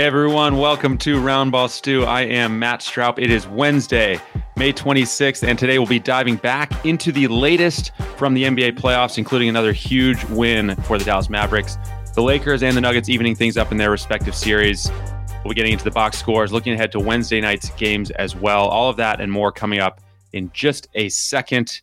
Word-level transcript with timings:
Hey 0.00 0.06
everyone, 0.06 0.56
welcome 0.56 0.96
to 0.96 1.20
Roundball 1.20 1.68
Stew. 1.68 2.04
I 2.04 2.22
am 2.22 2.58
Matt 2.58 2.80
Straub. 2.80 3.18
It 3.18 3.30
is 3.30 3.46
Wednesday, 3.46 4.18
May 4.56 4.72
26th, 4.72 5.46
and 5.46 5.58
today 5.58 5.78
we'll 5.78 5.86
be 5.86 5.98
diving 5.98 6.36
back 6.36 6.86
into 6.86 7.12
the 7.12 7.28
latest 7.28 7.92
from 8.16 8.32
the 8.32 8.44
NBA 8.44 8.78
playoffs, 8.78 9.18
including 9.18 9.50
another 9.50 9.74
huge 9.74 10.24
win 10.30 10.74
for 10.84 10.96
the 10.96 11.04
Dallas 11.04 11.28
Mavericks. 11.28 11.76
The 12.14 12.22
Lakers 12.22 12.62
and 12.62 12.74
the 12.74 12.80
Nuggets 12.80 13.10
evening 13.10 13.34
things 13.34 13.58
up 13.58 13.72
in 13.72 13.76
their 13.76 13.90
respective 13.90 14.34
series. 14.34 14.90
We'll 15.44 15.50
be 15.50 15.54
getting 15.54 15.74
into 15.74 15.84
the 15.84 15.90
box 15.90 16.16
scores, 16.16 16.50
looking 16.50 16.72
ahead 16.72 16.92
to 16.92 16.98
Wednesday 16.98 17.42
night's 17.42 17.68
games 17.72 18.10
as 18.12 18.34
well. 18.34 18.68
All 18.68 18.88
of 18.88 18.96
that 18.96 19.20
and 19.20 19.30
more 19.30 19.52
coming 19.52 19.80
up 19.80 20.00
in 20.32 20.50
just 20.54 20.88
a 20.94 21.10
second. 21.10 21.82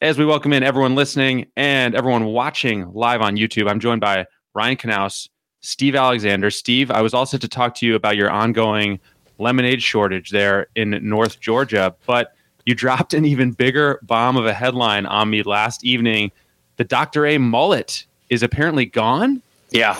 As 0.00 0.16
we 0.16 0.24
welcome 0.24 0.52
in 0.52 0.62
everyone 0.62 0.94
listening 0.94 1.48
and 1.56 1.96
everyone 1.96 2.26
watching 2.26 2.92
live 2.92 3.20
on 3.20 3.34
YouTube, 3.34 3.68
I'm 3.68 3.80
joined 3.80 4.00
by 4.00 4.26
Ryan 4.54 4.76
Knaus, 4.76 5.28
Steve 5.60 5.96
Alexander. 5.96 6.52
Steve, 6.52 6.92
I 6.92 7.02
was 7.02 7.14
also 7.14 7.36
to 7.36 7.48
talk 7.48 7.74
to 7.76 7.86
you 7.86 7.96
about 7.96 8.16
your 8.16 8.30
ongoing 8.30 9.00
lemonade 9.38 9.82
shortage 9.82 10.30
there 10.30 10.68
in 10.76 11.00
North 11.02 11.40
Georgia, 11.40 11.96
but 12.06 12.32
you 12.64 12.76
dropped 12.76 13.12
an 13.12 13.24
even 13.24 13.50
bigger 13.50 13.98
bomb 14.04 14.36
of 14.36 14.46
a 14.46 14.54
headline 14.54 15.04
on 15.04 15.30
me 15.30 15.42
last 15.42 15.84
evening. 15.84 16.30
The 16.76 16.84
Dr. 16.84 17.26
A 17.26 17.36
mullet 17.38 18.06
is 18.30 18.44
apparently 18.44 18.84
gone. 18.84 19.42
Yeah. 19.72 19.98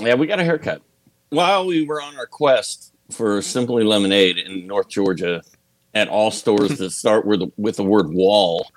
Yeah, 0.00 0.14
we 0.14 0.28
got 0.28 0.38
a 0.38 0.44
haircut. 0.44 0.80
While 1.30 1.66
we 1.66 1.84
were 1.84 2.00
on 2.00 2.16
our 2.16 2.26
quest 2.26 2.92
for 3.10 3.42
Simply 3.42 3.82
Lemonade 3.82 4.38
in 4.38 4.68
North 4.68 4.88
Georgia 4.88 5.42
at 5.92 6.06
all 6.06 6.30
stores 6.30 6.78
that 6.78 6.90
start 6.90 7.26
with 7.26 7.52
with 7.56 7.74
the 7.74 7.82
word 7.82 8.10
wall, 8.10 8.70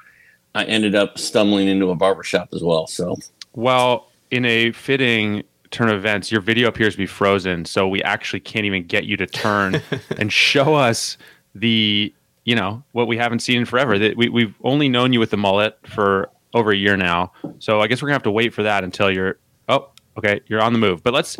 I 0.54 0.66
ended 0.66 0.96
up 0.96 1.18
stumbling 1.18 1.68
into 1.68 1.90
a 1.92 1.96
barbershop 1.96 2.50
as 2.54 2.64
well. 2.64 2.88
So, 2.88 3.18
well, 3.54 4.10
in 4.32 4.46
a 4.46 4.72
fitting 4.72 5.44
turn 5.72 5.90
of 5.90 5.96
events, 5.96 6.32
your 6.32 6.42
video 6.42 6.68
appears 6.68 6.94
to 6.94 6.98
be 6.98 7.06
frozen, 7.06 7.66
so 7.66 7.88
we 7.88 8.04
actually 8.04 8.42
can't 8.42 8.66
even 8.66 8.86
get 8.86 9.06
you 9.06 9.16
to 9.18 9.26
turn 9.26 9.82
and 10.18 10.32
show 10.32 10.76
us 10.76 11.18
the, 11.56 12.14
you 12.44 12.56
know, 12.56 12.84
what 12.92 13.08
we 13.08 13.18
haven't 13.18 13.40
seen 13.40 13.60
in 13.60 13.66
forever. 13.66 13.98
That 13.98 14.18
we 14.18 14.30
we've 14.30 14.56
only 14.64 14.90
known 14.90 15.14
you 15.14 15.20
with 15.20 15.32
the 15.32 15.38
mullet 15.38 15.78
for 15.86 16.30
over 16.54 16.72
a 16.72 16.76
year 16.78 16.98
now, 16.98 17.32
so 17.60 17.80
I 17.80 17.88
guess 17.88 18.02
we're 18.02 18.08
gonna 18.08 18.16
have 18.16 18.24
to 18.24 18.32
wait 18.32 18.54
for 18.54 18.64
that 18.64 18.84
until 18.84 19.10
you're. 19.10 19.38
Oh, 19.70 19.90
okay, 20.18 20.42
you're 20.48 20.62
on 20.62 20.74
the 20.74 20.80
move. 20.80 21.02
But 21.02 21.14
let's 21.14 21.38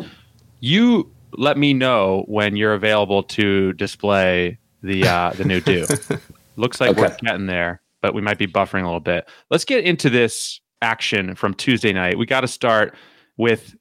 you 0.60 1.10
let 1.36 1.58
me 1.58 1.74
know 1.74 2.24
when 2.28 2.56
you're 2.56 2.74
available 2.74 3.22
to 3.24 3.74
display 3.74 4.58
the 4.82 5.06
uh, 5.06 5.30
the 5.32 5.44
new 5.44 5.60
do. 5.60 5.86
Looks 6.56 6.80
like 6.80 6.90
okay. 6.90 7.00
we're 7.02 7.16
getting 7.22 7.46
there 7.46 7.81
but 8.02 8.14
we 8.14 8.20
might 8.20 8.38
be 8.38 8.46
buffering 8.46 8.82
a 8.82 8.86
little 8.86 9.00
bit. 9.00 9.28
Let's 9.50 9.64
get 9.64 9.84
into 9.84 10.10
this 10.10 10.60
action 10.82 11.34
from 11.34 11.54
Tuesday 11.54 11.92
night. 11.92 12.18
We 12.18 12.26
got 12.26 12.42
to 12.42 12.48
start 12.48 12.94
with 13.38 13.74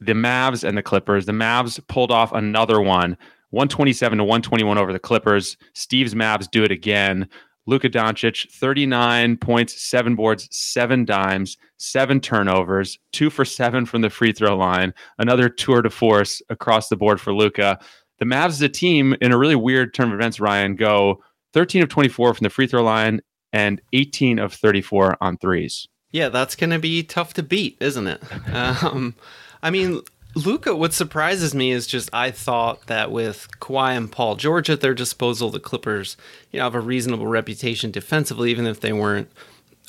the 0.00 0.12
Mavs 0.12 0.66
and 0.66 0.78
the 0.78 0.82
Clippers. 0.82 1.26
The 1.26 1.32
Mavs 1.32 1.80
pulled 1.88 2.10
off 2.10 2.32
another 2.32 2.80
one, 2.80 3.16
127 3.50 4.18
to 4.18 4.24
121 4.24 4.78
over 4.78 4.92
the 4.92 4.98
Clippers. 4.98 5.56
Steve's 5.74 6.14
Mavs 6.14 6.50
do 6.50 6.62
it 6.62 6.70
again. 6.70 7.28
Luka 7.66 7.88
Doncic, 7.88 8.50
39 8.50 9.38
points, 9.38 9.82
seven 9.82 10.14
boards, 10.14 10.48
seven 10.50 11.04
dimes, 11.04 11.56
seven 11.78 12.20
turnovers, 12.20 12.98
two 13.12 13.30
for 13.30 13.44
seven 13.44 13.86
from 13.86 14.02
the 14.02 14.10
free 14.10 14.32
throw 14.32 14.54
line. 14.56 14.92
Another 15.18 15.48
tour 15.48 15.80
de 15.80 15.88
force 15.88 16.42
across 16.50 16.88
the 16.88 16.96
board 16.96 17.20
for 17.20 17.32
Luka. 17.32 17.78
The 18.18 18.26
Mavs 18.26 18.62
a 18.62 18.68
team, 18.68 19.16
in 19.22 19.32
a 19.32 19.38
really 19.38 19.56
weird 19.56 19.94
turn 19.94 20.08
of 20.08 20.14
events, 20.14 20.40
Ryan, 20.40 20.76
go 20.76 21.22
13 21.54 21.82
of 21.82 21.88
24 21.88 22.34
from 22.34 22.44
the 22.44 22.50
free 22.50 22.66
throw 22.66 22.82
line 22.82 23.20
and 23.54 23.80
18 23.92 24.40
of 24.40 24.52
34 24.52 25.16
on 25.20 25.38
threes. 25.38 25.86
Yeah, 26.10 26.28
that's 26.28 26.56
going 26.56 26.70
to 26.70 26.80
be 26.80 27.04
tough 27.04 27.34
to 27.34 27.42
beat, 27.42 27.76
isn't 27.80 28.08
it? 28.08 28.22
um, 28.52 29.14
I 29.62 29.70
mean, 29.70 30.00
Luka, 30.34 30.74
what 30.74 30.92
surprises 30.92 31.54
me 31.54 31.70
is 31.70 31.86
just 31.86 32.10
I 32.12 32.32
thought 32.32 32.88
that 32.88 33.12
with 33.12 33.48
Kawhi 33.60 33.96
and 33.96 34.10
Paul 34.10 34.34
George 34.34 34.68
at 34.68 34.80
their 34.80 34.92
disposal, 34.92 35.50
the 35.50 35.60
Clippers, 35.60 36.16
you 36.50 36.58
know, 36.58 36.64
have 36.64 36.74
a 36.74 36.80
reasonable 36.80 37.28
reputation 37.28 37.92
defensively, 37.92 38.50
even 38.50 38.66
if 38.66 38.80
they 38.80 38.92
weren't 38.92 39.30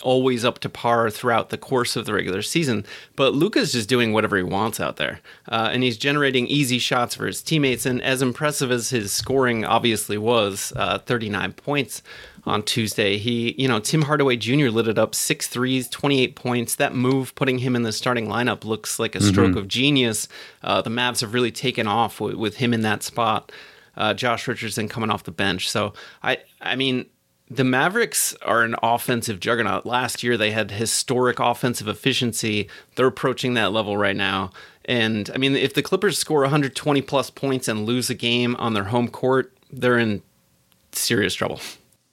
always 0.03 0.45
up 0.45 0.59
to 0.59 0.69
par 0.69 1.09
throughout 1.09 1.49
the 1.49 1.57
course 1.57 1.95
of 1.95 2.05
the 2.05 2.13
regular 2.13 2.43
season. 2.43 2.85
But 3.15 3.33
Luka's 3.33 3.71
just 3.71 3.89
doing 3.89 4.13
whatever 4.13 4.37
he 4.37 4.43
wants 4.43 4.79
out 4.79 4.97
there. 4.97 5.21
Uh, 5.47 5.69
and 5.71 5.81
he's 5.83 5.97
generating 5.97 6.47
easy 6.47 6.79
shots 6.79 7.15
for 7.15 7.25
his 7.25 7.41
teammates. 7.41 7.85
And 7.85 8.01
as 8.01 8.21
impressive 8.21 8.71
as 8.71 8.89
his 8.89 9.11
scoring 9.11 9.65
obviously 9.65 10.17
was, 10.17 10.73
uh, 10.75 10.99
39 10.99 11.53
points 11.53 12.03
on 12.45 12.63
Tuesday, 12.63 13.17
he, 13.17 13.55
you 13.57 13.67
know, 13.67 13.79
Tim 13.79 14.03
Hardaway 14.03 14.37
Jr. 14.37 14.69
lit 14.69 14.87
it 14.87 14.97
up 14.97 15.15
six 15.15 15.47
threes, 15.47 15.87
28 15.89 16.35
points. 16.35 16.75
That 16.75 16.93
move, 16.93 17.33
putting 17.35 17.59
him 17.59 17.75
in 17.75 17.83
the 17.83 17.91
starting 17.91 18.27
lineup, 18.27 18.63
looks 18.63 18.99
like 18.99 19.15
a 19.15 19.21
stroke 19.21 19.51
mm-hmm. 19.51 19.57
of 19.57 19.67
genius. 19.67 20.27
Uh, 20.63 20.81
the 20.81 20.89
Mavs 20.89 21.21
have 21.21 21.33
really 21.33 21.51
taken 21.51 21.87
off 21.87 22.19
with, 22.19 22.35
with 22.35 22.57
him 22.57 22.73
in 22.73 22.81
that 22.81 23.03
spot. 23.03 23.51
Uh, 23.97 24.13
Josh 24.13 24.47
Richardson 24.47 24.89
coming 24.89 25.09
off 25.09 25.23
the 25.23 25.31
bench. 25.31 25.69
So 25.69 25.93
I, 26.21 26.37
I 26.61 26.75
mean, 26.75 27.05
the 27.49 27.63
Mavericks 27.63 28.35
are 28.41 28.63
an 28.63 28.75
offensive 28.81 29.39
juggernaut. 29.39 29.85
Last 29.85 30.23
year, 30.23 30.35
they 30.37 30.51
had 30.51 30.71
historic 30.71 31.39
offensive 31.39 31.87
efficiency. 31.87 32.69
They're 32.95 33.07
approaching 33.07 33.53
that 33.53 33.71
level 33.71 33.97
right 33.97 34.15
now. 34.15 34.51
And 34.85 35.29
I 35.33 35.37
mean, 35.37 35.55
if 35.55 35.73
the 35.73 35.81
Clippers 35.81 36.17
score 36.17 36.41
120 36.41 37.01
plus 37.01 37.29
points 37.29 37.67
and 37.67 37.85
lose 37.85 38.09
a 38.09 38.15
game 38.15 38.55
on 38.57 38.73
their 38.73 38.85
home 38.85 39.07
court, 39.07 39.55
they're 39.71 39.97
in 39.97 40.21
serious 40.91 41.33
trouble. 41.33 41.59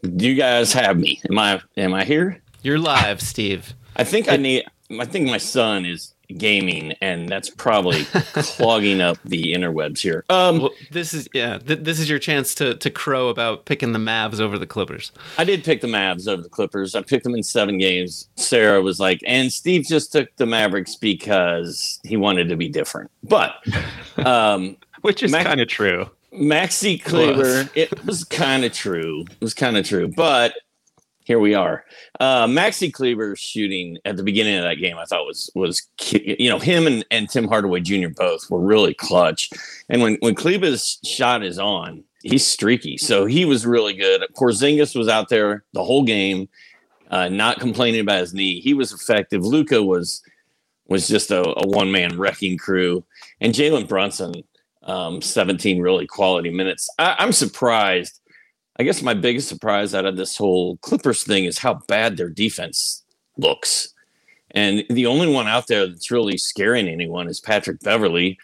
Do 0.02 0.28
you 0.28 0.34
guys 0.34 0.72
have 0.72 0.99
me? 0.99 1.20
Am 1.31 1.38
I 1.38 1.60
am 1.76 1.94
I 1.94 2.04
here? 2.04 2.40
You're 2.62 2.78
live, 2.78 3.20
Steve. 3.20 3.75
I 3.96 4.04
think 4.04 4.28
I 4.28 4.37
need. 4.37 4.64
I 4.90 5.04
think 5.04 5.26
my 5.28 5.38
son 5.38 5.87
is 5.87 6.12
gaming, 6.37 6.93
and 7.00 7.28
that's 7.28 7.49
probably 7.50 8.04
clogging 8.34 9.00
up 9.00 9.16
the 9.25 9.52
interwebs 9.54 10.00
here. 10.00 10.25
Um, 10.28 10.60
Well, 10.60 10.70
this 10.90 11.14
is 11.14 11.28
yeah. 11.32 11.58
Th- 11.58 11.78
this 11.78 12.00
is 12.00 12.10
your 12.10 12.19
chance 12.19 12.54
to 12.56 12.75
to 12.75 12.90
crow 12.90 13.28
about 13.28 13.64
picking 13.64 13.93
the 13.93 13.99
Mavs 14.00 14.40
over 14.40 14.58
the 14.58 14.66
Clippers. 14.66 15.12
I 15.38 15.44
did 15.44 15.62
pick 15.62 15.81
the 15.81 15.87
Mavs 15.88 16.26
over 16.26 16.43
the 16.43 16.49
Clippers. 16.49 16.94
I 16.96 17.02
picked 17.02 17.22
them 17.25 17.34
in 17.34 17.43
seven 17.44 17.78
games. 17.78 18.28
Sarah 18.37 18.82
was 18.82 18.99
like, 18.99 19.20
and 19.25 19.52
Steve 19.52 19.84
just 19.87 20.10
took 20.10 20.34
the 20.37 20.46
Mavericks 20.46 20.96
because 20.96 22.00
he 22.02 22.16
wanted 22.16 22.49
to 22.49 22.56
be 22.56 22.69
different. 22.69 23.10
But 23.22 23.54
um, 24.26 24.76
which 25.02 25.22
is 25.22 25.31
Mac- 25.31 25.46
kind 25.46 25.60
of 25.60 25.69
true. 25.69 26.10
Maxi 26.34 27.02
Kleber, 27.02 27.69
it 27.75 28.05
was 28.06 28.25
kind 28.25 28.64
of 28.64 28.73
true. 28.73 29.25
It 29.31 29.40
was 29.40 29.55
kind 29.55 29.76
of 29.76 29.87
true, 29.87 30.08
but 30.08 30.55
here 31.25 31.38
we 31.38 31.55
are. 31.55 31.84
Uh, 32.20 32.46
Maxi 32.46 32.93
Kleber 32.93 33.37
shooting 33.37 33.99
at 34.05 34.17
the 34.17 34.23
beginning 34.23 34.56
of 34.56 34.64
that 34.64 34.76
game, 34.76 34.96
I 34.99 35.05
thought 35.05 35.26
was 35.26 35.50
was 35.55 35.87
you 36.11 36.49
know 36.49 36.58
him 36.58 36.87
and, 36.87 37.05
and 37.11 37.29
Tim 37.29 37.49
Hardaway 37.49 37.81
Jr. 37.81 38.08
both 38.08 38.50
were 38.50 38.61
really 38.61 38.94
clutch. 38.94 39.50
And 39.88 40.02
when 40.02 40.17
when 40.20 40.34
Kleber's 40.34 40.99
shot 41.05 41.44
is 41.44 41.58
on, 41.58 42.02
he's 42.23 42.46
streaky, 42.46 42.96
so 42.96 43.26
he 43.26 43.44
was 43.44 43.67
really 43.67 43.94
good. 43.94 44.25
Porzingis 44.35 44.96
was 44.96 45.08
out 45.08 45.28
there 45.28 45.64
the 45.75 45.85
whole 45.85 46.02
game, 46.02 46.49
uh, 47.11 47.28
not 47.28 47.61
complaining 47.61 48.00
about 48.00 48.20
his 48.20 48.35
knee. 48.35 48.61
He 48.61 48.75
was 48.75 48.93
effective. 48.93 49.44
Luka 49.44 49.82
was 49.82 50.23
was 50.88 51.06
just 51.08 51.31
a, 51.31 51.43
a 51.43 51.67
one 51.67 51.93
man 51.93 52.19
wrecking 52.19 52.58
crew, 52.58 53.05
and 53.40 53.55
Jalen 53.55 53.87
Brunson 53.87 54.43
um, 54.84 55.20
17 55.20 55.81
really 55.81 56.06
quality 56.06 56.50
minutes. 56.50 56.88
I, 56.99 57.17
I'm 57.19 57.32
surprised. 57.32 58.20
I 58.79 58.84
guess 58.84 59.02
my 59.02 59.14
biggest 59.14 59.49
surprise 59.49 59.94
out 59.94 60.06
of 60.06 60.17
this 60.17 60.37
whole 60.37 60.76
Clippers 60.79 61.23
thing 61.23 61.44
is 61.44 61.58
how 61.58 61.75
bad 61.87 62.17
their 62.17 62.31
defense 62.31 63.05
looks. 63.37 63.93
And 64.52 64.84
the 64.90 65.06
only 65.06 65.32
one 65.32 65.46
out 65.46 65.67
there 65.67 65.87
that's 65.87 66.11
really 66.11 66.37
scaring 66.37 66.88
anyone 66.88 67.29
is 67.29 67.40
Patrick 67.40 67.81
Beverley. 67.81 68.38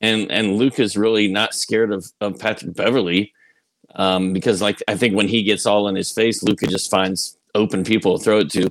And 0.00 0.30
and 0.30 0.56
Luke 0.56 0.78
is 0.78 0.96
really 0.96 1.28
not 1.28 1.54
scared 1.54 1.92
of, 1.92 2.10
of 2.20 2.38
Patrick 2.38 2.74
Beverley. 2.74 3.32
Um, 3.94 4.32
because 4.32 4.60
like 4.60 4.82
I 4.88 4.96
think 4.96 5.14
when 5.14 5.28
he 5.28 5.42
gets 5.42 5.66
all 5.66 5.88
in 5.88 5.94
his 5.94 6.12
face, 6.12 6.42
Luka 6.42 6.66
just 6.66 6.90
finds 6.90 7.38
open 7.54 7.84
people 7.84 8.18
to 8.18 8.24
throw 8.24 8.40
it 8.40 8.50
to. 8.50 8.68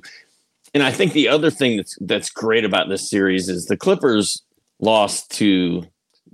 And 0.74 0.82
I 0.82 0.92
think 0.92 1.12
the 1.12 1.28
other 1.28 1.50
thing 1.50 1.78
that's 1.78 1.98
that's 2.00 2.30
great 2.30 2.64
about 2.64 2.88
this 2.88 3.08
series 3.08 3.48
is 3.48 3.66
the 3.66 3.76
Clippers 3.76 4.42
lost 4.78 5.30
to 5.32 5.84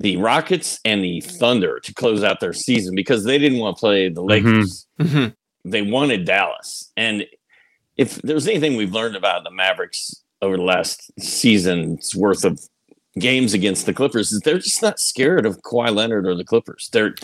the 0.03 0.17
Rockets 0.17 0.81
and 0.85 1.03
the 1.03 1.21
Thunder 1.21 1.79
to 1.81 1.95
close 1.95 2.23
out 2.25 2.41
their 2.41 2.53
season 2.53 2.95
because 2.95 3.25
they 3.25 3.39
didn't 3.39 3.59
want 3.59 3.77
to 3.77 3.81
play 3.81 4.09
the 4.09 4.23
Lakers. 4.23 4.87
Mhm. 5.01 5.35
They 5.65 5.83
wanted 5.83 6.25
Dallas. 6.25 6.91
And 6.97 7.25
if 7.97 8.21
there's 8.23 8.49
anything 8.49 8.77
we've 8.77 8.93
learned 8.93 9.15
about 9.17 9.45
the 9.45 9.51
Mavericks 9.51 10.15
over 10.41 10.57
the 10.57 10.63
last 10.65 11.13
season's 11.21 12.17
worth 12.17 12.45
of 12.45 12.59
games 13.19 13.55
against 13.55 13.87
the 13.87 13.93
Clippers 13.93 14.33
is 14.33 14.41
they're 14.41 14.59
just 14.59 14.83
not 14.83 14.99
scared 14.99 15.47
of 15.47 15.61
Kawhi 15.63 15.95
Leonard 15.95 16.27
or 16.27 16.35
the 16.35 16.45
Clippers. 16.45 16.89
They're 16.93 17.15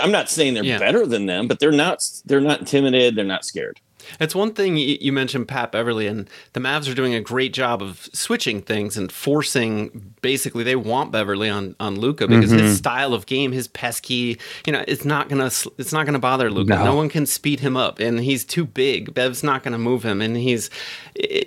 I'm 0.00 0.10
not 0.12 0.30
saying 0.30 0.54
they're 0.54 0.64
Yeah. 0.64 0.78
better 0.78 1.04
than 1.06 1.26
them, 1.26 1.46
but 1.46 1.58
they're 1.60 1.70
not 1.72 2.02
they're 2.24 2.40
not 2.40 2.60
intimidated, 2.60 3.16
they're 3.16 3.24
not 3.24 3.44
scared. 3.44 3.80
It's 4.20 4.34
one 4.34 4.52
thing 4.54 4.76
you 4.76 5.12
mentioned 5.12 5.48
Pat 5.48 5.72
Beverley, 5.72 6.06
and 6.06 6.28
the 6.52 6.60
Mavs 6.60 6.90
are 6.90 6.94
doing 6.94 7.14
a 7.14 7.20
great 7.20 7.52
job 7.52 7.82
of 7.82 8.08
switching 8.12 8.62
things 8.62 8.96
and 8.96 9.10
forcing. 9.10 10.14
Basically, 10.22 10.64
they 10.64 10.76
want 10.76 11.12
Beverley 11.12 11.48
on 11.50 11.74
on 11.80 11.98
Luka 11.98 12.26
because 12.28 12.50
his 12.50 12.76
style 12.78 13.14
of 13.14 13.26
game, 13.26 13.52
his 13.52 13.68
pesky, 13.68 14.38
you 14.66 14.72
know, 14.72 14.84
it's 14.88 15.04
not 15.04 15.28
gonna 15.28 15.46
it's 15.78 15.92
not 15.92 16.06
gonna 16.06 16.18
bother 16.18 16.50
Luka. 16.50 16.70
No. 16.76 16.84
No. 16.84 16.94
one 16.94 17.08
can 17.08 17.26
speed 17.26 17.60
him 17.60 17.76
up, 17.76 17.98
and 17.98 18.20
he's 18.20 18.44
too 18.44 18.64
big. 18.64 19.12
Bev's 19.14 19.42
not 19.42 19.62
gonna 19.62 19.78
move 19.78 20.02
him, 20.04 20.20
and 20.20 20.36
he's, 20.36 20.70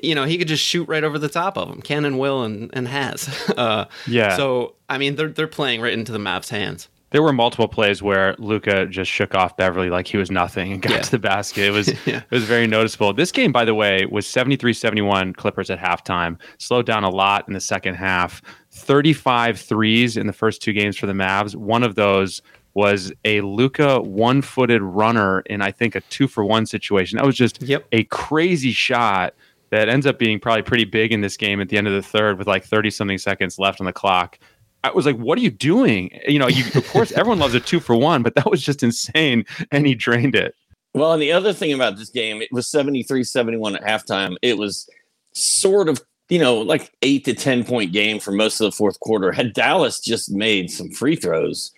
you 0.04 0.14
know, 0.16 0.26
he 0.26 0.38
could 0.38 0.48
just 0.48 0.64
shoot 0.64 0.88
right 0.88 1.04
over 1.04 1.18
the 1.20 1.30
top 1.30 1.58
of 1.58 1.70
him. 1.70 1.82
Cannon 1.82 2.18
will 2.18 2.44
and 2.44 2.70
and 2.74 2.88
has. 2.88 3.28
Uh, 3.58 3.86
Yeah. 4.06 4.36
So 4.38 4.76
I 4.88 4.98
mean, 4.98 5.16
they're 5.16 5.30
they're 5.30 5.48
playing 5.48 5.82
right 5.82 5.94
into 5.94 6.12
the 6.12 6.20
Mavs' 6.20 6.50
hands. 6.50 6.90
There 7.12 7.22
were 7.24 7.32
multiple 7.32 7.70
plays 7.70 8.04
where 8.04 8.36
Luka 8.38 8.86
just 8.86 9.10
shook 9.10 9.34
off 9.34 9.56
Beverley 9.56 9.90
like 9.90 10.08
he 10.08 10.18
was 10.18 10.30
nothing 10.30 10.74
and 10.74 10.82
got 10.82 10.92
Yeah. 10.92 11.02
to 11.02 11.12
the 11.12 11.20
basket. 11.20 11.64
It 11.66 11.72
was 11.72 11.88
Yeah. 12.06 12.18
it 12.18 12.32
was 12.32 12.44
very 12.44 12.68
noticeable. 12.68 13.14
This 13.14 13.32
game, 13.32 13.52
by 13.54 13.64
the 13.64 13.74
way, 13.74 14.06
was 14.12 14.26
73-71 14.28 15.34
Clippers 15.36 15.70
at 15.70 15.80
halftime. 15.80 16.38
Slowed 16.58 16.86
down 16.86 17.04
a 17.06 17.10
lot 17.10 17.46
in 17.48 17.54
the 17.54 17.62
second 17.62 17.96
half. 17.96 18.42
35 18.72 19.60
threes 19.60 20.18
in 20.18 20.28
the 20.28 20.34
first 20.34 20.62
two 20.62 20.74
games 20.74 20.98
for 20.98 21.06
the 21.08 21.14
Mavs. 21.14 21.56
One 21.56 21.84
of 21.84 21.96
those 21.96 22.42
was 22.74 23.12
a 23.26 23.42
Luka 23.42 24.02
one-footed 24.02 24.82
runner 24.82 25.40
in 25.48 25.62
I 25.62 25.72
think 25.72 25.96
a 25.96 26.02
two 26.02 26.28
for 26.28 26.44
one 26.46 26.66
situation. 26.66 27.18
That 27.18 27.26
was 27.26 27.36
just 27.38 27.62
Yep. 27.62 27.86
a 27.92 28.04
crazy 28.04 28.72
shot 28.72 29.34
that 29.72 29.90
ends 29.90 30.06
up 30.06 30.20
being 30.20 30.40
probably 30.40 30.62
pretty 30.62 30.86
big 30.86 31.12
in 31.12 31.22
this 31.22 31.38
game 31.38 31.60
at 31.60 31.70
the 31.70 31.78
end 31.78 31.88
of 31.88 31.94
the 31.94 32.02
third 32.02 32.38
with 32.38 32.48
like 32.48 32.64
30 32.64 32.90
something 32.90 33.18
seconds 33.18 33.58
left 33.60 33.80
on 33.82 33.86
the 33.86 33.94
clock. 33.94 34.38
I 34.84 34.92
was 34.92 35.06
like, 35.06 35.18
what 35.18 35.38
are 35.38 35.42
you 35.42 35.52
doing? 35.52 36.18
You 36.28 36.40
know, 36.40 36.48
you, 36.48 36.64
of 36.76 36.88
course, 36.90 37.12
everyone 37.16 37.40
loves 37.40 37.54
a 37.54 37.60
two 37.60 37.80
for 37.80 37.96
one, 37.96 38.24
but 38.24 38.36
that 38.36 38.50
was 38.50 38.62
just 38.62 38.84
insane. 38.84 39.46
And 39.72 39.86
he 39.86 39.96
drained 39.96 40.36
it. 40.36 40.56
Well, 40.94 41.14
and 41.14 41.22
the 41.22 41.32
other 41.32 41.54
thing 41.54 41.74
about 41.74 41.98
this 41.98 42.10
game, 42.10 42.42
it 42.42 42.52
was 42.52 42.68
73 42.68 43.24
71 43.24 43.76
at 43.76 43.84
halftime. 43.84 44.36
It 44.42 44.58
was 44.58 44.90
sort 45.34 45.90
of, 45.90 46.02
you 46.30 46.40
know, 46.40 46.58
like 46.58 46.92
eight 47.02 47.26
to 47.26 47.34
10 47.34 47.66
point 47.66 47.92
game 47.92 48.20
for 48.20 48.32
most 48.32 48.60
of 48.60 48.66
the 48.66 48.76
fourth 48.76 49.00
quarter. 49.00 49.32
Had 49.32 49.54
Dallas 49.54 50.00
just 50.00 50.32
made 50.32 50.72
some 50.72 50.90
free 50.90 51.16
throws, 51.16 51.72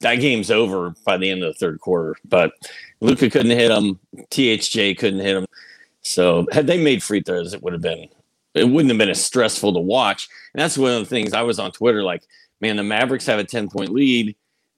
that 0.00 0.16
game's 0.16 0.50
over 0.50 0.94
by 1.04 1.16
the 1.16 1.30
end 1.30 1.42
of 1.42 1.54
the 1.54 1.58
third 1.58 1.80
quarter. 1.80 2.16
But 2.24 2.52
Luka 3.00 3.30
couldn't 3.30 3.56
hit 3.56 3.68
them, 3.68 3.98
THJ 4.30 4.98
couldn't 4.98 5.20
hit 5.20 5.34
them. 5.34 5.46
So 6.02 6.46
had 6.52 6.66
they 6.66 6.82
made 6.82 7.02
free 7.02 7.22
throws, 7.22 7.52
it 7.52 7.62
would 7.62 7.72
have 7.72 7.82
been, 7.82 8.08
it 8.54 8.68
wouldn't 8.68 8.90
have 8.90 8.98
been 8.98 9.08
as 9.08 9.24
stressful 9.24 9.72
to 9.72 9.80
watch. 9.80 10.28
And 10.54 10.62
that's 10.62 10.78
one 10.78 10.92
of 10.92 11.00
the 11.00 11.06
things 11.06 11.32
I 11.32 11.42
was 11.42 11.58
on 11.58 11.72
Twitter 11.72 12.02
like, 12.02 12.22
man, 12.60 12.76
the 12.76 12.82
Mavericks 12.82 13.26
have 13.26 13.38
a 13.38 13.44
10 13.44 13.68
point 13.68 13.90
lead 13.90 14.36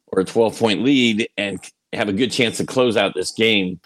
or 0.08 0.20
a 0.20 0.25
12 0.25 0.58
point 0.58 0.82
lead 0.82 1.28
and 1.36 1.60
have 1.92 2.08
a 2.08 2.12
good 2.12 2.32
chance 2.32 2.56
to 2.58 2.66
close 2.66 2.96
out 2.96 3.14
this 3.14 3.32
game 3.32 3.80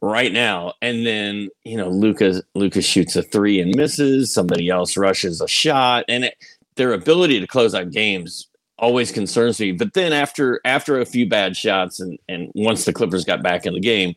right 0.00 0.32
now. 0.32 0.74
And 0.82 1.06
then, 1.06 1.48
you 1.64 1.76
know, 1.76 1.88
Lucas 1.88 2.42
Lucas 2.54 2.84
shoots 2.84 3.16
a 3.16 3.22
three 3.22 3.60
and 3.60 3.74
misses, 3.74 4.32
somebody 4.32 4.68
else 4.68 4.96
rushes 4.96 5.40
a 5.40 5.48
shot, 5.48 6.04
and 6.08 6.24
it, 6.24 6.34
their 6.76 6.92
ability 6.92 7.40
to 7.40 7.46
close 7.46 7.74
out 7.74 7.90
games 7.90 8.48
always 8.78 9.12
concerns 9.12 9.60
me. 9.60 9.72
But 9.72 9.94
then 9.94 10.12
after 10.12 10.60
after 10.64 11.00
a 11.00 11.06
few 11.06 11.28
bad 11.28 11.56
shots 11.56 12.00
and 12.00 12.18
and 12.28 12.50
once 12.54 12.84
the 12.84 12.92
Clippers 12.92 13.24
got 13.24 13.42
back 13.42 13.66
in 13.66 13.74
the 13.74 13.80
game, 13.80 14.14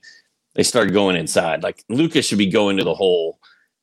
they 0.56 0.64
started 0.64 0.94
going 0.94 1.16
inside. 1.16 1.64
Like 1.64 1.84
Lucas 1.90 2.26
should 2.26 2.38
be 2.38 2.50
going 2.50 2.78
to 2.78 2.84
the 2.84 2.96
hole 2.96 3.40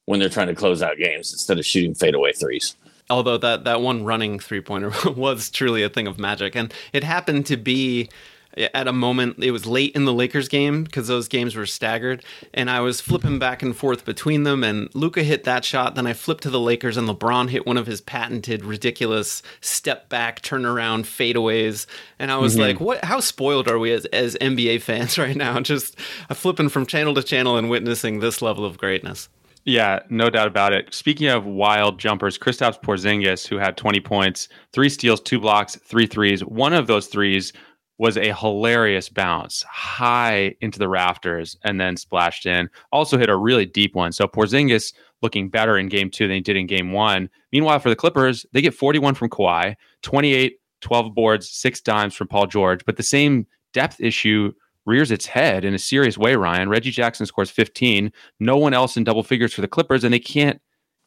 when 0.07 0.19
they're 0.19 0.29
trying 0.29 0.49
to 0.49 0.55
close 0.55 0.83
out 0.83 0.97
games 0.97 1.33
instead 1.33 1.59
of 1.59 1.67
shooting 1.67 1.95
fadeaway 1.95 2.33
threes. 2.33 2.77
Although 3.11 3.39
that 3.39 3.65
that 3.65 3.81
one 3.81 4.05
running 4.05 4.39
three 4.39 4.61
pointer 4.61 4.93
was 5.11 5.51
truly 5.51 5.83
a 5.83 5.89
thing 5.89 6.07
of 6.07 6.19
magic. 6.19 6.55
And 6.55 6.73
it 6.93 7.05
happened 7.05 7.45
to 7.47 7.57
be 7.57 8.09
eh, 8.57 8.69
at 8.73 8.87
a 8.87 8.93
moment 8.93 9.43
it 9.43 9.51
was 9.51 9.67
late 9.67 9.95
in 9.97 10.05
the 10.05 10.13
Lakers 10.13 10.49
game 10.49 10.85
because 10.85 11.09
those 11.09 11.27
games 11.27 11.57
were 11.57 11.67
staggered 11.67 12.25
and 12.55 12.71
I 12.71 12.81
was 12.81 13.01
flipping 13.01 13.39
back 13.39 13.63
and 13.63 13.77
forth 13.77 14.05
between 14.05 14.45
them 14.45 14.63
and 14.63 14.89
Luka 14.95 15.23
hit 15.23 15.45
that 15.45 15.65
shot 15.65 15.95
then 15.95 16.07
I 16.07 16.13
flipped 16.13 16.45
to 16.45 16.51
the 16.51 16.61
Lakers 16.61 16.97
and 16.97 17.09
LeBron 17.09 17.51
hit 17.51 17.67
one 17.67 17.77
of 17.77 17.87
his 17.87 18.01
patented 18.01 18.65
ridiculous 18.65 19.43
step 19.61 20.09
back 20.09 20.41
turnaround 20.43 21.03
fadeaways 21.03 21.87
and 22.19 22.31
I 22.31 22.37
was 22.37 22.53
mm-hmm. 22.53 22.63
like 22.63 22.81
what 22.81 23.05
how 23.05 23.21
spoiled 23.21 23.69
are 23.69 23.79
we 23.79 23.93
as, 23.93 24.05
as 24.07 24.37
NBA 24.37 24.83
fans 24.83 25.19
right 25.19 25.37
now? 25.37 25.61
Just 25.61 25.99
flipping 26.33 26.69
from 26.69 26.87
channel 26.87 27.15
to 27.15 27.23
channel 27.23 27.57
and 27.57 27.69
witnessing 27.69 28.21
this 28.21 28.41
level 28.41 28.65
of 28.65 28.79
greatness 28.79 29.29
Yeah, 29.65 30.01
no 30.09 30.31
doubt 30.31 30.47
about 30.47 30.73
it. 30.73 30.93
Speaking 30.93 31.29
of 31.29 31.45
wild 31.45 31.99
jumpers, 31.99 32.39
Kristaps 32.39 32.81
Porzingis, 32.81 33.47
who 33.47 33.59
had 33.59 33.77
20 33.77 34.01
points, 34.01 34.49
three 34.73 34.89
steals, 34.89 35.21
two 35.21 35.39
blocks, 35.39 35.77
three 35.77 36.07
threes. 36.07 36.41
One 36.45 36.73
of 36.73 36.87
those 36.87 37.09
threes 37.09 37.53
was 37.99 38.17
a 38.17 38.33
hilarious 38.33 39.11
bounce 39.11 39.63
high 39.65 40.55
into 40.63 40.79
the 40.79 40.89
rafters 40.89 41.59
and 41.65 41.79
then 41.79 41.99
splashed 41.99 42.47
in. 42.47 42.71
Also 42.93 43.19
hit 43.19 43.29
a 43.29 43.37
really 43.37 43.67
deep 43.67 43.95
one. 43.95 44.11
So 44.11 44.27
Porzingis 44.27 44.95
looking 45.21 45.51
better 45.51 45.77
in 45.77 45.91
game 45.91 46.11
two 46.11 46.27
than 46.27 46.37
he 46.37 46.41
did 46.41 46.57
in 46.57 46.67
game 46.67 46.93
one. 46.93 47.29
Meanwhile, 47.53 47.81
for 47.81 47.91
the 47.91 47.97
Clippers, 47.97 48.47
they 48.53 48.63
get 48.63 48.73
41 48.73 49.15
from 49.15 49.29
Kawhi, 49.29 49.75
28, 50.01 50.59
12 50.81 51.15
boards, 51.15 51.51
six 51.51 51.83
dimes 51.83 52.15
from 52.15 52.29
Paul 52.29 52.47
George. 52.47 52.83
But 52.87 52.97
the 52.97 53.03
same 53.03 53.47
depth 53.75 54.01
issue 54.01 54.53
rears 54.87 55.11
its 55.11 55.27
head 55.27 55.65
in 55.65 55.75
a 55.75 55.79
serious 55.79 56.17
way, 56.17 56.37
Ryan. 56.37 56.69
Reggie 56.69 56.91
Jackson 56.91 57.27
scores 57.27 57.51
15. 57.51 58.13
No 58.39 58.57
one 58.57 58.75
else 58.75 58.97
in 58.97 59.05
double 59.05 59.23
figures 59.23 59.53
for 59.53 59.61
the 59.61 59.69
Clippers, 59.69 60.05
and 60.05 60.13
they 60.13 60.19
can't 60.19 60.61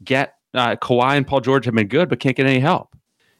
get 0.04 0.36
uh, 0.54 0.76
Kawhi 0.76 1.18
and 1.18 1.26
Paul 1.26 1.42
George 1.42 1.66
have 1.66 1.74
been 1.74 1.88
good, 1.88 2.10
but 2.10 2.20
can't 2.20 2.38
get 2.38 2.46
any 2.46 2.60
help. 2.60 2.96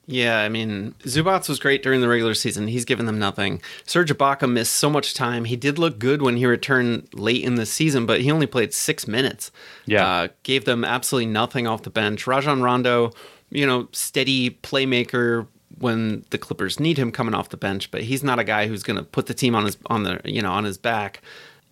Yeah, 0.06 0.42
I 0.42 0.50
mean, 0.50 0.96
Zubac 1.04 1.48
was 1.48 1.60
great 1.60 1.82
during 1.82 2.02
the 2.02 2.10
regular 2.10 2.34
season. 2.34 2.68
He's 2.68 2.84
given 2.84 3.06
them 3.06 3.20
nothing. 3.20 3.62
Serge 3.86 4.12
Ibaka 4.12 4.52
missed 4.52 4.74
so 4.74 4.90
much 4.90 5.14
time. 5.14 5.46
He 5.46 5.56
did 5.56 5.80
look 5.80 5.98
good 5.98 6.22
when 6.22 6.36
he 6.36 6.46
returned 6.46 7.08
late 7.14 7.44
in 7.44 7.56
the 7.56 7.66
season, 7.66 8.06
but 8.06 8.20
he 8.20 8.30
only 8.30 8.48
played 8.48 8.74
six 8.74 9.08
minutes. 9.08 9.50
Yeah. 9.86 10.06
Uh, 10.06 10.28
gave 10.44 10.66
them 10.66 10.84
absolutely 10.84 11.32
nothing 11.32 11.68
off 11.68 11.84
the 11.84 11.90
bench. 11.90 12.28
Rajon 12.28 12.62
Rondo, 12.62 13.12
you 13.50 13.66
know, 13.66 13.88
steady 13.94 14.50
playmaker 14.50 15.48
when 15.84 16.24
the 16.30 16.38
Clippers 16.38 16.80
need 16.80 16.98
him 16.98 17.12
coming 17.12 17.36
off 17.36 17.50
the 17.50 17.58
bench, 17.58 17.92
but 17.92 18.04
he's 18.04 18.24
not 18.24 18.40
a 18.40 18.44
guy 18.44 18.68
who's 18.68 18.82
going 18.82 18.98
to 18.98 19.04
put 19.04 19.28
the 19.28 19.34
team 19.34 19.54
on 19.54 19.66
his 19.66 19.78
on 19.88 20.04
the 20.04 20.22
you 20.24 20.42
know 20.42 20.52
on 20.52 20.64
his 20.64 20.78
back. 20.78 21.22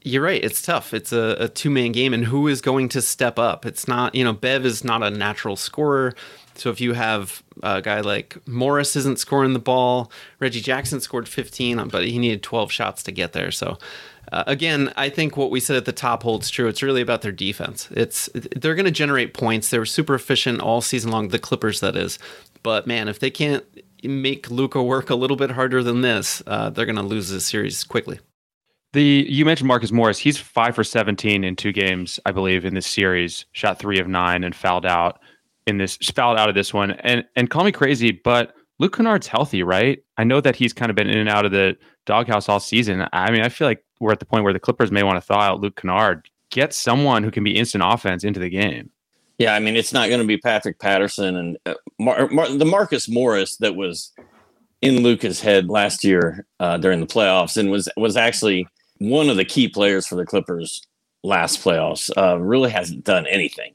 you're 0.04 0.22
right. 0.22 0.44
It's 0.44 0.62
tough. 0.62 0.94
It's 0.94 1.14
a, 1.14 1.38
a 1.40 1.48
two 1.48 1.70
man 1.70 1.94
game, 1.94 2.14
and 2.14 2.26
who 2.26 2.48
is 2.48 2.62
going 2.62 2.90
to 2.90 3.02
step 3.02 3.40
up? 3.40 3.66
It's 3.66 3.88
not, 3.88 4.14
you 4.14 4.24
know, 4.24 4.34
Bev 4.34 4.66
is 4.66 4.84
not 4.84 5.02
a 5.02 5.10
natural 5.10 5.56
scorer. 5.56 6.14
So 6.56 6.70
if 6.70 6.82
you 6.82 6.94
have 6.94 7.42
a 7.64 7.82
guy 7.82 8.02
like 8.02 8.38
Morris 8.46 8.96
isn't 8.98 9.20
scoring 9.20 9.54
the 9.54 9.60
ball, 9.60 10.12
Reggie 10.40 10.62
Jackson 10.62 11.00
scored 11.00 11.30
15, 11.30 11.88
but 11.88 12.06
he 12.06 12.20
needed 12.20 12.44
12 12.44 12.72
shots 12.72 13.02
to 13.04 13.12
get 13.12 13.32
there. 13.32 13.52
So 13.52 13.78
uh, 14.32 14.44
again, 14.48 14.94
I 14.96 15.10
think 15.10 15.36
what 15.36 15.52
we 15.52 15.60
said 15.60 15.76
at 15.76 15.86
the 15.86 15.92
top 15.92 16.24
holds 16.24 16.50
true. 16.50 16.68
It's 16.68 16.84
really 16.84 17.02
about 17.02 17.22
their 17.22 17.32
defense. 17.32 17.90
It's 17.92 18.30
they're 18.34 18.76
going 18.76 18.86
to 18.86 18.92
generate 18.92 19.34
points. 19.34 19.70
They 19.70 19.80
were 19.80 19.86
super 19.86 20.16
efficient 20.16 20.62
all 20.62 20.82
season 20.82 21.12
long. 21.12 21.30
The 21.30 21.40
Clippers, 21.40 21.80
that 21.82 21.96
is. 21.96 22.18
But 22.64 22.88
man, 22.88 23.08
if 23.08 23.20
they 23.20 23.32
can't 23.32 23.66
make 24.04 24.50
Luka 24.50 24.82
work 24.82 25.10
a 25.10 25.16
little 25.16 25.38
bit 25.38 25.52
harder 25.52 25.84
than 25.84 26.02
this, 26.02 26.42
uh, 26.48 26.70
they're 26.70 26.86
going 26.86 26.96
to 26.96 27.02
lose 27.02 27.30
this 27.30 27.46
series 27.46 27.84
quickly. 27.84 28.20
The 28.94 29.26
you 29.30 29.46
mentioned 29.46 29.68
Marcus 29.68 29.92
Morris. 29.92 30.18
He's 30.18 30.38
five 30.38 30.76
for 30.76 30.84
seventeen 30.84 31.44
in 31.44 31.56
two 31.56 31.72
games, 31.72 32.20
I 32.26 32.32
believe, 32.32 32.66
in 32.66 32.74
this 32.74 32.88
series. 32.88 33.46
Shot 33.54 33.80
three 33.80 34.00
of 34.00 34.08
nine 34.08 34.44
and 34.44 34.54
fouled 34.54 34.86
out 34.86 35.20
in 35.66 35.78
this 35.78 35.96
fouled 35.96 36.38
out 36.38 36.50
of 36.50 36.56
this 36.56 36.74
one. 36.74 36.92
And 36.92 37.24
and 37.38 37.50
call 37.50 37.64
me 37.64 37.72
crazy, 37.72 38.12
but 38.12 38.54
Luke 38.80 38.98
Kennard's 38.98 39.28
healthy, 39.28 39.64
right? 39.64 40.00
I 40.18 40.26
know 40.26 40.42
that 40.42 40.58
he's 40.58 40.74
kind 40.74 40.90
of 40.90 40.96
been 40.96 41.10
in 41.10 41.20
and 41.20 41.30
out 41.30 41.46
of 41.46 41.52
the 41.52 41.78
doghouse 42.06 42.50
all 42.50 42.60
season. 42.60 43.08
I 43.14 43.32
mean, 43.32 43.44
I 43.44 43.50
feel 43.50 43.68
like 43.68 43.86
we're 44.00 44.12
at 44.12 44.20
the 44.20 44.26
point 44.26 44.44
where 44.44 44.54
the 44.54 44.60
Clippers 44.60 44.92
may 44.92 45.04
want 45.04 45.18
to 45.18 45.22
thaw 45.22 45.40
out 45.40 45.62
Luke 45.62 45.80
Kennard, 45.80 46.28
get 46.50 46.74
someone 46.74 47.24
who 47.24 47.32
can 47.32 47.44
be 47.44 47.56
instant 47.56 47.84
offense 47.86 48.24
into 48.24 48.40
the 48.40 48.50
game. 48.50 48.90
Yeah, 49.42 49.56
I 49.56 49.60
mean, 49.60 49.76
it's 49.76 49.92
not 49.92 50.10
going 50.10 50.22
to 50.22 50.28
be 50.28 50.38
Patrick 50.38 50.78
Patterson 50.78 51.36
and 51.36 51.58
uh, 51.66 51.74
Mar- 51.98 52.28
Mar- 52.28 52.56
the 52.56 52.64
Marcus 52.64 53.10
Morris 53.10 53.58
that 53.58 53.76
was 53.76 54.12
in 54.84 55.02
Luka's 55.02 55.42
head 55.42 55.68
last 55.68 56.04
year 56.04 56.46
uh, 56.60 56.78
during 56.78 57.00
the 57.00 57.08
playoffs 57.08 57.58
and 57.58 57.72
was 57.72 57.90
was 57.98 58.16
actually 58.16 58.68
one 59.00 59.32
of 59.32 59.38
the 59.38 59.44
key 59.44 59.68
players 59.68 60.06
for 60.06 60.14
the 60.14 60.28
Clippers 60.28 60.84
last 61.24 61.60
playoffs. 61.64 62.12
Uh, 62.16 62.40
really 62.40 62.70
hasn't 62.70 63.04
done 63.04 63.26
anything, 63.26 63.74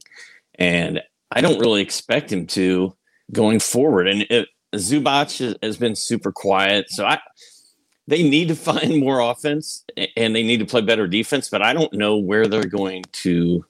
and 0.54 1.02
I 1.32 1.40
don't 1.40 1.58
really 1.58 1.82
expect 1.82 2.32
him 2.32 2.46
to 2.46 2.94
going 3.32 3.58
forward. 3.58 4.06
And 4.06 4.22
it, 4.30 4.46
Zubac 4.72 5.56
has 5.64 5.76
been 5.76 5.96
super 5.96 6.30
quiet, 6.30 6.90
so 6.90 7.04
I 7.04 7.18
they 8.06 8.22
need 8.22 8.46
to 8.46 8.54
find 8.54 9.00
more 9.00 9.18
offense 9.18 9.84
and 10.16 10.32
they 10.32 10.44
need 10.44 10.60
to 10.60 10.64
play 10.66 10.82
better 10.82 11.08
defense. 11.08 11.48
But 11.48 11.62
I 11.62 11.72
don't 11.72 11.92
know 11.92 12.18
where 12.18 12.46
they're 12.46 12.66
going 12.66 13.02
to. 13.14 13.64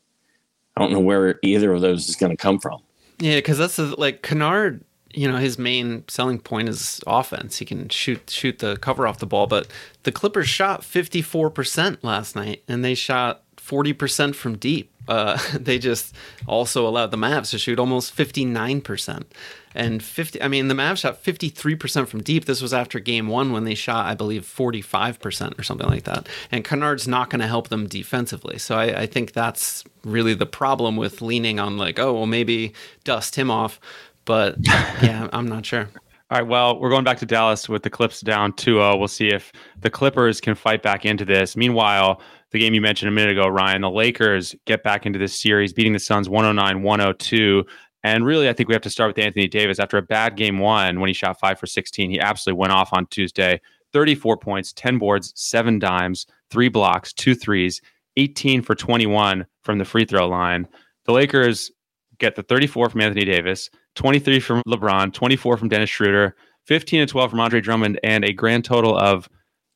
I 0.77 0.83
don't 0.83 0.93
know 0.93 1.01
where 1.01 1.39
either 1.43 1.73
of 1.73 1.81
those 1.81 2.09
is 2.09 2.17
going 2.17 2.31
to 2.31 2.37
come 2.37 2.59
from. 2.59 2.83
Yeah, 3.19 3.37
because 3.37 3.59
that's 3.59 3.79
like 3.79 4.23
Kennard. 4.23 4.85
You 5.15 5.31
know, 5.31 5.39
his 5.39 5.59
main 5.59 6.05
selling 6.09 6.39
point 6.39 6.69
is 6.69 7.01
offense. 7.07 7.57
He 7.57 7.65
can 7.65 7.89
shoot 7.89 8.29
shoot 8.29 8.59
the 8.59 8.77
cover 8.77 9.07
off 9.07 9.19
the 9.19 9.27
ball, 9.27 9.47
but 9.47 9.67
the 10.03 10.13
Clippers 10.13 10.49
shot 10.49 10.85
fifty 10.85 11.23
four 11.23 11.49
percent 11.49 12.05
last 12.05 12.37
night, 12.37 12.63
and 12.69 12.85
they 12.85 12.95
shot 12.95 13.43
forty 13.67 13.93
percent 13.93 14.37
from 14.37 14.57
deep. 14.57 14.93
Uh, 15.09 15.39
they 15.59 15.79
just 15.79 16.15
also 16.47 16.87
allowed 16.87 17.11
the 17.11 17.17
Mavs 17.17 17.51
to 17.51 17.59
shoot 17.59 17.79
almost 17.79 18.13
fifty 18.13 18.45
nine 18.45 18.81
percent 18.81 19.33
and 19.77 20.03
50 20.03 20.43
i 20.43 20.49
mean 20.49 20.69
the 20.69 20.75
mavs 20.75 20.99
shot 20.99 21.23
53% 21.23 22.09
from 22.09 22.23
deep 22.23 22.47
this 22.47 22.63
was 22.63 22.73
after 22.73 22.99
game 22.99 23.29
one 23.29 23.53
when 23.53 23.65
they 23.65 23.75
shot 23.75 24.07
i 24.07 24.15
believe 24.15 24.43
45% 24.43 25.59
or 25.59 25.63
something 25.63 25.87
like 25.87 26.05
that 26.05 26.27
and 26.51 26.65
kennard's 26.65 27.07
not 27.07 27.31
going 27.31 27.41
to 27.41 27.47
help 27.47 27.69
them 27.69 27.87
defensively 27.87 28.59
so 28.59 28.77
I, 28.77 29.03
I, 29.03 29.07
think 29.07 29.33
that's 29.33 29.85
really 30.03 30.35
the 30.35 30.47
problem 30.47 30.97
with 30.97 31.21
leaning 31.21 31.61
on 31.61 31.77
like 31.77 31.99
oh 31.99 32.15
well 32.15 32.27
maybe 32.27 32.73
dust 33.05 33.37
him 33.37 33.51
off 33.51 33.79
but 34.25 34.57
yeah 34.65 35.29
i'm 35.33 35.47
not 35.47 35.67
sure 35.67 35.89
all 36.29 36.39
right, 36.39 36.49
well, 36.49 36.81
we're 36.81 36.91
going 36.91 37.05
back 37.05 37.19
to 37.19 37.25
Dallas 37.25 37.69
with 37.69 37.85
the 37.85 37.91
Clips 37.91 38.21
down 38.21 38.53
2 38.55 38.75
0. 38.75 38.97
We'll 38.97 39.07
see 39.07 39.29
if 39.29 39.53
the 39.81 39.91
Clippers 39.91 40.41
can 40.41 40.57
fight 40.57 40.83
back 40.83 41.05
into 41.05 41.25
this. 41.25 41.57
Meanwhile, 41.57 42.21
the 42.53 42.59
game 42.59 42.75
you 42.75 42.81
mentioned 42.81 43.09
a 43.09 43.13
minute 43.13 43.37
ago, 43.37 43.49
Ryan, 43.49 43.83
the 43.83 43.91
Lakers 43.91 44.55
get 44.67 44.83
back 44.83 45.07
into 45.07 45.19
this 45.19 45.39
series, 45.39 45.73
beating 45.73 45.93
the 45.93 45.99
Suns 45.99 46.29
109 46.29 46.83
102. 46.83 47.65
And 48.05 48.25
really, 48.25 48.49
I 48.49 48.53
think 48.53 48.69
we 48.69 48.75
have 48.75 48.83
to 48.83 48.91
start 48.91 49.09
with 49.09 49.25
Anthony 49.25 49.49
Davis. 49.49 49.81
After 49.81 49.99
a 49.99 50.03
bad 50.03 50.37
game 50.37 50.59
one, 50.59 51.01
when 51.01 51.09
he 51.09 51.15
shot 51.15 51.41
five 51.41 51.59
for 51.59 51.67
16, 51.67 52.11
he 52.11 52.21
absolutely 52.21 52.61
went 52.61 52.73
off 52.73 52.93
on 52.93 53.07
Tuesday 53.07 53.61
34 53.93 54.37
points, 54.37 54.73
10 54.75 54.99
boards, 54.99 55.33
seven 55.37 55.79
dimes, 55.79 56.27
three 56.51 56.69
blocks, 56.69 57.13
two 57.13 57.35
threes, 57.35 57.81
18 58.17 58.63
for 58.63 58.75
21 58.75 59.47
from 59.63 59.79
the 59.79 59.85
free 59.85 60.05
throw 60.05 60.29
line. 60.29 60.69
The 61.05 61.13
Lakers 61.13 61.71
get 62.19 62.37
the 62.37 62.43
34 62.43 62.91
from 62.91 63.01
Anthony 63.01 63.25
Davis, 63.25 63.71
23 63.95 64.41
from 64.41 64.63
LeBron, 64.67 65.13
24 65.13 65.57
from 65.57 65.69
Dennis 65.69 65.91
Schroeder, 65.91 66.37
15 66.65 67.01
and 67.01 67.09
12 67.09 67.31
from 67.31 67.41
Andre 67.41 67.61
Drummond, 67.61 68.01
and 68.03 68.25
a 68.25 68.33
grand 68.33 68.65
total 68.65 68.97
of 68.97 69.29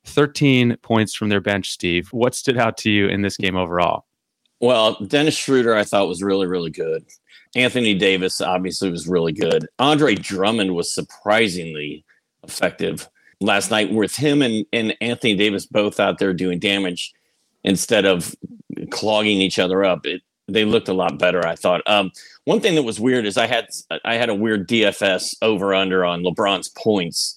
13 0.06 0.76
points 0.82 1.14
from 1.14 1.28
their 1.28 1.40
bench, 1.40 1.70
Steve. 1.70 2.08
What 2.08 2.34
stood 2.34 2.58
out 2.58 2.76
to 2.78 2.90
you 2.90 3.06
in 3.06 3.22
this 3.22 3.36
game 3.36 3.56
overall? 3.56 4.06
Well, 4.60 4.94
Dennis 5.06 5.36
Schroeder, 5.36 5.74
I 5.74 5.84
thought 5.84 6.08
was 6.08 6.22
really, 6.22 6.46
really 6.46 6.70
good. 6.70 7.04
Anthony 7.54 7.94
Davis 7.94 8.40
obviously 8.40 8.90
was 8.90 9.08
really 9.08 9.32
good. 9.32 9.66
Andre 9.78 10.14
Drummond 10.14 10.74
was 10.74 10.94
surprisingly 10.94 12.04
effective 12.44 13.08
last 13.40 13.70
night 13.70 13.92
with 13.92 14.14
him 14.14 14.42
and, 14.42 14.66
and 14.72 14.94
Anthony 15.00 15.34
Davis 15.34 15.66
both 15.66 15.98
out 15.98 16.18
there 16.18 16.32
doing 16.32 16.58
damage 16.58 17.12
instead 17.64 18.04
of 18.04 18.34
clogging 18.90 19.40
each 19.40 19.58
other 19.58 19.84
up. 19.84 20.06
It, 20.06 20.22
they 20.46 20.64
looked 20.64 20.88
a 20.88 20.94
lot 20.94 21.18
better, 21.18 21.46
I 21.46 21.54
thought. 21.56 21.82
Um, 21.86 22.10
one 22.44 22.60
thing 22.60 22.74
that 22.74 22.82
was 22.82 23.00
weird 23.00 23.24
is 23.24 23.36
I 23.36 23.46
had 23.46 23.68
I 24.04 24.14
had 24.14 24.28
a 24.28 24.34
weird 24.34 24.68
DFS 24.68 25.36
over 25.42 25.74
under 25.74 26.04
on 26.04 26.22
LeBron's 26.22 26.68
points. 26.70 27.36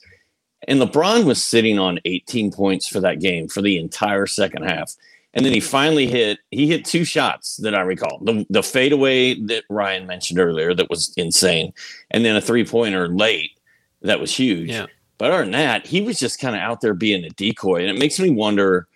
And 0.67 0.79
LeBron 0.79 1.25
was 1.25 1.43
sitting 1.43 1.79
on 1.79 1.99
18 2.05 2.51
points 2.51 2.87
for 2.87 2.99
that 3.01 3.19
game 3.19 3.47
for 3.47 3.61
the 3.61 3.77
entire 3.77 4.25
second 4.25 4.63
half. 4.63 4.93
And 5.33 5.45
then 5.45 5.53
he 5.53 5.59
finally 5.59 6.05
hit 6.05 6.39
he 6.51 6.67
hit 6.67 6.85
two 6.85 7.03
shots 7.03 7.57
that 7.57 7.73
I 7.73 7.81
recall. 7.81 8.19
The 8.23 8.45
the 8.49 8.61
fadeaway 8.61 9.33
that 9.45 9.63
Ryan 9.69 10.05
mentioned 10.05 10.39
earlier 10.39 10.75
that 10.75 10.89
was 10.89 11.13
insane. 11.17 11.73
And 12.11 12.23
then 12.23 12.35
a 12.35 12.41
three-pointer 12.41 13.07
late 13.07 13.57
that 14.01 14.19
was 14.19 14.35
huge. 14.35 14.69
Yeah. 14.69 14.85
But 15.17 15.31
other 15.31 15.43
than 15.43 15.51
that, 15.51 15.87
he 15.87 16.01
was 16.01 16.19
just 16.19 16.39
kind 16.39 16.55
of 16.55 16.61
out 16.61 16.81
there 16.81 16.93
being 16.93 17.23
a 17.23 17.29
decoy. 17.29 17.81
And 17.81 17.89
it 17.89 17.99
makes 17.99 18.19
me 18.19 18.29
wonder 18.29 18.87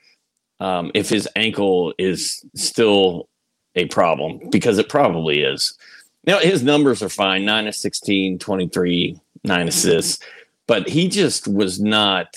um, 0.60 0.92
if 0.94 1.10
his 1.10 1.28
ankle 1.36 1.94
is 1.98 2.44
still 2.56 3.30
a 3.76 3.86
problem 3.86 4.50
because 4.50 4.78
it 4.78 4.90
probably 4.90 5.42
is. 5.42 5.78
Now 6.26 6.40
his 6.40 6.64
numbers 6.64 7.02
are 7.02 7.10
fine 7.10 7.46
9 7.46 7.68
of 7.68 7.76
16, 7.76 8.40
23, 8.40 9.20
9 9.44 9.68
assists, 9.68 10.24
but 10.68 10.90
he 10.90 11.08
just 11.08 11.48
was 11.48 11.80
not 11.80 12.36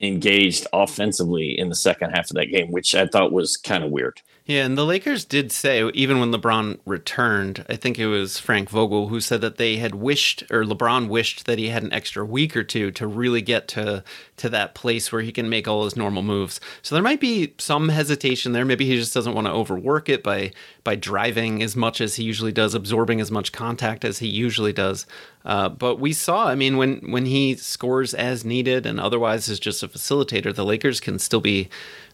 engaged 0.00 0.66
offensively 0.72 1.58
in 1.58 1.68
the 1.68 1.74
second 1.74 2.10
half 2.10 2.30
of 2.30 2.36
that 2.36 2.46
game, 2.46 2.70
which 2.70 2.94
I 2.94 3.06
thought 3.06 3.32
was 3.32 3.56
kind 3.56 3.82
of 3.82 3.90
weird. 3.90 4.20
Yeah, 4.48 4.64
and 4.64 4.78
the 4.78 4.86
Lakers 4.86 5.26
did 5.26 5.52
say, 5.52 5.86
even 5.90 6.20
when 6.20 6.32
LeBron 6.32 6.78
returned, 6.86 7.66
I 7.68 7.76
think 7.76 7.98
it 7.98 8.06
was 8.06 8.38
Frank 8.38 8.70
Vogel 8.70 9.08
who 9.08 9.20
said 9.20 9.42
that 9.42 9.58
they 9.58 9.76
had 9.76 9.94
wished, 9.94 10.42
or 10.50 10.64
LeBron 10.64 11.08
wished 11.08 11.44
that 11.44 11.58
he 11.58 11.68
had 11.68 11.82
an 11.82 11.92
extra 11.92 12.24
week 12.24 12.56
or 12.56 12.64
two 12.64 12.90
to 12.92 13.06
really 13.06 13.42
get 13.42 13.68
to 13.68 14.02
to 14.38 14.48
that 14.48 14.74
place 14.74 15.12
where 15.12 15.20
he 15.20 15.32
can 15.32 15.50
make 15.50 15.68
all 15.68 15.84
his 15.84 15.96
normal 15.96 16.22
moves. 16.22 16.60
So 16.80 16.94
there 16.94 17.04
might 17.04 17.20
be 17.20 17.52
some 17.58 17.90
hesitation 17.90 18.52
there. 18.52 18.64
Maybe 18.64 18.86
he 18.86 18.96
just 18.96 19.12
doesn't 19.12 19.34
want 19.34 19.46
to 19.48 19.52
overwork 19.52 20.08
it 20.08 20.22
by 20.22 20.52
by 20.82 20.94
driving 20.94 21.62
as 21.62 21.76
much 21.76 22.00
as 22.00 22.16
he 22.16 22.24
usually 22.24 22.52
does, 22.52 22.74
absorbing 22.74 23.20
as 23.20 23.30
much 23.30 23.52
contact 23.52 24.02
as 24.02 24.20
he 24.20 24.28
usually 24.28 24.72
does. 24.72 25.04
Uh, 25.44 25.68
but 25.68 25.96
we 26.00 26.14
saw, 26.14 26.48
I 26.48 26.54
mean, 26.54 26.78
when 26.78 27.10
when 27.12 27.26
he 27.26 27.54
scores 27.54 28.14
as 28.14 28.46
needed 28.46 28.86
and 28.86 28.98
otherwise 28.98 29.50
is 29.50 29.60
just 29.60 29.82
a 29.82 29.88
facilitator, 29.88 30.54
the 30.54 30.64
Lakers 30.64 31.00
can 31.00 31.18
still 31.18 31.42
be 31.42 31.68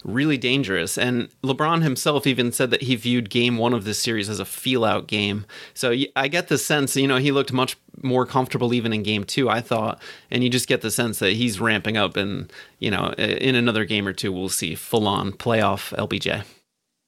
really 0.05 0.39
dangerous. 0.39 0.97
And 0.97 1.29
LeBron 1.43 1.83
himself 1.83 2.27
even 2.27 2.53
said 2.53 2.71
that 2.71 2.83
he 2.83 2.95
viewed 2.97 3.31
game 3.31 3.57
one 3.57 3.73
of 3.73 3.85
this 3.85 3.99
series 3.99 4.29
as 4.29 4.39
a 4.39 4.45
feel 4.45 4.85
out 4.85 5.07
game. 5.09 5.47
So 5.73 5.95
I 6.15 6.29
get 6.29 6.49
the 6.49 6.59
sense, 6.59 6.95
you 6.97 7.09
know, 7.09 7.17
he 7.17 7.33
looked 7.33 7.53
much 7.53 7.77
more 8.03 8.27
comfortable 8.27 8.75
even 8.75 8.93
in 8.93 9.03
game 9.03 9.25
two, 9.25 9.49
I 9.49 9.61
thought. 9.61 10.01
And 10.31 10.45
you 10.45 10.51
just 10.51 10.69
get 10.69 10.83
the 10.83 10.91
sense 10.91 11.19
that 11.19 11.33
he's 11.33 11.61
ramping 11.61 11.97
up. 11.97 12.17
And, 12.17 12.53
you 12.79 12.91
know, 12.91 13.13
in 13.19 13.55
another 13.55 13.85
game 13.85 14.07
or 14.07 14.13
two, 14.13 14.33
we'll 14.33 14.49
see 14.49 14.75
full 14.75 15.09
on 15.09 15.33
playoff 15.33 15.97
LBJ. 15.97 16.45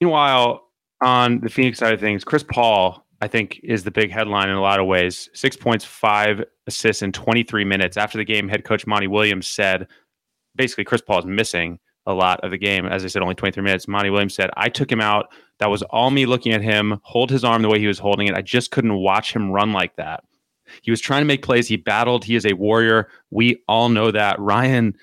Meanwhile, 0.01 0.63
on 1.03 1.41
the 1.41 1.51
Phoenix 1.51 1.79
side 1.79 1.93
of 1.93 2.01
things, 2.01 2.25
Chris 2.25 2.43
Paul, 2.43 3.07
I 3.21 3.29
think, 3.29 3.61
is 3.63 3.85
the 3.85 3.91
big 3.91 4.11
headline 4.11 4.49
in 4.49 4.57
a 4.57 4.63
lot 4.63 4.81
of 4.81 4.87
ways. 4.87 5.29
Six 5.35 5.57
points, 5.57 5.85
five 5.85 6.43
assists 6.67 7.03
in 7.03 7.13
23 7.13 7.65
minutes. 7.65 7.97
After 7.97 8.19
the 8.19 8.25
game, 8.25 8.49
head 8.49 8.65
coach 8.65 8.87
Monty 8.87 9.07
Williams 9.07 9.47
said 9.47 9.87
basically 10.55 10.85
Chris 10.85 11.03
Paul 11.03 11.21
is 11.21 11.27
missing 11.27 11.79
a 12.07 12.15
lot 12.15 12.41
of 12.41 12.51
the 12.51 12.59
game. 12.59 12.87
As 12.87 13.05
I 13.05 13.09
said, 13.09 13.23
only 13.23 13.35
23 13.35 13.63
minutes. 13.63 13.89
Monty 13.89 14.11
Williams 14.11 14.35
said, 14.35 14.51
I 14.57 14.69
took 14.69 14.91
him 14.91 15.01
out. 15.01 15.33
That 15.59 15.71
was 15.71 15.83
all 15.83 16.11
me 16.11 16.27
looking 16.27 16.53
at 16.53 16.63
him 16.63 17.01
hold 17.03 17.31
his 17.31 17.45
arm 17.45 17.63
the 17.63 17.69
way 17.69 17.79
he 17.79 17.87
was 17.87 17.99
holding 17.99 18.27
it. 18.29 18.35
I 18.35 18.43
just 18.43 18.71
couldn't 18.71 18.95
watch 18.95 19.35
him 19.35 19.51
run 19.51 19.73
like 19.73 19.97
that. 19.97 20.25
He 20.83 20.91
was 20.91 21.01
trying 21.01 21.23
to 21.23 21.27
make 21.27 21.43
plays. 21.43 21.69
He 21.69 21.77
battled. 21.77 22.25
He 22.25 22.35
is 22.35 22.45
a 22.45 22.55
warrior. 22.55 23.09
We 23.31 23.63
all 23.69 23.89
know 23.89 24.11
that. 24.11 24.39
Ryan, 24.39 24.95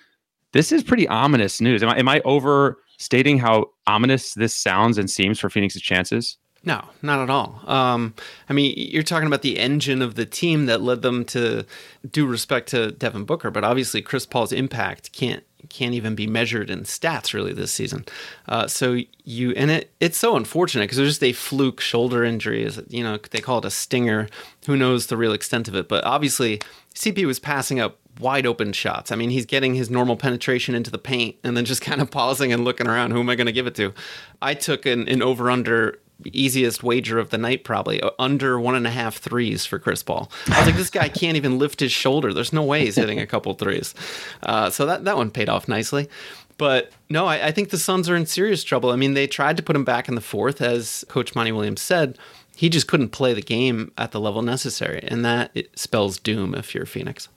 this 0.51 0.71
is 0.71 0.83
pretty 0.83 1.07
ominous 1.07 1.61
news. 1.61 1.81
Am 1.81 1.89
I, 1.89 1.97
am 1.97 2.09
I 2.09 2.21
overstating 2.25 3.39
how 3.39 3.71
ominous 3.87 4.33
this 4.33 4.53
sounds 4.53 4.97
and 4.97 5.09
seems 5.09 5.39
for 5.39 5.49
Phoenix's 5.49 5.81
chances? 5.81 6.37
No, 6.65 6.81
not 7.01 7.19
at 7.19 7.29
all. 7.29 7.61
Um, 7.65 8.13
I 8.47 8.53
mean, 8.53 8.73
you're 8.77 9.03
talking 9.03 9.27
about 9.27 9.41
the 9.41 9.59
engine 9.59 10.01
of 10.01 10.15
the 10.15 10.25
team 10.25 10.65
that 10.67 10.81
led 10.81 11.01
them 11.01 11.25
to 11.25 11.65
do 12.09 12.25
respect 12.25 12.69
to 12.69 12.91
Devin 12.91 13.25
Booker, 13.25 13.51
but 13.51 13.65
obviously 13.65 14.01
Chris 14.01 14.25
Paul's 14.25 14.53
impact 14.53 15.11
can't 15.11 15.43
can't 15.69 15.93
even 15.93 16.15
be 16.15 16.27
measured 16.27 16.69
in 16.69 16.83
stats 16.83 17.33
really 17.33 17.53
this 17.53 17.71
season. 17.71 18.05
Uh, 18.47 18.67
so 18.67 18.99
you 19.23 19.51
and 19.51 19.71
it 19.71 19.91
it's 19.99 20.17
so 20.17 20.35
unfortunate 20.35 20.83
because 20.83 20.99
it's 20.99 21.09
just 21.09 21.23
a 21.23 21.33
fluke 21.33 21.81
shoulder 21.81 22.23
injury. 22.23 22.63
Is 22.63 22.81
you 22.89 23.03
know 23.03 23.17
they 23.31 23.39
call 23.39 23.59
it 23.59 23.65
a 23.65 23.71
stinger. 23.71 24.27
Who 24.65 24.77
knows 24.77 25.07
the 25.07 25.17
real 25.17 25.33
extent 25.33 25.67
of 25.67 25.75
it? 25.75 25.87
But 25.87 26.03
obviously, 26.03 26.61
CP 26.95 27.25
was 27.25 27.39
passing 27.39 27.79
up 27.79 27.97
wide 28.19 28.45
open 28.45 28.73
shots. 28.73 29.11
I 29.11 29.15
mean, 29.15 29.29
he's 29.29 29.45
getting 29.45 29.75
his 29.75 29.89
normal 29.89 30.15
penetration 30.15 30.75
into 30.75 30.91
the 30.91 30.97
paint 30.97 31.37
and 31.43 31.57
then 31.57 31.65
just 31.65 31.81
kind 31.89 32.01
of 32.01 32.11
pausing 32.11 32.53
and 32.53 32.63
looking 32.63 32.87
around. 32.87 33.11
Who 33.11 33.19
am 33.19 33.29
I 33.29 33.35
going 33.35 33.47
to 33.47 33.53
give 33.53 33.67
it 33.67 33.75
to? 33.75 33.93
I 34.41 34.53
took 34.53 34.85
an, 34.85 35.07
an 35.07 35.21
over 35.21 35.49
under 35.49 35.99
easiest 36.31 36.83
wager 36.83 37.19
of 37.19 37.29
the 37.29 37.37
night, 37.37 37.63
probably 37.63 38.01
uh, 38.01 38.11
under 38.19 38.59
one 38.59 38.75
and 38.75 38.87
a 38.87 38.91
half 38.91 39.17
threes 39.17 39.65
for 39.65 39.79
Chris 39.79 40.03
Paul. 40.03 40.31
I 40.47 40.59
was 40.59 40.67
like, 40.67 40.75
this 40.75 40.89
guy 40.89 41.09
can't 41.09 41.37
even 41.37 41.57
lift 41.59 41.79
his 41.79 41.91
shoulder. 41.91 42.33
There's 42.33 42.53
no 42.53 42.63
way 42.63 42.85
he's 42.85 42.95
hitting 42.95 43.19
a 43.19 43.27
couple 43.27 43.53
threes. 43.53 43.93
Uh, 44.41 44.69
so 44.69 44.85
that, 44.85 45.05
that 45.05 45.17
one 45.17 45.31
paid 45.31 45.49
off 45.49 45.67
nicely. 45.67 46.09
But 46.57 46.91
no, 47.09 47.25
I, 47.25 47.47
I, 47.47 47.51
think 47.51 47.69
the 47.69 47.79
Suns 47.79 48.09
are 48.09 48.15
in 48.15 48.25
serious 48.25 48.63
trouble. 48.63 48.91
I 48.91 48.95
mean, 48.95 49.15
they 49.15 49.27
tried 49.27 49.57
to 49.57 49.63
put 49.63 49.75
him 49.75 49.83
back 49.83 50.07
in 50.07 50.15
the 50.15 50.21
fourth, 50.21 50.61
as 50.61 51.03
Coach 51.09 51.35
Monty 51.35 51.51
Williams 51.51 51.81
said. 51.81 52.17
He 52.55 52.69
just 52.69 52.87
couldn't 52.87 53.09
play 53.09 53.33
the 53.33 53.41
game 53.41 53.91
at 53.97 54.11
the 54.11 54.19
level 54.19 54.43
necessary, 54.43 55.03
and 55.07 55.25
that 55.25 55.57
spells 55.75 56.19
doom 56.19 56.53
if 56.53 56.75
you're 56.75 56.85
Phoenix. 56.85 57.27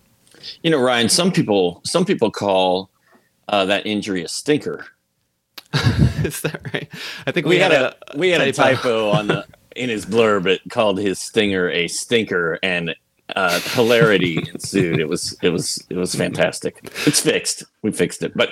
You 0.62 0.70
know, 0.70 0.78
Ryan. 0.78 1.08
Some 1.08 1.32
people, 1.32 1.80
some 1.84 2.04
people 2.04 2.30
call 2.30 2.90
uh, 3.48 3.64
that 3.64 3.86
injury 3.86 4.22
a 4.22 4.28
stinker 4.28 4.86
Is 6.36 6.40
that 6.40 6.60
right? 6.74 6.88
I 7.26 7.30
think 7.30 7.46
we, 7.46 7.56
we 7.56 7.58
had, 7.60 7.72
had, 7.72 7.82
a, 7.82 7.96
we 8.16 8.30
had 8.30 8.38
typo. 8.38 8.50
a 8.50 8.74
typo 8.74 9.10
on 9.10 9.26
the 9.28 9.46
in 9.76 9.88
his 9.88 10.04
blurb. 10.04 10.46
It 10.46 10.60
called 10.70 10.98
his 10.98 11.18
stinger 11.18 11.70
a 11.70 11.86
stinker, 11.86 12.58
and 12.62 12.96
uh, 13.34 13.60
hilarity 13.60 14.38
ensued. 14.52 14.98
It 14.98 15.08
was 15.08 15.36
it 15.42 15.50
was 15.50 15.84
it 15.88 15.96
was 15.96 16.14
fantastic. 16.14 16.80
It's 17.06 17.20
fixed. 17.20 17.64
We 17.82 17.92
fixed 17.92 18.22
it. 18.22 18.32
But 18.34 18.50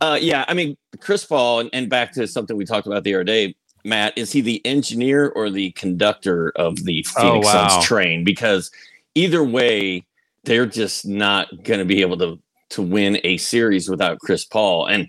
uh, 0.00 0.18
yeah, 0.20 0.44
I 0.46 0.54
mean, 0.54 0.76
Chris 1.00 1.24
Paul, 1.24 1.60
and, 1.60 1.70
and 1.72 1.90
back 1.90 2.12
to 2.12 2.26
something 2.28 2.56
we 2.56 2.64
talked 2.64 2.86
about 2.86 3.04
the 3.04 3.14
other 3.14 3.24
day. 3.24 3.54
Matt, 3.84 4.18
is 4.18 4.32
he 4.32 4.40
the 4.40 4.64
engineer 4.66 5.28
or 5.28 5.48
the 5.48 5.70
conductor 5.72 6.52
of 6.56 6.84
the 6.84 7.04
oh, 7.16 7.20
Phoenix 7.20 7.46
oh, 7.46 7.52
wow. 7.52 7.68
Suns 7.68 7.86
train? 7.86 8.24
Because 8.24 8.70
either 9.14 9.44
way, 9.44 10.04
they're 10.42 10.66
just 10.66 11.06
not 11.06 11.48
going 11.62 11.78
to 11.78 11.84
be 11.84 12.00
able 12.00 12.18
to 12.18 12.38
to 12.70 12.82
win 12.82 13.18
a 13.22 13.36
series 13.36 13.88
without 13.88 14.18
Chris 14.18 14.44
Paul. 14.44 14.86
And 14.86 15.08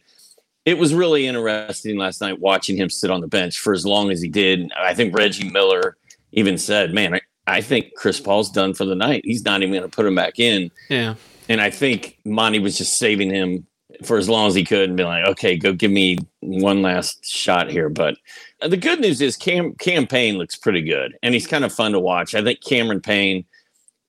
it 0.67 0.77
was 0.77 0.93
really 0.93 1.25
interesting 1.25 1.95
last 1.97 2.19
night 2.19 2.41
watching 2.41 2.75
him 2.75 2.89
sit 2.89 3.09
on 3.09 3.21
the 3.21 3.27
bench 3.27 3.57
for 3.57 3.71
as 3.71 3.85
long 3.85 4.11
as 4.11 4.21
he 4.21 4.27
did. 4.27 4.69
I 4.77 4.93
think 4.93 5.17
Reggie 5.17 5.49
Miller 5.49 5.95
even 6.33 6.57
said, 6.57 6.93
"Man, 6.93 7.13
I, 7.13 7.21
I 7.47 7.61
think 7.61 7.95
Chris 7.95 8.19
Paul's 8.19 8.51
done 8.51 8.73
for 8.73 8.83
the 8.83 8.93
night. 8.93 9.21
He's 9.23 9.45
not 9.45 9.61
even 9.61 9.71
going 9.71 9.89
to 9.89 9.95
put 9.95 10.05
him 10.05 10.15
back 10.15 10.39
in." 10.39 10.69
Yeah. 10.89 11.15
And 11.47 11.61
I 11.61 11.69
think 11.69 12.17
Monty 12.25 12.59
was 12.59 12.77
just 12.77 12.99
saving 12.99 13.29
him 13.29 13.65
for 14.03 14.17
as 14.17 14.27
long 14.27 14.49
as 14.49 14.55
he 14.55 14.65
could 14.65 14.89
and 14.89 14.97
be 14.97 15.05
like, 15.05 15.25
"Okay, 15.27 15.55
go 15.55 15.71
give 15.71 15.89
me 15.89 16.17
one 16.41 16.81
last 16.81 17.25
shot 17.25 17.71
here." 17.71 17.87
But 17.87 18.17
the 18.59 18.75
good 18.75 18.99
news 18.99 19.21
is 19.21 19.37
Cam 19.37 19.73
campaign 19.75 20.37
looks 20.37 20.57
pretty 20.57 20.81
good, 20.81 21.17
and 21.23 21.33
he's 21.33 21.47
kind 21.47 21.63
of 21.63 21.71
fun 21.71 21.93
to 21.93 21.99
watch. 22.01 22.35
I 22.35 22.43
think 22.43 22.61
Cameron 22.61 22.99
Payne, 22.99 23.45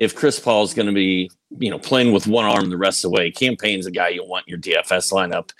if 0.00 0.12
Chris 0.12 0.40
Paul's 0.40 0.74
going 0.74 0.88
to 0.88 0.92
be, 0.92 1.30
you 1.60 1.70
know, 1.70 1.78
playing 1.78 2.12
with 2.12 2.26
one 2.26 2.46
arm 2.46 2.68
the 2.68 2.76
rest 2.76 3.04
of 3.04 3.12
the 3.12 3.16
way, 3.16 3.30
Cam 3.30 3.54
Payne's 3.54 3.86
a 3.86 3.92
guy 3.92 4.08
you 4.08 4.24
want 4.24 4.48
in 4.48 4.50
your 4.50 4.58
DFS 4.58 5.12
lineup 5.12 5.50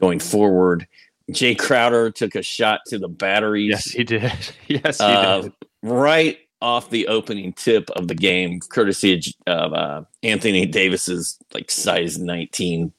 going 0.00 0.20
forward. 0.20 0.86
Jae 1.30 1.58
Crowder 1.58 2.10
took 2.10 2.34
a 2.34 2.42
shot 2.42 2.80
to 2.86 2.98
the 2.98 3.08
batteries. 3.08 3.70
Yes, 3.70 3.84
he 3.84 4.04
did. 4.04 4.32
Yes, 4.66 4.98
he 4.98 5.04
uh, 5.04 5.42
did. 5.42 5.52
Right 5.82 6.38
off 6.60 6.90
the 6.90 7.06
opening 7.08 7.52
tip 7.52 7.88
of 7.90 8.08
the 8.08 8.14
game, 8.14 8.60
courtesy 8.60 9.20
of 9.46 9.72
uh, 9.72 10.02
Anthony 10.22 10.66
Davis's 10.66 11.38
like 11.54 11.70
size 11.70 12.18
19 12.18 12.92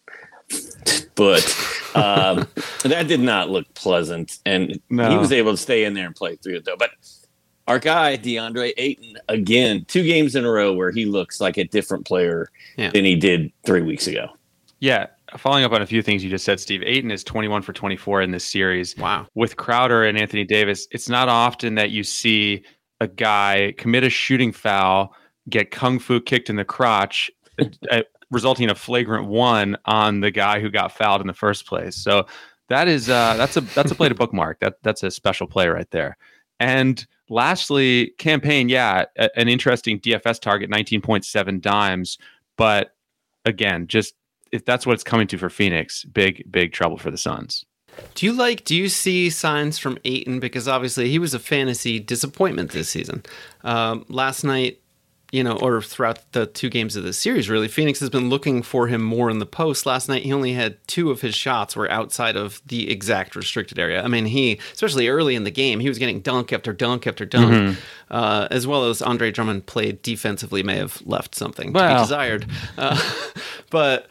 but 1.16 1.44
um, 1.96 2.48
that 2.84 3.08
did 3.08 3.20
not 3.20 3.50
look 3.50 3.72
pleasant. 3.74 4.40
And 4.46 4.80
no. 4.90 5.10
he 5.10 5.18
was 5.18 5.32
able 5.32 5.52
to 5.52 5.58
stay 5.58 5.84
in 5.84 5.94
there 5.94 6.06
and 6.06 6.16
play 6.16 6.38
through 6.38 6.58
it 6.58 6.66
though. 6.66 6.78
But 6.78 6.92
our 7.68 7.80
guy 7.80 8.18
DeAndre 8.18 8.74
Ayton 8.78 9.18
again, 9.28 9.86
two 9.88 10.04
games 10.04 10.36
in 10.36 10.46
a 10.46 10.50
row 10.50 10.74
where 10.74 10.92
he 10.92 11.06
looks 11.06 11.42
like 11.42 11.58
a 11.58 11.66
different 11.66 12.06
player 12.06 12.50
yeah. 12.78 12.90
than 12.92 13.06
he 13.06 13.16
did 13.16 13.52
three 13.66 13.82
weeks 13.82 14.08
ago. 14.08 14.30
Yeah, 14.80 15.08
following 15.38 15.64
up 15.64 15.72
on 15.72 15.82
a 15.82 15.86
few 15.86 16.02
things 16.02 16.24
you 16.24 16.30
just 16.30 16.46
said, 16.46 16.60
Steve, 16.60 16.82
Ayton 16.84 17.12
is 17.12 17.24
21 17.24 17.62
for 17.62 17.74
24 17.74 18.22
in 18.22 18.32
this 18.32 18.46
series. 18.46 18.98
Wow. 18.98 19.28
With 19.36 19.58
Crowder 19.58 20.04
and 20.04 20.18
Anthony 20.18 20.46
Davis, 20.46 20.88
it's 20.92 21.10
not 21.10 21.30
often 21.30 21.76
that 21.76 21.92
you 21.92 22.04
see 22.04 22.64
a 23.00 23.08
guy 23.08 23.74
commit 23.78 24.04
a 24.04 24.10
shooting 24.10 24.52
foul, 24.52 25.14
get 25.50 25.72
kung 25.72 26.00
fu 26.00 26.20
kicked 26.20 26.50
in 26.50 26.56
the 26.56 26.66
crotch, 26.66 27.32
uh, 27.92 28.02
resulting 28.32 28.66
in 28.66 28.70
a 28.70 28.76
flagrant 28.76 29.28
one 29.28 29.78
on 29.86 30.20
the 30.22 30.32
guy 30.32 30.60
who 30.60 30.70
got 30.70 30.92
fouled 30.92 31.22
in 31.22 31.28
the 31.28 31.34
first 31.34 31.66
place. 31.66 31.96
So 31.96 32.26
that 32.70 32.88
is 32.88 33.10
uh, 33.10 33.36
that's 33.36 33.58
a 33.58 33.62
that's 33.62 33.92
a 33.92 33.96
play 33.96 34.10
to 34.10 34.16
bookmark. 34.16 34.60
That 34.60 34.76
that's 34.84 35.04
a 35.04 35.12
special 35.12 35.48
play 35.48 35.68
right 35.68 35.90
there. 35.92 36.18
And 36.60 37.06
lastly, 37.30 38.14
Cam 38.18 38.42
Payne, 38.42 38.70
yeah, 38.70 39.06
a, 39.18 39.30
an 39.38 39.48
interesting 39.48 40.00
DFS 40.00 40.40
target, 40.40 40.70
19.7 40.70 41.62
dimes, 41.62 42.18
but 42.58 42.96
again, 43.46 43.88
just 43.88 44.14
if 44.52 44.66
that's 44.66 44.86
what 44.86 44.94
it's 44.94 45.04
coming 45.04 45.28
to 45.28 45.38
for 45.38 45.50
Phoenix, 45.50 46.04
big 46.06 46.44
big 46.52 46.74
trouble 46.74 46.98
for 46.98 47.12
the 47.12 47.18
Suns. 47.18 47.66
Do 48.16 48.26
you 48.26 48.34
like? 48.34 48.64
Do 48.66 48.76
you 48.76 48.90
see 48.90 49.30
signs 49.30 49.78
from 49.78 49.98
Ayton? 50.06 50.40
Because 50.40 50.68
obviously 50.68 51.10
he 51.10 51.20
was 51.20 51.34
a 51.34 51.40
fantasy 51.40 52.00
disappointment 52.00 52.72
this 52.72 52.90
season. 52.90 53.24
Um, 53.64 54.06
last 54.08 54.44
night, 54.44 54.80
you 55.32 55.44
know, 55.44 55.58
or 55.58 55.82
throughout 55.82 56.32
the 56.32 56.48
two 56.48 56.70
games 56.70 56.96
of 56.96 57.04
the 57.04 57.14
series, 57.14 57.50
really, 57.50 57.68
Phoenix 57.68 58.00
has 58.00 58.10
been 58.10 58.30
looking 58.30 58.64
for 58.64 58.88
him 58.88 59.02
more 59.02 59.30
in 59.30 59.40
the 59.40 59.46
post. 59.46 59.86
Last 59.86 60.10
night, 60.10 60.24
he 60.24 60.34
only 60.34 60.54
had 60.54 60.78
two 60.88 61.12
of 61.12 61.22
his 61.22 61.36
shots 61.36 61.76
were 61.76 61.90
outside 61.92 62.36
of 62.36 62.62
the 62.66 62.90
exact 62.90 63.36
restricted 63.36 63.78
area. 63.78 64.04
I 64.04 64.08
mean, 64.08 64.26
he, 64.26 64.60
especially 64.74 65.08
early 65.08 65.36
in 65.36 65.44
the 65.44 65.52
game, 65.52 65.80
he 65.80 65.88
was 65.88 66.00
getting 66.00 66.22
dunk 66.22 66.52
after 66.52 66.74
dunk 66.74 67.06
after 67.06 67.26
dunk, 67.26 67.54
mm-hmm. 67.54 67.80
uh, 68.10 68.48
as 68.50 68.66
well 68.66 68.86
as 68.86 69.02
Andre 69.02 69.30
Drummond 69.32 69.68
played 69.68 70.02
defensively, 70.02 70.64
may 70.64 70.78
have 70.78 71.02
left 71.06 71.36
something 71.36 71.74
well. 71.74 71.90
to 71.90 71.96
be 71.96 72.02
desired. 72.02 72.48
Uh, 72.78 73.00
but 73.70 74.08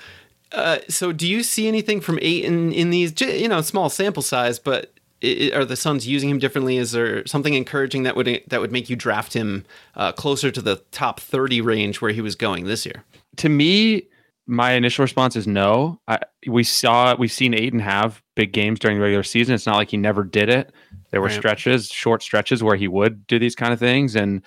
uh, 0.53 0.79
so, 0.89 1.13
do 1.13 1.27
you 1.27 1.43
see 1.43 1.69
anything 1.69 2.01
from 2.01 2.19
Ayton 2.23 2.73
in 2.73 2.91
these, 2.91 3.19
you 3.21 3.49
know, 3.49 3.61
small 3.61 3.91
sample 3.91 4.23
size, 4.23 4.59
but 4.59 4.93
it, 5.21 5.53
are 5.55 5.65
the 5.65 5.77
Suns 5.77 6.07
using 6.07 6.31
him 6.31 6.39
differently? 6.39 6.77
Is 6.77 6.93
there 6.93 7.27
something 7.27 7.55
encouraging 7.55 8.05
that 8.05 8.17
would 8.17 8.43
that 8.47 8.61
would 8.61 8.73
make 8.73 8.89
you 8.89 8.97
draft 8.97 9.35
him 9.35 9.65
uh, 9.95 10.13
closer 10.13 10.51
to 10.51 10.63
the 10.63 10.77
top 10.91 11.21
thirty 11.21 11.61
range 11.61 12.01
where 12.01 12.13
he 12.13 12.21
was 12.21 12.35
going 12.35 12.65
this 12.65 12.87
year? 12.87 13.05
To 13.37 13.49
me, 13.49 14.05
my 14.47 14.73
initial 14.73 15.03
response 15.03 15.37
is 15.37 15.47
no. 15.47 16.01
I, 16.09 16.19
we 16.47 16.65
saw 16.65 17.15
we've 17.17 17.33
seen 17.33 17.53
Ayton 17.53 17.81
have 17.81 18.23
big 18.35 18.53
games 18.53 18.79
during 18.79 18.97
the 18.97 19.03
regular 19.03 19.23
season. 19.25 19.55
It's 19.55 19.67
not 19.67 19.77
like 19.77 19.91
he 19.91 19.99
never 19.99 20.25
did 20.25 20.49
it. 20.49 20.73
There 21.11 21.21
were 21.21 21.29
right. 21.29 21.37
stretches, 21.37 21.91
short 21.91 22.23
stretches 22.23 22.63
where 22.63 22.77
he 22.77 22.89
would 22.89 23.27
do 23.27 23.39
these 23.39 23.55
kind 23.55 23.73
of 23.73 23.79
things, 23.79 24.17
and 24.17 24.43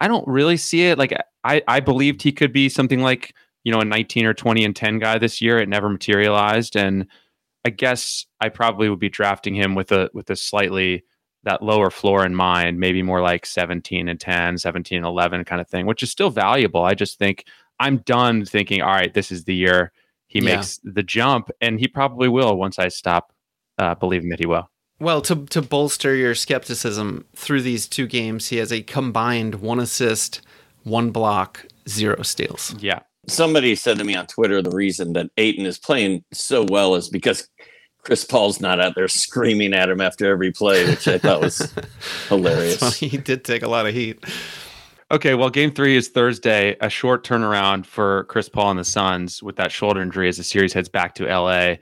I 0.00 0.08
don't 0.08 0.26
really 0.26 0.56
see 0.56 0.86
it. 0.86 0.98
Like 0.98 1.16
I, 1.44 1.62
I 1.68 1.80
believed 1.80 2.22
he 2.22 2.32
could 2.32 2.52
be 2.52 2.68
something 2.68 3.02
like 3.02 3.34
you 3.64 3.72
know, 3.72 3.80
a 3.80 3.84
19 3.84 4.26
or 4.26 4.34
20 4.34 4.64
and 4.64 4.76
10 4.76 4.98
guy 4.98 5.18
this 5.18 5.40
year. 5.40 5.58
It 5.58 5.68
never 5.68 5.88
materialized. 5.88 6.76
And 6.76 7.06
I 7.64 7.70
guess 7.70 8.26
I 8.40 8.50
probably 8.50 8.88
would 8.88 9.00
be 9.00 9.08
drafting 9.08 9.54
him 9.54 9.74
with 9.74 9.90
a 9.90 10.10
with 10.12 10.30
a 10.30 10.36
slightly 10.36 11.04
that 11.44 11.62
lower 11.62 11.90
floor 11.90 12.24
in 12.24 12.34
mind, 12.34 12.78
maybe 12.78 13.02
more 13.02 13.20
like 13.20 13.44
17 13.44 14.08
and 14.08 14.18
10, 14.18 14.58
17 14.58 14.96
and 14.96 15.06
11 15.06 15.44
kind 15.44 15.60
of 15.60 15.68
thing, 15.68 15.86
which 15.86 16.02
is 16.02 16.10
still 16.10 16.30
valuable. 16.30 16.84
I 16.84 16.94
just 16.94 17.18
think 17.18 17.44
I'm 17.78 17.98
done 17.98 18.44
thinking, 18.44 18.80
all 18.82 18.94
right, 18.94 19.12
this 19.12 19.30
is 19.30 19.44
the 19.44 19.54
year 19.54 19.92
he 20.26 20.40
yeah. 20.40 20.56
makes 20.56 20.80
the 20.82 21.02
jump, 21.02 21.50
and 21.60 21.78
he 21.78 21.86
probably 21.86 22.28
will 22.28 22.56
once 22.56 22.78
I 22.78 22.88
stop 22.88 23.32
uh, 23.78 23.94
believing 23.94 24.30
that 24.30 24.38
he 24.38 24.46
will. 24.46 24.70
Well, 25.00 25.20
to 25.22 25.44
to 25.46 25.60
bolster 25.60 26.14
your 26.14 26.34
skepticism 26.34 27.26
through 27.34 27.62
these 27.62 27.86
two 27.86 28.06
games, 28.06 28.48
he 28.48 28.56
has 28.56 28.72
a 28.72 28.82
combined 28.82 29.56
one 29.56 29.80
assist, 29.80 30.40
one 30.82 31.10
block, 31.10 31.66
zero 31.88 32.22
steals. 32.22 32.74
Yeah, 32.78 33.00
somebody 33.26 33.74
said 33.74 33.98
to 33.98 34.04
me 34.04 34.14
on 34.14 34.26
Twitter 34.26 34.62
the 34.62 34.70
reason 34.70 35.12
that 35.14 35.30
Ayton 35.36 35.66
is 35.66 35.78
playing 35.78 36.24
so 36.32 36.64
well 36.68 36.94
is 36.94 37.08
because 37.08 37.48
Chris 38.04 38.24
Paul's 38.24 38.60
not 38.60 38.80
out 38.80 38.94
there 38.94 39.08
screaming 39.08 39.72
at 39.72 39.88
him 39.88 40.00
after 40.00 40.30
every 40.30 40.52
play, 40.52 40.86
which 40.86 41.08
I 41.08 41.18
thought 41.18 41.40
was 41.40 41.72
hilarious. 42.28 42.98
he 42.98 43.16
did 43.16 43.44
take 43.44 43.62
a 43.62 43.68
lot 43.68 43.86
of 43.86 43.94
heat. 43.94 44.22
Okay, 45.10 45.34
well, 45.34 45.50
game 45.50 45.72
three 45.72 45.96
is 45.96 46.08
Thursday, 46.08 46.76
a 46.80 46.88
short 46.88 47.24
turnaround 47.26 47.86
for 47.86 48.24
Chris 48.24 48.48
Paul 48.48 48.70
and 48.70 48.80
the 48.80 48.84
Suns 48.84 49.42
with 49.42 49.56
that 49.56 49.72
shoulder 49.72 50.02
injury 50.02 50.28
as 50.28 50.36
the 50.36 50.44
series 50.44 50.72
heads 50.72 50.88
back 50.88 51.14
to 51.14 51.26
LA. 51.26 51.76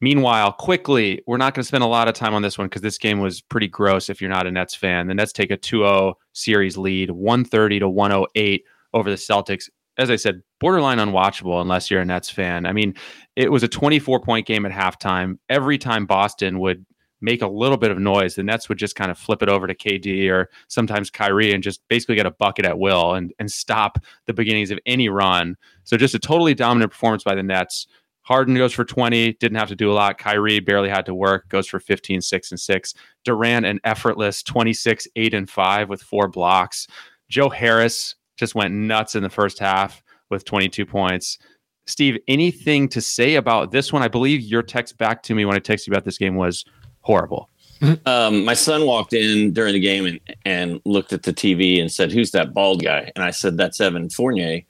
Meanwhile, 0.00 0.52
quickly, 0.54 1.22
we're 1.26 1.36
not 1.36 1.54
going 1.54 1.62
to 1.62 1.68
spend 1.68 1.84
a 1.84 1.86
lot 1.86 2.08
of 2.08 2.14
time 2.14 2.34
on 2.34 2.42
this 2.42 2.58
one 2.58 2.66
because 2.66 2.82
this 2.82 2.98
game 2.98 3.20
was 3.20 3.40
pretty 3.40 3.68
gross 3.68 4.10
if 4.10 4.20
you're 4.20 4.30
not 4.30 4.48
a 4.48 4.50
Nets 4.50 4.74
fan. 4.74 5.06
The 5.06 5.14
Nets 5.14 5.32
take 5.32 5.52
a 5.52 5.56
2 5.56 5.78
0 5.78 6.18
series 6.32 6.76
lead, 6.76 7.10
130 7.12 7.78
to 7.78 7.88
108 7.88 8.64
over 8.92 9.08
the 9.08 9.16
Celtics 9.16 9.68
as 9.98 10.10
I 10.10 10.16
said, 10.16 10.42
borderline 10.60 10.98
unwatchable 10.98 11.60
unless 11.60 11.90
you're 11.90 12.00
a 12.00 12.04
Nets 12.04 12.30
fan. 12.30 12.66
I 12.66 12.72
mean, 12.72 12.94
it 13.36 13.50
was 13.50 13.62
a 13.62 13.68
24 13.68 14.20
point 14.20 14.46
game 14.46 14.64
at 14.64 14.72
halftime. 14.72 15.38
Every 15.48 15.78
time 15.78 16.06
Boston 16.06 16.58
would 16.60 16.84
make 17.20 17.42
a 17.42 17.46
little 17.46 17.76
bit 17.76 17.90
of 17.90 17.98
noise, 17.98 18.34
the 18.34 18.42
Nets 18.42 18.68
would 18.68 18.78
just 18.78 18.96
kind 18.96 19.10
of 19.10 19.18
flip 19.18 19.42
it 19.42 19.48
over 19.48 19.66
to 19.66 19.74
KD 19.74 20.28
or 20.30 20.50
sometimes 20.68 21.10
Kyrie 21.10 21.52
and 21.52 21.62
just 21.62 21.80
basically 21.88 22.16
get 22.16 22.26
a 22.26 22.32
bucket 22.32 22.64
at 22.64 22.78
will 22.78 23.14
and, 23.14 23.32
and 23.38 23.50
stop 23.50 23.98
the 24.26 24.34
beginnings 24.34 24.70
of 24.70 24.78
any 24.86 25.08
run. 25.08 25.56
So 25.84 25.96
just 25.96 26.14
a 26.14 26.18
totally 26.18 26.54
dominant 26.54 26.92
performance 26.92 27.22
by 27.22 27.34
the 27.34 27.42
Nets. 27.42 27.86
Harden 28.22 28.54
goes 28.54 28.72
for 28.72 28.84
20, 28.84 29.34
didn't 29.34 29.58
have 29.58 29.68
to 29.68 29.76
do 29.76 29.90
a 29.90 29.94
lot. 29.94 30.18
Kyrie 30.18 30.60
barely 30.60 30.88
had 30.88 31.06
to 31.06 31.14
work, 31.14 31.48
goes 31.48 31.66
for 31.66 31.80
15, 31.80 32.20
6 32.20 32.50
and 32.52 32.60
6. 32.60 32.94
Durant 33.24 33.66
an 33.66 33.80
effortless 33.84 34.42
26, 34.42 35.08
8 35.16 35.34
and 35.34 35.50
5 35.50 35.88
with 35.88 36.02
four 36.02 36.28
blocks. 36.28 36.86
Joe 37.28 37.48
Harris 37.48 38.14
just 38.42 38.56
went 38.56 38.74
nuts 38.74 39.14
in 39.14 39.22
the 39.22 39.30
first 39.30 39.60
half 39.60 40.02
with 40.28 40.44
22 40.44 40.84
points. 40.84 41.38
Steve, 41.86 42.18
anything 42.26 42.88
to 42.88 43.00
say 43.00 43.36
about 43.36 43.70
this 43.70 43.92
one? 43.92 44.02
I 44.02 44.08
believe 44.08 44.40
your 44.40 44.62
text 44.64 44.98
back 44.98 45.22
to 45.24 45.34
me 45.36 45.44
when 45.44 45.54
I 45.54 45.60
texted 45.60 45.86
you 45.86 45.92
about 45.92 46.04
this 46.04 46.18
game 46.18 46.34
was 46.34 46.64
horrible. 47.02 47.48
Um, 48.06 48.44
my 48.44 48.54
son 48.54 48.86
walked 48.86 49.12
in 49.12 49.52
during 49.52 49.72
the 49.74 49.80
game 49.80 50.06
and, 50.06 50.20
and 50.44 50.80
looked 50.84 51.12
at 51.12 51.24
the 51.24 51.32
TV 51.32 51.80
and 51.80 51.90
said, 51.90 52.12
"Who's 52.12 52.30
that 52.30 52.54
bald 52.54 52.80
guy?" 52.84 53.10
And 53.16 53.24
I 53.24 53.32
said, 53.32 53.56
"That's 53.56 53.80
Evan 53.80 54.08
Fournier." 54.08 54.52
And 54.54 54.64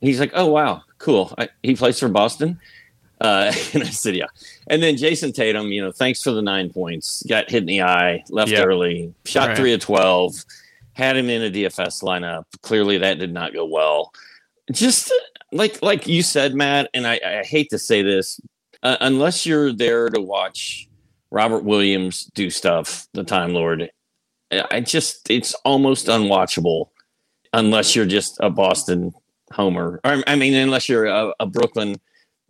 he's 0.00 0.18
like, 0.18 0.32
"Oh 0.34 0.46
wow, 0.46 0.82
cool. 0.98 1.32
I, 1.38 1.48
he 1.62 1.76
plays 1.76 2.00
for 2.00 2.08
Boston." 2.08 2.58
Uh, 3.20 3.52
and 3.74 3.84
I 3.84 3.90
said, 3.90 4.16
"Yeah." 4.16 4.26
And 4.66 4.82
then 4.82 4.96
Jayson 4.96 5.32
Tatum, 5.32 5.68
you 5.68 5.80
know, 5.80 5.92
thanks 5.92 6.20
for 6.24 6.32
the 6.32 6.42
nine 6.42 6.68
points. 6.70 7.22
Got 7.28 7.48
hit 7.50 7.58
in 7.62 7.66
the 7.66 7.82
eye, 7.82 8.24
left 8.30 8.50
Yeah. 8.50 8.64
early, 8.64 9.14
shot 9.24 9.50
Right. 9.50 9.56
three 9.56 9.72
of 9.72 9.78
twelve, 9.80 10.34
had 10.96 11.16
him 11.16 11.28
in 11.28 11.42
a 11.42 11.50
DFS 11.50 12.02
lineup. 12.02 12.44
Clearly, 12.62 12.96
that 12.98 13.18
did 13.18 13.32
not 13.32 13.52
go 13.52 13.66
well. 13.66 14.12
Just 14.72 15.12
like 15.52 15.80
like 15.82 16.06
you 16.06 16.22
said, 16.22 16.54
Matt, 16.54 16.88
and 16.94 17.06
I, 17.06 17.20
I 17.24 17.44
hate 17.44 17.68
to 17.70 17.78
say 17.78 18.02
this, 18.02 18.40
uh, 18.82 18.96
unless 19.00 19.44
you're 19.44 19.72
there 19.72 20.08
to 20.08 20.20
watch 20.20 20.88
Robert 21.30 21.64
Williams 21.64 22.30
do 22.34 22.48
stuff, 22.48 23.06
the 23.12 23.24
Time 23.24 23.52
Lord, 23.52 23.90
I 24.50 24.80
just 24.80 25.30
it's 25.30 25.52
almost 25.64 26.06
unwatchable 26.06 26.88
unless 27.52 27.94
you're 27.94 28.06
just 28.06 28.38
a 28.40 28.48
Boston 28.48 29.12
homer. 29.52 30.00
Or, 30.02 30.24
I 30.26 30.34
mean, 30.34 30.54
unless 30.54 30.88
you're 30.88 31.06
a, 31.06 31.32
a 31.38 31.46
Brooklyn 31.46 31.96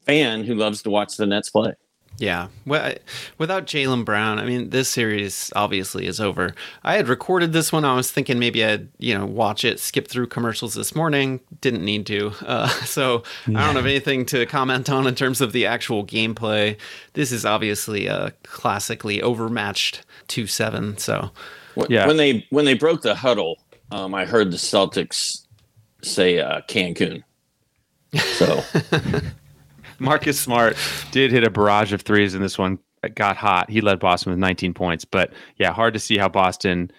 fan 0.04 0.44
who 0.44 0.54
loves 0.54 0.82
to 0.82 0.90
watch 0.90 1.16
the 1.16 1.26
Nets 1.26 1.50
play. 1.50 1.74
Yeah. 2.18 2.48
Well, 2.64 2.82
I- 2.82 2.98
without 3.36 3.66
Jaylen 3.66 4.04
Brown, 4.04 4.38
I 4.38 4.44
mean, 4.46 4.70
this 4.70 4.88
series 4.88 5.52
obviously 5.54 6.06
is 6.06 6.18
over. 6.20 6.54
I 6.82 6.94
had 6.96 7.08
recorded 7.08 7.52
this 7.52 7.72
one. 7.72 7.84
I 7.84 7.94
was 7.94 8.10
thinking 8.10 8.38
maybe 8.38 8.64
I'd, 8.64 8.88
you 8.98 9.16
know, 9.16 9.26
watch 9.26 9.64
it, 9.64 9.78
skip 9.80 10.08
through 10.08 10.28
commercials 10.28 10.72
this 10.74 10.94
morning. 10.94 11.40
Didn't 11.60 11.84
need 11.84 12.06
to. 12.06 12.32
Uh, 12.46 12.68
so 12.84 13.22
I 13.48 13.66
don't 13.66 13.76
have 13.76 13.84
anything 13.86 14.24
to 14.26 14.46
comment 14.46 14.88
on 14.88 15.06
in 15.06 15.14
terms 15.14 15.40
of 15.42 15.52
the 15.52 15.66
actual 15.66 16.06
gameplay. 16.06 16.76
This 17.12 17.32
is 17.32 17.44
obviously 17.44 18.06
a 18.06 18.32
classically 18.44 19.20
overmatched 19.20 20.04
2 20.28 20.46
7. 20.46 20.96
So 20.98 21.30
When, 21.74 21.88
Yeah. 21.90 22.06
when 22.06 22.16
they 22.16 22.46
when 22.50 22.64
they 22.64 22.74
broke 22.74 23.02
the 23.02 23.14
huddle, 23.14 23.58
um, 23.90 24.14
I 24.14 24.24
heard 24.24 24.50
the 24.50 24.56
Celtics 24.56 25.42
say 26.02 26.40
uh, 26.40 26.62
Cancun. 26.62 27.22
So 28.14 28.62
Marcus 29.98 30.38
Smart 30.38 30.76
did 31.10 31.32
hit 31.32 31.44
a 31.44 31.50
barrage 31.50 31.92
of 31.92 32.02
threes 32.02 32.34
in 32.34 32.42
this 32.42 32.58
one. 32.58 32.78
It 33.02 33.14
got 33.14 33.36
hot. 33.36 33.70
He 33.70 33.80
led 33.80 34.00
Boston 34.00 34.32
with 34.32 34.38
19 34.38 34.74
points. 34.74 35.04
But 35.04 35.32
yeah, 35.56 35.72
hard 35.72 35.94
to 35.94 36.00
see 36.00 36.18
how 36.18 36.28
Boston 36.28 36.90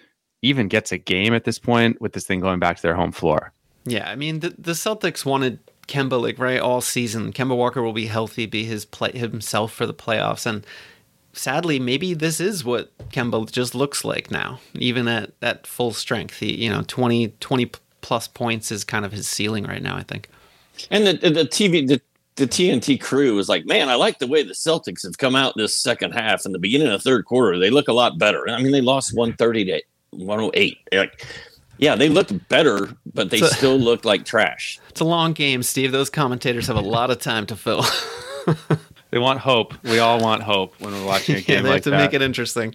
even 0.42 0.68
gets 0.68 0.92
a 0.92 0.98
game 0.98 1.34
at 1.34 1.44
this 1.44 1.58
point 1.58 2.00
with 2.00 2.12
this 2.12 2.24
thing 2.24 2.40
going 2.40 2.60
back 2.60 2.76
to 2.76 2.82
their 2.82 2.94
home 2.94 3.12
floor. 3.12 3.52
Yeah, 3.84 4.10
I 4.10 4.16
mean 4.16 4.40
the 4.40 4.50
the 4.58 4.72
Celtics 4.72 5.24
wanted 5.24 5.58
Kemba 5.86 6.20
like 6.20 6.38
right 6.38 6.60
all 6.60 6.80
season. 6.80 7.32
Kemba 7.32 7.56
Walker 7.56 7.82
will 7.82 7.92
be 7.92 8.06
healthy, 8.06 8.46
be 8.46 8.64
his 8.64 8.84
play 8.84 9.12
himself 9.12 9.72
for 9.72 9.86
the 9.86 9.94
playoffs, 9.94 10.46
and 10.46 10.66
sadly, 11.32 11.78
maybe 11.78 12.14
this 12.14 12.40
is 12.40 12.64
what 12.64 12.96
Kemba 13.10 13.50
just 13.50 13.74
looks 13.74 14.04
like 14.04 14.30
now, 14.30 14.60
even 14.74 15.08
at 15.08 15.32
at 15.40 15.66
full 15.66 15.92
strength. 15.92 16.38
He, 16.38 16.54
you 16.54 16.70
know, 16.70 16.82
20, 16.86 17.28
20 17.40 17.70
plus 18.00 18.28
points 18.28 18.70
is 18.70 18.84
kind 18.84 19.04
of 19.04 19.12
his 19.12 19.26
ceiling 19.26 19.64
right 19.64 19.82
now. 19.82 19.96
I 19.96 20.02
think. 20.02 20.28
and 20.90 21.06
the 21.06 21.30
the 21.30 21.44
TV 21.44 21.86
the, 21.86 22.00
the 22.38 22.46
TNT 22.46 23.00
crew 23.00 23.34
was 23.34 23.48
like, 23.48 23.66
man, 23.66 23.88
I 23.88 23.94
like 23.96 24.18
the 24.18 24.26
way 24.26 24.42
the 24.42 24.54
Celtics 24.54 25.02
have 25.04 25.18
come 25.18 25.36
out 25.36 25.52
this 25.56 25.76
second 25.76 26.12
half 26.12 26.44
and 26.44 26.54
the 26.54 26.58
beginning 26.58 26.86
of 26.88 26.92
the 26.94 26.98
third 27.10 27.24
quarter. 27.26 27.58
They 27.58 27.70
look 27.70 27.88
a 27.88 27.92
lot 27.92 28.18
better. 28.18 28.48
I 28.48 28.62
mean, 28.62 28.72
they 28.72 28.80
lost 28.80 29.14
one 29.16 29.34
thirty 29.34 29.64
to 29.66 29.82
one 30.10 30.38
hundred 30.38 30.52
eight. 30.54 30.78
Like, 30.92 31.26
yeah, 31.78 31.94
they 31.94 32.08
looked 32.08 32.48
better, 32.48 32.88
but 33.14 33.30
they 33.30 33.38
So- 33.40 33.46
still 33.58 33.76
looked 33.78 34.04
like 34.04 34.24
trash. 34.24 34.80
It's 34.88 35.00
a 35.00 35.04
long 35.04 35.32
game, 35.34 35.62
Steve. 35.62 35.92
Those 35.92 36.10
commentators 36.10 36.66
have 36.68 36.76
a 36.76 36.80
lot 36.80 37.10
of 37.10 37.18
time 37.20 37.44
to 37.46 37.56
fill. 37.56 37.84
They 39.10 39.18
want 39.18 39.40
hope. 39.40 39.72
We 39.84 40.00
all 40.00 40.20
want 40.20 40.42
hope 40.42 40.74
when 40.80 40.92
we're 40.92 41.06
watching 41.06 41.36
a 41.36 41.38
yeah, 41.38 41.44
game 41.44 41.62
they 41.62 41.70
like 41.70 41.76
have 41.76 41.84
to 41.84 41.90
that. 41.92 41.96
make 41.96 42.12
it 42.12 42.20
interesting. 42.20 42.74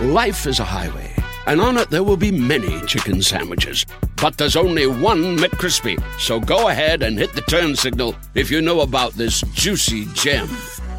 Life 0.00 0.48
is 0.48 0.58
a 0.58 0.64
highway, 0.64 1.14
and 1.46 1.60
on 1.60 1.76
it 1.76 1.88
there 1.88 2.02
will 2.02 2.16
be 2.16 2.32
many 2.32 2.84
chicken 2.84 3.22
sandwiches. 3.22 3.86
But 4.20 4.36
there's 4.36 4.56
only 4.56 4.88
one 4.88 5.36
McCrispy. 5.36 6.02
So 6.18 6.40
go 6.40 6.68
ahead 6.68 7.04
and 7.04 7.16
hit 7.16 7.32
the 7.32 7.42
turn 7.42 7.76
signal 7.76 8.16
if 8.34 8.50
you 8.50 8.60
know 8.60 8.80
about 8.80 9.12
this 9.12 9.42
juicy 9.52 10.06
gem 10.06 10.48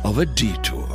of 0.06 0.20
a 0.20 0.26
detour. 0.26 0.88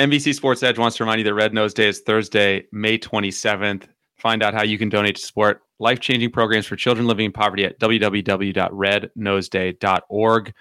NBC 0.00 0.34
Sports 0.34 0.62
Edge 0.62 0.78
wants 0.78 0.96
to 0.96 1.04
remind 1.04 1.18
you 1.18 1.24
that 1.24 1.34
Red 1.34 1.52
Nose 1.52 1.74
Day 1.74 1.88
is 1.88 2.00
Thursday, 2.00 2.64
May 2.72 2.96
27th. 2.96 3.88
Find 4.16 4.42
out 4.42 4.54
how 4.54 4.62
you 4.62 4.78
can 4.78 4.88
donate 4.88 5.16
to 5.16 5.22
support 5.22 5.60
life 5.80 6.00
changing 6.00 6.30
programs 6.30 6.64
for 6.64 6.76
children 6.76 7.06
living 7.06 7.26
in 7.26 7.32
poverty 7.32 7.66
at 7.66 7.78
www.rednoseday.org. 7.78 10.54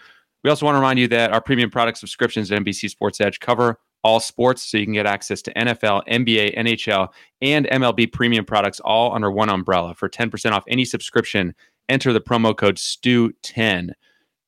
We 0.47 0.49
also 0.49 0.65
want 0.65 0.75
to 0.75 0.79
remind 0.79 0.97
you 0.97 1.10
that 1.10 1.33
our 1.33 1.41
premium 1.41 1.69
product 1.69 1.97
subscriptions 1.97 2.49
at 2.53 2.62
NBC 2.62 2.89
Sports 2.89 3.19
Edge 3.19 3.41
cover 3.41 3.81
all 4.01 4.21
sports, 4.21 4.62
so 4.62 4.77
you 4.77 4.86
can 4.86 4.93
get 4.93 5.05
access 5.05 5.41
to 5.41 5.53
NFL, 5.55 6.07
NBA, 6.07 6.57
NHL, 6.57 7.10
and 7.41 7.65
MLB 7.65 8.13
premium 8.13 8.45
products 8.45 8.79
all 8.79 9.13
under 9.13 9.29
one 9.29 9.49
umbrella. 9.49 9.93
For 9.93 10.07
10% 10.07 10.53
off 10.53 10.63
any 10.69 10.86
subscription, 10.86 11.53
enter 11.89 12.13
the 12.13 12.21
promo 12.21 12.55
code 12.55 12.77
STU10. 12.77 13.89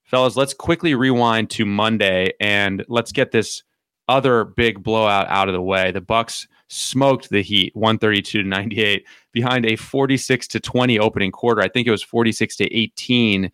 Fellas, 0.05 0.37
let's 0.37 0.53
quickly 0.53 0.95
rewind 0.95 1.49
to 1.49 1.65
Monday 1.65 2.31
and 2.39 2.85
let's 2.87 3.11
get 3.11 3.33
this 3.33 3.63
other 4.07 4.45
big 4.45 4.81
blowout 4.81 5.27
out 5.27 5.49
of 5.49 5.53
the 5.53 5.61
way. 5.61 5.91
The 5.91 5.99
Bucks 5.99 6.47
smoked 6.69 7.29
the 7.29 7.41
Heat 7.43 7.75
132 7.75 8.43
to 8.43 8.47
98 8.47 9.05
behind 9.33 9.65
a 9.65 9.75
46 9.75 10.47
to 10.47 10.61
20 10.61 10.97
opening 10.97 11.33
quarter. 11.33 11.61
I 11.61 11.67
think 11.67 11.89
it 11.89 11.91
was 11.91 12.03
46 12.03 12.55
to 12.55 12.73
18 12.73 13.51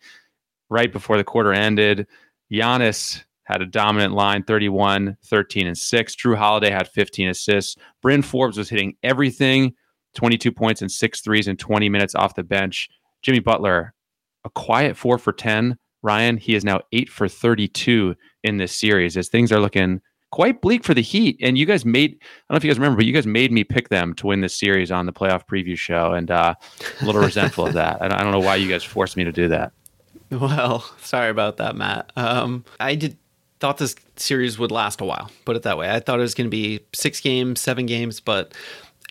right 0.68 0.92
before 0.92 1.16
the 1.16 1.24
quarter 1.24 1.52
ended. 1.52 2.06
Giannis 2.52 3.22
had 3.44 3.62
a 3.62 3.66
dominant 3.66 4.12
line 4.12 4.42
31, 4.42 5.16
13, 5.24 5.66
and 5.66 5.78
6. 5.78 6.16
Jrue 6.16 6.36
Holiday 6.36 6.70
had 6.70 6.88
15 6.88 7.28
assists. 7.28 7.76
Bryn 8.02 8.22
Forbes 8.22 8.58
was 8.58 8.68
hitting 8.68 8.96
everything 9.02 9.74
22 10.16 10.50
points 10.50 10.82
and 10.82 10.90
six 10.90 11.20
threes 11.20 11.46
in 11.46 11.56
20 11.56 11.88
minutes 11.88 12.14
off 12.14 12.34
the 12.34 12.42
bench. 12.42 12.88
Jimmy 13.22 13.38
Butler, 13.38 13.94
a 14.44 14.50
quiet 14.50 14.96
four 14.96 15.18
for 15.18 15.32
10. 15.32 15.76
Ryan, 16.02 16.36
he 16.36 16.54
is 16.54 16.64
now 16.64 16.80
eight 16.92 17.08
for 17.08 17.28
32 17.28 18.14
in 18.42 18.56
this 18.56 18.76
series 18.76 19.16
as 19.16 19.28
things 19.28 19.52
are 19.52 19.60
looking 19.60 20.00
quite 20.32 20.60
bleak 20.60 20.84
for 20.84 20.94
the 20.94 21.02
Heat. 21.02 21.38
And 21.40 21.56
you 21.56 21.66
guys 21.66 21.84
made, 21.84 22.12
I 22.12 22.16
don't 22.48 22.54
know 22.54 22.56
if 22.56 22.64
you 22.64 22.70
guys 22.70 22.78
remember, 22.78 22.96
but 22.96 23.06
you 23.06 23.12
guys 23.12 23.26
made 23.26 23.52
me 23.52 23.64
pick 23.64 23.88
them 23.88 24.14
to 24.14 24.26
win 24.26 24.40
this 24.40 24.58
series 24.58 24.90
on 24.90 25.06
the 25.06 25.12
playoff 25.12 25.42
preview 25.46 25.76
show. 25.76 26.12
And 26.12 26.30
uh, 26.30 26.54
a 27.00 27.04
little 27.04 27.22
resentful 27.22 27.66
of 27.66 27.74
that. 27.74 28.02
I 28.02 28.08
don't, 28.08 28.18
I 28.18 28.22
don't 28.22 28.32
know 28.32 28.40
why 28.40 28.56
you 28.56 28.68
guys 28.68 28.84
forced 28.84 29.16
me 29.16 29.24
to 29.24 29.32
do 29.32 29.48
that. 29.48 29.72
Well, 30.40 30.80
sorry 31.02 31.30
about 31.30 31.58
that, 31.58 31.76
Matt. 31.76 32.10
Um, 32.16 32.64
I 32.80 32.94
did 32.96 33.16
thought 33.60 33.78
this 33.78 33.94
series 34.16 34.58
would 34.58 34.70
last 34.70 35.00
a 35.00 35.04
while. 35.04 35.30
Put 35.44 35.56
it 35.56 35.62
that 35.62 35.78
way. 35.78 35.90
I 35.90 36.00
thought 36.00 36.18
it 36.18 36.22
was 36.22 36.34
going 36.34 36.46
to 36.46 36.50
be 36.50 36.80
six 36.92 37.20
games, 37.20 37.60
seven 37.60 37.86
games, 37.86 38.20
but 38.20 38.52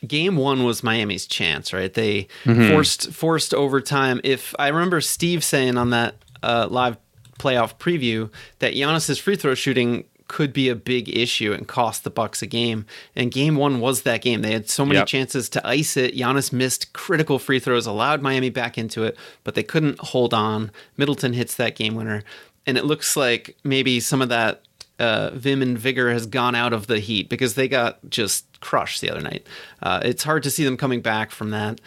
game 0.06 0.36
one 0.38 0.64
was 0.66 0.84
Miami's 0.84 1.26
chance, 1.26 1.74
right? 1.74 1.92
They 1.94 2.28
Mhm. 2.44 2.70
forced 2.70 3.12
forced 3.12 3.54
overtime. 3.54 4.22
If 4.24 4.54
I 4.60 4.68
remember 4.68 5.02
Steve 5.02 5.44
saying 5.44 5.78
on 5.78 5.90
that 5.92 6.16
uh, 6.44 6.68
live 6.70 6.98
playoff 7.40 7.78
preview 7.80 8.30
that 8.60 8.74
Giannis's 8.76 9.18
free 9.18 9.36
throw 9.36 9.56
shooting 9.56 10.04
could 10.28 10.52
be 10.54 10.70
a 10.70 10.76
big 10.76 11.08
issue 11.16 11.54
and 11.54 11.68
cost 11.68 12.04
the 12.04 12.10
Bucks 12.10 12.42
a 12.42 12.48
game. 12.48 12.86
And 13.16 13.32
game 13.32 13.56
one 13.56 13.80
was 13.80 14.02
that 14.02 14.22
game. 14.22 14.42
They 14.42 14.54
had 14.54 14.70
so 14.70 14.86
many 14.86 14.98
Yep. 15.00 15.08
chances 15.08 15.50
to 15.50 15.68
ice 15.68 15.96
it. 15.98 16.16
Giannis 16.16 16.52
missed 16.52 16.94
critical 16.94 17.38
free 17.38 17.60
throws, 17.60 17.86
allowed 17.86 18.22
Miami 18.22 18.50
back 18.50 18.78
into 18.78 19.04
it, 19.04 19.16
but 19.44 19.54
they 19.56 19.64
couldn't 19.64 20.00
hold 20.00 20.34
on. 20.34 20.72
Middleton 20.98 21.34
hits 21.34 21.56
that 21.56 21.76
game 21.76 21.94
winner. 21.96 22.24
And 22.66 22.78
it 22.78 22.86
looks 22.86 23.16
like 23.16 23.56
maybe 23.64 24.00
some 24.00 24.22
of 24.22 24.30
that 24.30 24.62
uh, 24.98 25.30
vim 25.34 25.62
and 25.62 25.78
vigor 25.78 26.12
has 26.12 26.26
gone 26.26 26.56
out 26.56 26.74
of 26.74 26.88
the 26.88 27.00
Heat 27.00 27.30
because 27.30 27.54
they 27.56 27.68
got 27.68 28.00
just 28.10 28.46
crushed 28.62 29.02
the 29.02 29.10
other 29.12 29.22
night. 29.22 29.46
Uh, 29.84 30.00
it's 30.04 30.24
hard 30.24 30.42
to 30.44 30.50
see 30.50 30.64
them 30.64 30.78
coming 30.78 31.02
back 31.02 31.32
from 31.32 31.52
that. 31.52 31.80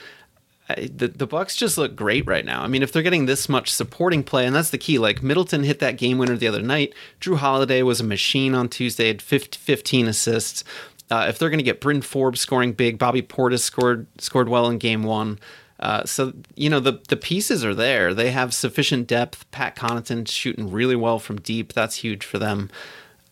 The 0.76 1.08
the 1.08 1.26
Bucks 1.26 1.56
just 1.56 1.78
look 1.78 1.96
great 1.96 2.26
right 2.26 2.44
now. 2.44 2.62
I 2.62 2.66
mean, 2.66 2.82
if 2.82 2.92
they're 2.92 3.02
getting 3.02 3.26
this 3.26 3.48
much 3.48 3.72
supporting 3.72 4.22
play, 4.22 4.46
and 4.46 4.54
that's 4.54 4.70
the 4.70 4.78
key. 4.78 4.98
Like 4.98 5.22
Middleton 5.22 5.64
hit 5.64 5.78
that 5.78 5.96
game 5.96 6.18
winner 6.18 6.36
the 6.36 6.48
other 6.48 6.60
night. 6.60 6.92
Jrue 7.20 7.38
Holiday 7.38 7.82
was 7.82 8.00
a 8.00 8.04
machine 8.04 8.54
on 8.54 8.68
Tuesday, 8.68 9.08
had 9.08 9.22
50, 9.22 9.58
15 9.58 10.08
assists. 10.08 10.64
Uh, 11.10 11.26
if 11.28 11.38
they're 11.38 11.48
going 11.48 11.58
to 11.58 11.64
get 11.64 11.80
Bryn 11.80 12.02
Forbes 12.02 12.40
scoring 12.40 12.72
big, 12.72 12.98
Bobby 12.98 13.22
Portis 13.22 13.60
scored 13.60 14.06
scored 14.18 14.48
well 14.48 14.68
in 14.68 14.78
game 14.78 15.04
one. 15.04 15.38
Uh, 15.80 16.04
so 16.04 16.32
you 16.54 16.68
know 16.68 16.80
the 16.80 17.00
the 17.08 17.16
pieces 17.16 17.64
are 17.64 17.74
there. 17.74 18.12
They 18.12 18.30
have 18.30 18.52
sufficient 18.52 19.06
depth. 19.06 19.50
Pat 19.50 19.76
Connaughton 19.76 20.28
shooting 20.28 20.70
really 20.70 20.96
well 20.96 21.18
from 21.18 21.40
deep. 21.40 21.72
That's 21.72 21.96
huge 21.96 22.24
for 22.24 22.38
them. 22.38 22.70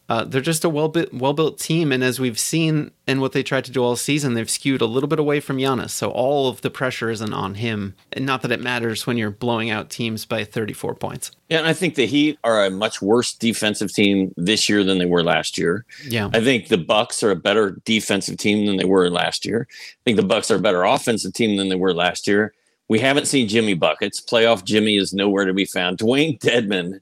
Uh, 0.09 0.25
they're 0.25 0.40
just 0.40 0.64
a 0.64 0.69
well 0.69 0.88
built 0.88 1.12
well 1.12 1.33
built 1.33 1.59
team, 1.59 1.90
and 1.90 2.05
as 2.05 2.21
we've 2.21 2.38
seen 2.38 2.92
in 3.09 3.21
what 3.21 3.33
they 3.33 3.42
tried 3.42 3.64
to 3.64 3.73
do 3.73 3.83
all 3.83 3.97
season, 3.97 4.35
they've 4.35 4.49
skewed 4.49 4.81
a 4.81 4.87
little 4.87 5.09
bit 5.09 5.19
away 5.19 5.40
from 5.40 5.59
Giannis. 5.59 5.90
So 5.90 6.11
all 6.11 6.49
of 6.49 6.61
the 6.61 6.71
pressure 6.71 7.11
isn't 7.11 7.33
on 7.33 7.57
him, 7.57 7.95
and 8.12 8.25
not 8.25 8.42
that 8.42 8.53
it 8.53 8.61
matters 8.61 9.07
when 9.07 9.16
you're 9.16 9.31
blowing 9.31 9.69
out 9.69 9.90
teams 9.90 10.25
by 10.25 10.45
34 10.45 10.95
points. 10.95 11.33
Yeah, 11.49 11.59
and 11.59 11.66
I 11.66 11.73
think 11.73 11.97
the 11.97 12.07
Heat 12.07 12.38
are 12.45 12.64
a 12.64 12.71
much 12.71 13.03
worse 13.03 13.33
defensive 13.33 13.92
team 13.92 14.33
this 14.37 14.69
year 14.69 14.85
than 14.85 14.99
they 14.99 15.07
were 15.07 15.25
last 15.25 15.59
year. 15.59 15.85
Yeah, 16.07 16.31
I 16.33 16.40
think 16.40 16.69
the 16.69 16.79
Bucks 16.79 17.23
are 17.23 17.33
a 17.33 17.37
better 17.37 17.81
defensive 17.85 18.38
team 18.38 18.66
than 18.66 18.77
they 18.77 18.85
were 18.85 19.11
last 19.11 19.45
year. 19.45 19.66
I 19.71 20.01
think 20.05 20.16
the 20.16 20.23
Bucks 20.23 20.51
are 20.51 20.57
a 20.57 20.61
better 20.61 20.85
offensive 20.85 21.33
team 21.33 21.57
than 21.57 21.69
they 21.69 21.77
were 21.77 21.92
last 21.92 22.29
year. 22.29 22.53
We 22.88 23.01
haven't 23.01 23.27
seen 23.27 23.49
Jimmy 23.49 23.75
buckets. 23.75 24.21
Playoff 24.21 24.64
Jimmy 24.64 24.97
is 24.97 25.12
nowhere 25.12 25.45
to 25.45 25.53
be 25.53 25.64
found. 25.64 25.99
Dewayne 25.99 26.38
Dedmon 26.38 27.01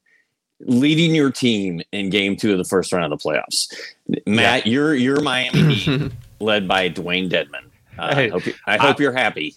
leading 0.64 1.14
your 1.14 1.30
team 1.30 1.80
in 1.92 2.10
game 2.10 2.36
two 2.36 2.52
of 2.52 2.58
the 2.58 2.64
first 2.64 2.92
round 2.92 3.10
of 3.12 3.18
the 3.18 3.22
playoffs. 3.28 3.72
Matt, 4.26 4.66
you're 4.66 4.94
you're 4.94 5.20
Miami 5.22 5.74
Heat 5.74 6.12
led 6.40 6.66
by 6.68 6.88
Dewayne 6.90 7.30
Dedmon. 7.30 7.64
Uh, 7.98 8.14
Hey, 8.14 8.26
I 8.26 8.28
hope, 8.30 8.46
you, 8.46 8.54
I 8.66 8.76
hope 8.76 8.96
I- 8.98 9.02
you're 9.02 9.12
happy. 9.12 9.54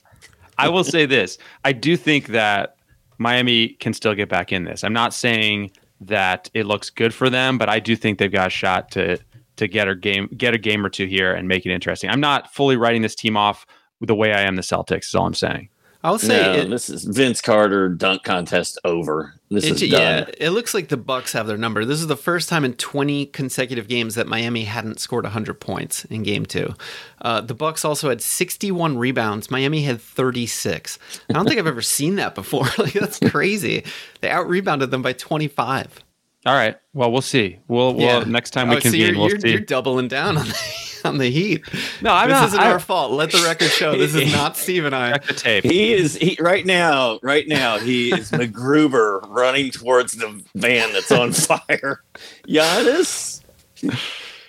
I 0.60 0.70
will 0.70 0.84
say 0.84 1.06
this. 1.06 1.38
I 1.66 1.72
do 1.72 1.96
think 1.96 2.28
that 2.28 2.78
Miami 3.20 3.70
can 3.70 3.94
still 3.94 4.16
get 4.16 4.28
back 4.30 4.52
in 4.52 4.64
this. 4.64 4.84
I'm 4.84 4.94
not 4.94 5.14
saying 5.14 5.70
that 6.02 6.50
it 6.54 6.66
looks 6.66 6.90
good 6.90 7.14
for 7.14 7.30
them, 7.30 7.58
but 7.60 7.70
I 7.70 7.80
do 7.80 7.96
think 7.96 8.18
they've 8.20 8.32
got 8.32 8.48
a 8.48 8.52
shot 8.52 8.90
to 8.92 9.18
to 9.58 9.68
get 9.68 9.88
a 9.88 9.96
game 9.96 10.30
get 10.38 10.54
a 10.54 10.58
game 10.58 10.86
or 10.86 10.90
two 10.90 11.06
here 11.08 11.34
and 11.34 11.48
make 11.48 11.66
it 11.66 11.72
interesting. 11.72 12.10
I'm 12.10 12.20
not 12.20 12.54
fully 12.54 12.76
writing 12.78 13.02
this 13.02 13.16
team 13.16 13.36
off 13.38 13.66
the 14.02 14.14
way 14.16 14.34
I 14.34 14.42
am 14.42 14.56
the 14.56 14.62
Celtics, 14.62 15.06
is 15.08 15.16
all 15.16 15.26
I'm 15.26 15.34
saying. 15.34 15.70
I'll 16.08 16.18
say 16.18 16.42
No, 16.42 16.54
it, 16.54 16.70
this 16.70 16.90
is 16.90 17.04
Vince 17.04 17.42
Carter 17.42 17.90
dunk 17.90 18.24
contest 18.24 18.80
over. 18.86 19.34
This 19.50 19.66
It, 19.66 19.72
is 19.74 19.84
yeah, 19.84 20.22
done. 20.22 20.34
it 20.38 20.52
looks 20.52 20.74
like 20.74 20.88
the 20.88 20.96
Bucks 20.96 21.34
have 21.34 21.48
their 21.48 21.58
number. 21.58 21.84
This 21.84 22.00
is 22.00 22.08
the 22.08 22.16
first 22.16 22.48
time 22.48 22.64
in 22.64 22.76
20 22.76 23.26
consecutive 23.28 23.90
games 23.90 24.16
that 24.16 24.26
Miami 24.26 24.64
hadn't 24.64 25.02
scored 25.02 25.26
100 25.26 25.60
points 25.60 26.06
in 26.06 26.24
game 26.24 26.46
2. 26.46 26.74
Uh, 27.22 27.42
the 27.42 27.54
Bucks 27.54 27.84
also 27.84 28.08
had 28.08 28.22
61 28.22 28.98
rebounds. 28.98 29.52
Miami 29.52 29.82
had 29.82 30.00
36. 30.00 30.98
I 31.30 31.34
don't 31.34 31.46
think 31.46 31.60
I've 31.60 31.68
ever 31.68 31.82
seen 31.82 32.16
that 32.16 32.34
before. 32.36 32.68
like 32.78 32.94
that's 32.94 33.20
crazy. 33.20 33.84
They 34.22 34.30
out-rebounded 34.30 34.92
them 34.92 35.02
by 35.02 35.12
25. 35.12 36.04
All 36.46 36.54
right. 36.54 36.78
Well, 36.94 37.12
we'll 37.12 37.22
see. 37.22 37.60
We'll, 37.68 37.94
we'll 37.96 38.26
next 38.26 38.52
time 38.52 38.70
we 38.70 38.78
Oh, 38.78 38.80
so 38.80 38.84
convene, 38.84 39.02
you're, 39.02 39.18
we'll 39.18 39.30
you're, 39.30 39.40
see. 39.42 39.50
you're 39.52 39.60
doubling 39.60 40.08
down 40.08 40.38
on 40.38 40.48
the, 40.48 40.87
on 41.06 41.18
the 41.18 41.30
Heat. 41.30 41.64
No, 42.02 42.12
I'm 42.14 42.30
this 42.30 42.40
not- 42.40 42.48
isn't 42.50 42.60
I- 42.60 42.72
our 42.72 42.80
fault. 42.80 43.12
Let 43.12 43.32
the 43.32 43.42
record 43.44 43.70
show. 43.72 43.96
This 43.98 44.14
is 44.16 44.32
not 44.34 44.58
Steve 44.58 44.86
and 44.86 44.96
I. 44.96 45.18
The 45.18 45.34
tape. 45.34 45.64
He 45.64 45.94
is 45.94 46.16
he 46.16 46.38
right 46.40 46.66
now. 46.66 47.20
Right 47.24 47.48
now, 47.48 47.78
he 47.80 48.10
is 48.14 48.32
MacGruber 48.32 49.28
running 49.30 49.72
towards 49.72 50.14
the 50.14 50.44
van 50.56 50.92
that's 50.94 51.12
on 51.12 51.32
fire. 51.34 52.04
Giannis, 52.48 53.42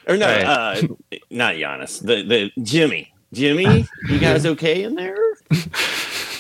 or 0.07 0.17
no, 0.17 0.27
Hey. 0.27 0.45
uh, 0.45 0.83
not 1.31 1.55
Giannis. 1.55 2.01
The 2.05 2.23
the 2.23 2.63
Jimmy. 2.63 3.13
Jimmy, 3.33 3.87
you 4.09 4.19
guys 4.19 4.47
okay 4.47 4.83
in 4.85 4.95
there? 4.95 5.19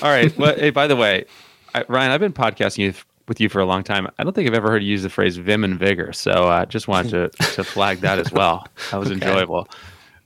All 0.00 0.10
right. 0.10 0.34
Well, 0.38 0.54
hey, 0.54 0.70
by 0.70 0.86
the 0.86 0.96
way, 0.96 1.26
I, 1.74 1.84
Ryan, 1.86 2.12
I've 2.12 2.20
been 2.20 2.32
podcasting 2.32 2.78
you- 2.78 2.94
with 3.28 3.42
you 3.42 3.50
for 3.50 3.60
a 3.60 3.66
long 3.66 3.82
time. 3.82 4.08
I 4.18 4.24
don't 4.24 4.32
think 4.32 4.48
I've 4.48 4.54
ever 4.54 4.70
heard 4.70 4.82
you 4.82 4.88
use 4.90 5.02
the 5.02 5.10
phrase 5.10 5.36
"vim 5.36 5.64
and 5.64 5.78
vigor," 5.78 6.14
so 6.14 6.30
I 6.44 6.62
uh, 6.62 6.64
just 6.64 6.88
wanted 6.88 7.10
to 7.36 7.44
to 7.56 7.62
flag 7.62 7.98
that 7.98 8.18
as 8.18 8.32
well. 8.32 8.66
That 8.90 8.96
was 9.00 9.10
enjoyable. 9.10 9.68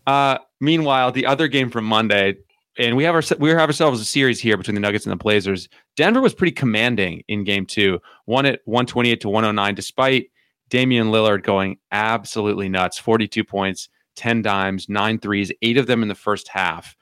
Uh, 0.07 0.39
meanwhile, 0.61 1.13
the 1.13 1.27
other 1.27 1.49
game 1.49 1.71
from 1.71 1.85
Monday, 1.85 2.37
and 2.79 2.97
we 2.97 3.05
have 3.05 3.15
our 3.15 3.23
we 3.39 3.51
have 3.51 3.61
ourselves 3.61 4.01
a 4.01 4.05
series 4.05 4.41
here 4.41 4.57
between 4.57 4.75
the 4.75 4.81
Nuggets 4.81 5.05
and 5.05 5.13
the 5.13 5.17
Blazers. 5.17 5.69
Denver 5.97 6.21
was 6.21 6.35
pretty 6.35 6.53
commanding 6.53 7.23
in 7.29 7.45
Game 7.45 7.67
Two, 7.67 8.01
won 8.27 8.47
it 8.47 8.63
one 8.65 8.87
twenty 8.87 9.11
eight 9.11 9.21
to 9.21 9.29
one 9.29 9.45
hundred 9.45 9.55
nine, 9.55 9.75
despite 9.75 10.31
Damian 10.71 11.09
Lillard 11.09 11.43
going 11.43 11.79
absolutely 11.93 12.69
nuts, 12.69 12.99
forty 12.99 13.29
two 13.29 13.45
points, 13.45 13.89
ten 14.17 14.43
dimes, 14.43 14.89
nine 14.89 15.19
threes, 15.19 15.53
eight 15.63 15.77
of 15.77 15.87
them 15.87 16.03
in 16.03 16.09
the 16.09 16.15
first 16.15 16.49
half. 16.49 16.97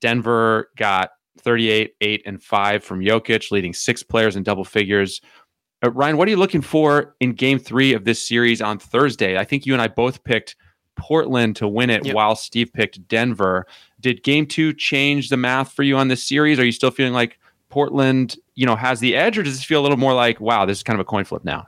Denver 0.00 0.70
got 0.76 1.10
38, 1.38 1.94
8, 2.00 2.22
and 2.26 2.42
5 2.42 2.84
from 2.84 3.00
Jokic, 3.00 3.50
leading 3.50 3.72
six 3.72 4.02
players 4.02 4.36
in 4.36 4.42
double 4.42 4.64
figures. 4.64 5.20
Uh, 5.84 5.90
Ryan, 5.92 6.16
what 6.16 6.28
are 6.28 6.30
you 6.30 6.36
looking 6.36 6.60
for 6.60 7.14
in 7.20 7.32
game 7.32 7.58
three 7.58 7.92
of 7.92 8.04
this 8.04 8.26
series 8.26 8.60
on 8.60 8.78
Thursday? 8.78 9.38
I 9.38 9.44
think 9.44 9.66
you 9.66 9.72
and 9.72 9.82
I 9.82 9.88
both 9.88 10.24
picked 10.24 10.56
Portland 10.98 11.56
to 11.56 11.66
win 11.66 11.88
it 11.88 12.04
Yep. 12.04 12.14
while 12.14 12.36
Steve 12.36 12.72
picked 12.72 13.08
Denver. 13.08 13.66
Did 14.00 14.22
game 14.22 14.46
two 14.46 14.72
change 14.74 15.30
the 15.30 15.36
math 15.36 15.72
for 15.72 15.82
you 15.82 15.96
on 15.96 16.08
this 16.08 16.22
series? 16.22 16.58
Are 16.58 16.64
you 16.64 16.72
still 16.72 16.90
feeling 16.90 17.14
like 17.14 17.38
Portland, 17.70 18.36
you 18.54 18.66
know, 18.66 18.76
has 18.76 19.00
the 19.00 19.16
edge, 19.16 19.38
or 19.38 19.42
does 19.42 19.54
this 19.56 19.64
feel 19.64 19.80
a 19.80 19.82
little 19.82 19.96
more 19.96 20.14
like, 20.14 20.40
wow, 20.40 20.66
this 20.66 20.78
is 20.78 20.82
kind 20.82 20.98
of 20.98 21.00
a 21.00 21.08
coin 21.08 21.24
flip 21.24 21.44
now? 21.44 21.66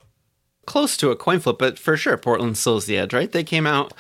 close 0.67 0.97
to 0.97 1.11
a 1.11 1.17
coin 1.17 1.41
flip, 1.41 1.59
but 1.59 1.79
for 1.81 1.97
sure, 1.97 2.17
Portland 2.17 2.57
still 2.57 2.75
has 2.75 2.87
the 2.87 2.97
edge, 2.97 3.13
right? 3.13 3.33
They 3.33 3.43
came 3.43 3.67
out 3.67 3.93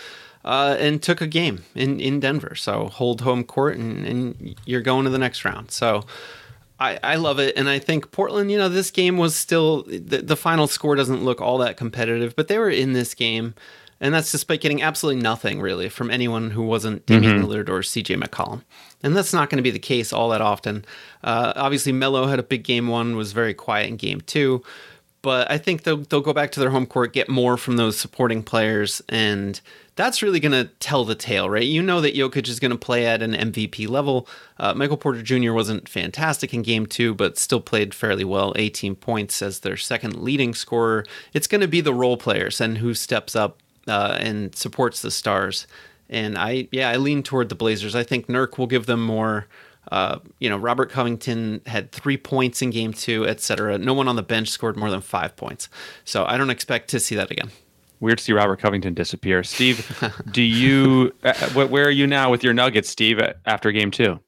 uh, 0.44 0.76
and 0.78 1.02
took 1.02 1.20
a 1.20 1.26
game 1.26 1.64
in, 1.74 1.98
in 1.98 2.20
Denver. 2.20 2.54
So 2.54 2.86
hold 2.86 3.22
home 3.22 3.42
court 3.42 3.76
and, 3.76 4.06
and 4.06 4.54
you're 4.64 4.80
going 4.80 5.04
to 5.04 5.10
the 5.10 5.18
next 5.18 5.44
round. 5.44 5.72
So 5.72 6.04
I, 6.78 7.00
I 7.02 7.16
love 7.16 7.40
it. 7.40 7.56
And 7.56 7.68
I 7.68 7.80
think 7.80 8.12
Portland, 8.12 8.52
you 8.52 8.58
know, 8.58 8.68
this 8.68 8.92
game 8.92 9.16
was 9.16 9.34
still, 9.34 9.82
the, 9.82 10.22
the 10.22 10.36
final 10.36 10.68
score 10.68 10.94
doesn't 10.94 11.24
look 11.24 11.40
all 11.40 11.58
that 11.58 11.76
competitive, 11.76 12.36
but 12.36 12.46
they 12.46 12.58
were 12.58 12.70
in 12.70 12.92
this 12.92 13.14
game. 13.14 13.54
And 14.00 14.14
that's 14.14 14.32
despite 14.32 14.62
getting 14.62 14.82
absolutely 14.82 15.22
nothing 15.22 15.60
really 15.60 15.88
from 15.88 16.10
anyone 16.10 16.50
who 16.50 16.62
wasn't 16.62 17.04
Damian 17.04 17.42
Lillard 17.42 17.68
or 17.68 17.80
CJ 17.80 18.22
McCollum. 18.22 18.62
And 19.02 19.14
that's 19.14 19.34
not 19.34 19.50
going 19.50 19.58
to 19.58 19.62
be 19.62 19.70
the 19.70 19.78
case 19.78 20.12
all 20.12 20.30
that 20.30 20.40
often. 20.40 20.84
Uh, 21.22 21.52
obviously, 21.54 21.92
Melo 21.92 22.26
had 22.26 22.38
a 22.38 22.42
big 22.42 22.64
game 22.64 22.88
one, 22.88 23.16
was 23.16 23.32
very 23.32 23.52
quiet 23.52 23.88
in 23.88 23.96
game 23.96 24.22
two 24.22 24.62
but 25.22 25.50
I 25.50 25.58
think 25.58 25.82
they'll 25.82 25.98
they'll 25.98 26.20
go 26.20 26.32
back 26.32 26.52
to 26.52 26.60
their 26.60 26.70
home 26.70 26.86
court, 26.86 27.12
get 27.12 27.28
more 27.28 27.56
from 27.56 27.76
those 27.76 27.98
supporting 27.98 28.42
players, 28.42 29.02
and 29.08 29.60
that's 29.96 30.22
really 30.22 30.40
going 30.40 30.52
to 30.52 30.72
tell 30.80 31.04
the 31.04 31.14
tale, 31.14 31.50
right? 31.50 31.64
You 31.64 31.82
know 31.82 32.00
that 32.00 32.14
Jokic 32.14 32.48
is 32.48 32.60
going 32.60 32.70
to 32.70 32.78
play 32.78 33.06
at 33.06 33.22
an 33.22 33.32
MVP 33.32 33.88
level. 33.88 34.26
Uh, 34.58 34.72
Michael 34.72 34.96
Porter 34.96 35.22
Jr. 35.22 35.52
wasn't 35.52 35.88
fantastic 35.88 36.54
in 36.54 36.62
Game 36.62 36.86
Two, 36.86 37.14
but 37.14 37.38
still 37.38 37.60
played 37.60 37.94
fairly 37.94 38.24
well, 38.24 38.54
18 38.56 38.94
points 38.96 39.42
as 39.42 39.60
their 39.60 39.76
second 39.76 40.16
leading 40.16 40.54
scorer. 40.54 41.04
It's 41.34 41.46
going 41.46 41.60
to 41.60 41.68
be 41.68 41.80
the 41.80 41.94
role 41.94 42.16
players 42.16 42.60
and 42.60 42.78
who 42.78 42.94
steps 42.94 43.36
up 43.36 43.58
uh, 43.90 44.16
and 44.20 44.54
supports 44.54 45.02
the 45.02 45.10
stars. 45.10 45.66
And 46.08 46.38
I, 46.38 46.68
yeah, 46.72 46.88
I 46.90 46.96
lean 46.96 47.22
toward 47.22 47.48
the 47.48 47.54
Blazers. 47.54 47.94
I 47.94 48.02
think 48.02 48.26
Nurk 48.26 48.58
will 48.58 48.66
give 48.66 48.86
them 48.86 49.04
more. 49.04 49.46
Uh, 49.90 50.18
you 50.38 50.48
know, 50.48 50.56
Robert 50.56 50.90
Covington 50.90 51.60
had 51.66 51.92
three 51.92 52.16
points 52.16 52.62
in 52.62 52.70
game 52.70 52.92
two, 52.92 53.26
etc. 53.26 53.78
No 53.78 53.94
one 53.94 54.08
on 54.08 54.16
the 54.16 54.22
bench 54.22 54.48
scored 54.50 54.76
more 54.76 54.90
than 54.90 55.00
five 55.00 55.36
points. 55.36 55.68
So 56.04 56.24
I 56.24 56.36
don't 56.36 56.50
expect 56.50 56.88
to 56.90 57.00
see 57.00 57.14
that 57.16 57.30
again. 57.30 57.50
Weird 58.00 58.18
to 58.18 58.24
see 58.24 58.32
Robert 58.32 58.58
Covington 58.60 58.94
disappear. 58.94 59.42
Steve, 59.42 59.86
do 60.30 60.42
you, 60.42 61.12
uh, 61.22 61.34
where 61.50 61.84
are 61.84 61.90
you 61.90 62.06
now 62.06 62.30
with 62.30 62.42
your 62.42 62.54
Nuggets, 62.54 62.88
Steve, 62.88 63.18
uh, 63.18 63.34
after 63.46 63.72
game 63.72 63.90
two? 63.90 64.18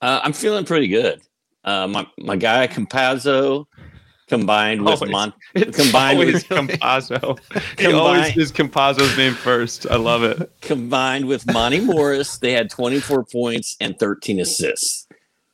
Uh, 0.00 0.20
I'm 0.22 0.32
feeling 0.32 0.64
pretty 0.64 0.88
good. 0.88 1.20
Uh, 1.62 1.86
my 1.86 2.06
my 2.18 2.36
guy 2.36 2.66
Campazzo 2.66 3.66
combined 4.30 4.82
with 4.82 4.94
Always. 4.94 5.10
Mon- 5.10 5.32
combined 5.72 6.20
with 6.20 6.48
Campazzo. 6.48 7.38
he 7.78 7.86
always 7.92 8.36
is 8.36 8.52
Campazzo's 8.52 9.16
name 9.18 9.34
first. 9.34 9.86
I 9.90 9.96
love 9.96 10.22
it. 10.22 10.50
combined 10.60 11.26
with 11.26 11.44
Monte 11.52 11.80
Morris, 11.80 12.38
they 12.38 12.52
had 12.52 12.70
24 12.70 13.24
points 13.24 13.76
and 13.80 13.98
13 13.98 14.38
assists. 14.38 15.08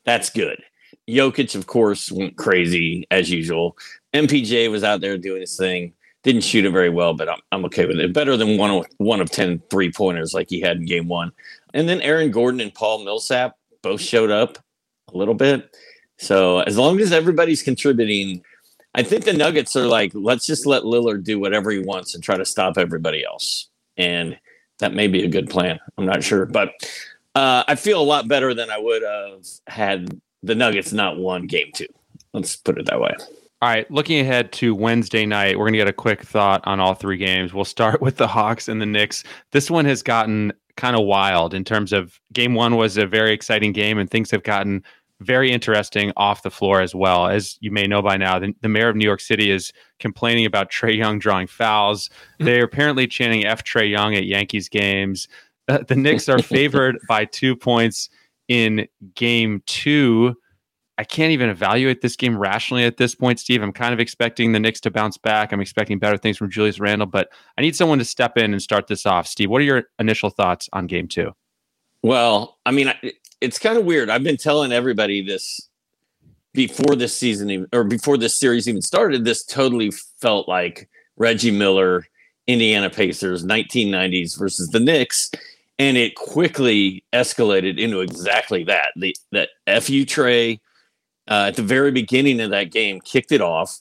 That's 0.04 0.28
good. 0.28 0.62
Jokic, 1.08 1.54
of 1.54 1.66
course, 1.66 2.12
went 2.12 2.36
crazy 2.36 3.06
as 3.10 3.30
usual. 3.30 3.78
MPJ 4.12 4.70
was 4.70 4.84
out 4.84 5.00
there 5.00 5.16
doing 5.16 5.40
his 5.40 5.56
thing. 5.56 5.94
Didn't 6.22 6.42
shoot 6.42 6.66
it 6.66 6.70
very 6.70 6.90
well, 6.90 7.14
but 7.14 7.30
I'm, 7.30 7.40
I'm 7.52 7.64
okay 7.66 7.86
with 7.86 7.98
it. 7.98 8.12
Better 8.12 8.36
than 8.36 8.58
one 8.58 8.70
of, 8.70 8.86
one 8.98 9.20
of 9.22 9.30
10 9.30 9.62
three 9.70 9.90
pointers 9.90 10.34
like 10.34 10.50
he 10.50 10.60
had 10.60 10.76
in 10.76 10.84
game 10.84 11.08
one. 11.08 11.32
And 11.72 11.88
then 11.88 12.02
Aaron 12.02 12.30
Gordon 12.30 12.60
and 12.60 12.74
Paul 12.74 13.04
Millsap 13.04 13.56
both 13.82 14.02
showed 14.02 14.30
up 14.30 14.58
a 15.14 15.16
little 15.16 15.34
bit. 15.34 15.74
So 16.18 16.60
as 16.60 16.76
long 16.76 17.00
as 17.00 17.12
everybody's 17.12 17.62
contributing, 17.62 18.42
I 18.96 19.02
think 19.02 19.24
the 19.24 19.34
Nuggets 19.34 19.76
are 19.76 19.86
like, 19.86 20.10
let's 20.14 20.46
just 20.46 20.64
let 20.64 20.84
Lillard 20.84 21.22
do 21.22 21.38
whatever 21.38 21.70
he 21.70 21.78
wants 21.78 22.14
and 22.14 22.24
try 22.24 22.38
to 22.38 22.46
stop 22.46 22.78
everybody 22.78 23.24
else. 23.24 23.68
And 23.98 24.38
that 24.78 24.94
may 24.94 25.06
be 25.06 25.22
a 25.22 25.28
good 25.28 25.50
plan. 25.50 25.78
I'm 25.98 26.06
not 26.06 26.24
sure, 26.24 26.46
but 26.46 26.70
uh, 27.34 27.64
I 27.68 27.74
feel 27.74 28.00
a 28.00 28.02
lot 28.02 28.26
better 28.26 28.54
than 28.54 28.70
I 28.70 28.78
would 28.78 29.02
have 29.02 29.44
had 29.66 30.18
the 30.42 30.54
Nuggets 30.54 30.94
not 30.94 31.18
won 31.18 31.46
game 31.46 31.70
two. 31.74 31.86
Let's 32.32 32.56
put 32.56 32.78
it 32.78 32.86
that 32.86 32.98
way. 32.98 33.14
All 33.62 33.68
right, 33.68 33.90
looking 33.90 34.20
ahead 34.20 34.52
to 34.52 34.74
Wednesday 34.74 35.26
night, 35.26 35.58
we're 35.58 35.64
going 35.64 35.74
to 35.74 35.78
get 35.78 35.88
a 35.88 35.92
quick 35.92 36.22
thought 36.22 36.66
on 36.66 36.80
all 36.80 36.94
three 36.94 37.18
games. 37.18 37.52
We'll 37.52 37.64
start 37.66 38.00
with 38.02 38.16
the 38.16 38.26
Hawks 38.26 38.68
and 38.68 38.80
the 38.80 38.86
Knicks. 38.86 39.24
This 39.52 39.70
one 39.70 39.84
has 39.84 40.02
gotten 40.02 40.52
kind 40.76 40.96
of 40.96 41.04
wild 41.04 41.54
in 41.54 41.64
terms 41.64 41.92
of 41.92 42.20
game 42.32 42.54
one 42.54 42.76
was 42.76 42.96
a 42.96 43.06
very 43.06 43.32
exciting 43.32 43.72
game, 43.72 43.98
and 43.98 44.10
things 44.10 44.30
have 44.30 44.42
gotten 44.42 44.82
very 45.20 45.50
interesting 45.50 46.12
off 46.16 46.42
the 46.42 46.50
floor 46.50 46.80
as 46.80 46.94
well. 46.94 47.26
As 47.28 47.56
you 47.60 47.70
may 47.70 47.86
know 47.86 48.02
by 48.02 48.16
now, 48.16 48.38
the, 48.38 48.54
the 48.60 48.68
mayor 48.68 48.88
of 48.88 48.96
New 48.96 49.04
York 49.04 49.20
City 49.20 49.50
is 49.50 49.72
complaining 49.98 50.44
about 50.44 50.70
Trae 50.70 50.96
Young 50.96 51.18
drawing 51.18 51.46
fouls. 51.46 52.10
They're 52.38 52.64
apparently 52.64 53.06
chanting 53.06 53.46
F 53.46 53.64
Trae 53.64 53.90
Young 53.90 54.14
at 54.14 54.26
Yankees 54.26 54.68
games. 54.68 55.28
Uh, 55.68 55.78
the 55.86 55.96
Knicks 55.96 56.28
are 56.28 56.38
favored 56.42 56.98
by 57.08 57.24
two 57.24 57.56
points 57.56 58.10
in 58.48 58.86
game 59.14 59.62
two. 59.66 60.34
I 60.98 61.04
can't 61.04 61.32
even 61.32 61.50
evaluate 61.50 62.00
this 62.00 62.16
game 62.16 62.38
rationally 62.38 62.84
at 62.84 62.96
this 62.96 63.14
point, 63.14 63.38
Steve. 63.38 63.62
I'm 63.62 63.72
kind 63.72 63.92
of 63.92 64.00
expecting 64.00 64.52
the 64.52 64.60
Knicks 64.60 64.80
to 64.82 64.90
bounce 64.90 65.18
back. 65.18 65.52
I'm 65.52 65.60
expecting 65.60 65.98
better 65.98 66.16
things 66.16 66.38
from 66.38 66.50
Julius 66.50 66.80
Randle, 66.80 67.06
but 67.06 67.28
I 67.58 67.60
need 67.60 67.76
someone 67.76 67.98
to 67.98 68.04
step 68.04 68.38
in 68.38 68.52
and 68.52 68.62
start 68.62 68.86
this 68.86 69.04
off. 69.04 69.26
Steve, 69.26 69.50
what 69.50 69.60
are 69.60 69.64
your 69.64 69.84
initial 69.98 70.30
thoughts 70.30 70.70
on 70.72 70.86
game 70.86 71.06
two? 71.06 71.32
Well, 72.02 72.58
I 72.64 72.70
mean, 72.70 72.92
it's 73.40 73.58
kind 73.58 73.78
of 73.78 73.84
weird. 73.84 74.10
I've 74.10 74.24
been 74.24 74.36
telling 74.36 74.72
everybody 74.72 75.24
this 75.24 75.68
before 76.52 76.96
this 76.96 77.16
season 77.16 77.50
even, 77.50 77.68
or 77.72 77.84
before 77.84 78.16
this 78.16 78.36
series 78.36 78.68
even 78.68 78.82
started. 78.82 79.24
This 79.24 79.44
totally 79.44 79.90
felt 80.20 80.48
like 80.48 80.88
Reggie 81.16 81.50
Miller, 81.50 82.06
Indiana 82.46 82.90
Pacers, 82.90 83.44
1990s 83.44 84.38
versus 84.38 84.68
the 84.70 84.80
Knicks, 84.80 85.30
and 85.78 85.96
it 85.96 86.14
quickly 86.14 87.04
escalated 87.12 87.78
into 87.78 88.00
exactly 88.00 88.64
that. 88.64 88.92
The 88.96 89.14
that 89.32 89.50
fu 89.82 90.04
Trae 90.04 90.58
uh, 91.28 91.46
at 91.48 91.56
the 91.56 91.62
very 91.62 91.90
beginning 91.90 92.40
of 92.40 92.50
that 92.50 92.72
game 92.72 93.00
kicked 93.00 93.32
it 93.32 93.40
off. 93.40 93.80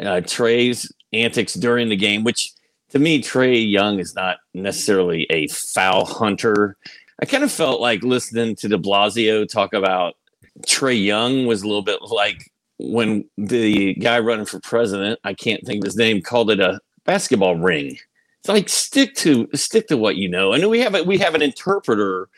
Uh, 0.00 0.20
Trae's 0.20 0.90
antics 1.12 1.54
during 1.54 1.88
the 1.88 1.96
game, 1.96 2.24
which 2.24 2.52
to 2.94 3.00
me, 3.00 3.20
Trae 3.20 3.70
Young 3.70 3.98
is 3.98 4.14
not 4.14 4.38
necessarily 4.54 5.26
a 5.28 5.48
foul 5.48 6.04
hunter. 6.04 6.76
I 7.20 7.26
kind 7.26 7.44
of 7.44 7.52
felt 7.52 7.80
like 7.80 8.02
listening 8.02 8.56
to 8.56 8.68
de 8.68 8.78
Blasio 8.78 9.48
talk 9.48 9.72
about 9.72 10.16
Trae 10.66 11.02
Young 11.02 11.46
was 11.46 11.62
a 11.62 11.66
little 11.66 11.82
bit 11.82 12.00
like 12.02 12.50
when 12.78 13.24
the 13.36 13.94
guy 13.94 14.18
running 14.18 14.46
for 14.46 14.60
president, 14.60 15.20
I 15.24 15.34
can't 15.34 15.64
think 15.64 15.82
of 15.82 15.86
his 15.86 15.96
name, 15.96 16.22
called 16.22 16.50
it 16.50 16.60
a 16.60 16.80
basketball 17.04 17.56
ring. 17.56 17.96
It's 18.40 18.48
like 18.48 18.68
stick 18.68 19.14
to 19.16 19.48
stick 19.54 19.86
to 19.88 19.96
what 19.96 20.16
you 20.16 20.28
know. 20.28 20.52
And 20.52 20.68
we 20.68 20.80
have 20.80 20.94
a, 20.94 21.02
we 21.02 21.18
have 21.18 21.34
an 21.34 21.42
interpreter 21.42 22.28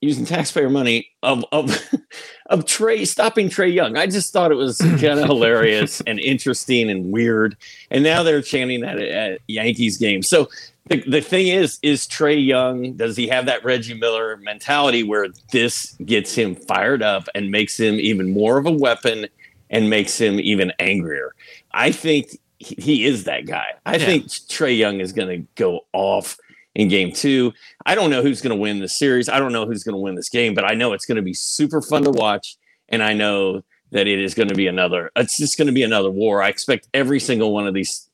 using 0.00 0.24
taxpayer 0.24 0.70
money 0.70 1.08
of 1.22 1.44
of 1.52 1.70
of 2.46 2.64
Trae 2.64 3.06
stopping 3.06 3.48
Trae 3.48 3.72
Young. 3.72 3.96
I 3.96 4.06
just 4.06 4.32
thought 4.32 4.52
it 4.52 4.56
was 4.56 4.78
kind 4.78 5.18
of 5.18 5.26
hilarious 5.26 6.00
and 6.06 6.20
interesting 6.20 6.90
and 6.90 7.10
weird. 7.10 7.56
And 7.90 8.04
now 8.04 8.22
they're 8.22 8.42
chanting 8.42 8.82
that 8.82 8.98
at, 8.98 9.08
at 9.08 9.40
Yankees 9.48 9.96
games. 9.96 10.28
So 10.28 10.48
the, 10.88 11.02
the 11.06 11.20
thing 11.20 11.48
is, 11.48 11.78
is 11.82 12.06
Trae 12.06 12.44
Young, 12.44 12.92
does 12.94 13.16
he 13.16 13.26
have 13.28 13.46
that 13.46 13.64
Reggie 13.64 13.94
Miller 13.94 14.36
mentality 14.36 15.02
where 15.02 15.28
this 15.52 15.96
gets 16.04 16.34
him 16.34 16.54
fired 16.54 17.02
up 17.02 17.28
and 17.34 17.50
makes 17.50 17.78
him 17.78 17.96
even 17.96 18.32
more 18.32 18.58
of 18.58 18.66
a 18.66 18.72
weapon 18.72 19.26
and 19.70 19.90
makes 19.90 20.18
him 20.18 20.38
even 20.38 20.72
angrier? 20.78 21.34
I 21.72 21.90
think 21.92 22.38
he 22.58 23.04
is 23.04 23.24
that 23.24 23.46
guy. 23.46 23.74
I 23.84 23.96
yeah. 23.96 24.06
think 24.06 24.26
Trae 24.26 24.76
Young 24.76 25.00
is 25.00 25.12
going 25.12 25.28
to 25.28 25.46
go 25.56 25.80
off 25.92 26.38
in 26.74 26.88
game 26.88 27.12
two. 27.12 27.52
I 27.84 27.94
don't 27.94 28.10
know 28.10 28.22
who's 28.22 28.40
going 28.40 28.56
to 28.56 28.60
win 28.60 28.78
the 28.78 28.88
series. 28.88 29.28
I 29.28 29.38
don't 29.38 29.52
know 29.52 29.66
who's 29.66 29.82
going 29.82 29.94
to 29.94 30.00
win 30.00 30.14
this 30.14 30.28
game, 30.28 30.54
but 30.54 30.64
I 30.64 30.74
know 30.74 30.92
it's 30.92 31.06
going 31.06 31.16
to 31.16 31.22
be 31.22 31.34
super 31.34 31.82
fun 31.82 32.04
to 32.04 32.10
watch. 32.10 32.56
And 32.88 33.02
I 33.02 33.12
know 33.12 33.64
that 33.90 34.06
it 34.06 34.20
is 34.20 34.34
going 34.34 34.48
to 34.48 34.54
be 34.54 34.66
another, 34.66 35.10
it's 35.16 35.36
just 35.36 35.58
going 35.58 35.66
to 35.66 35.72
be 35.72 35.82
another 35.82 36.10
war. 36.10 36.42
I 36.42 36.48
expect 36.48 36.88
every 36.94 37.18
single 37.18 37.52
one 37.52 37.66
of 37.66 37.74
these 37.74 38.08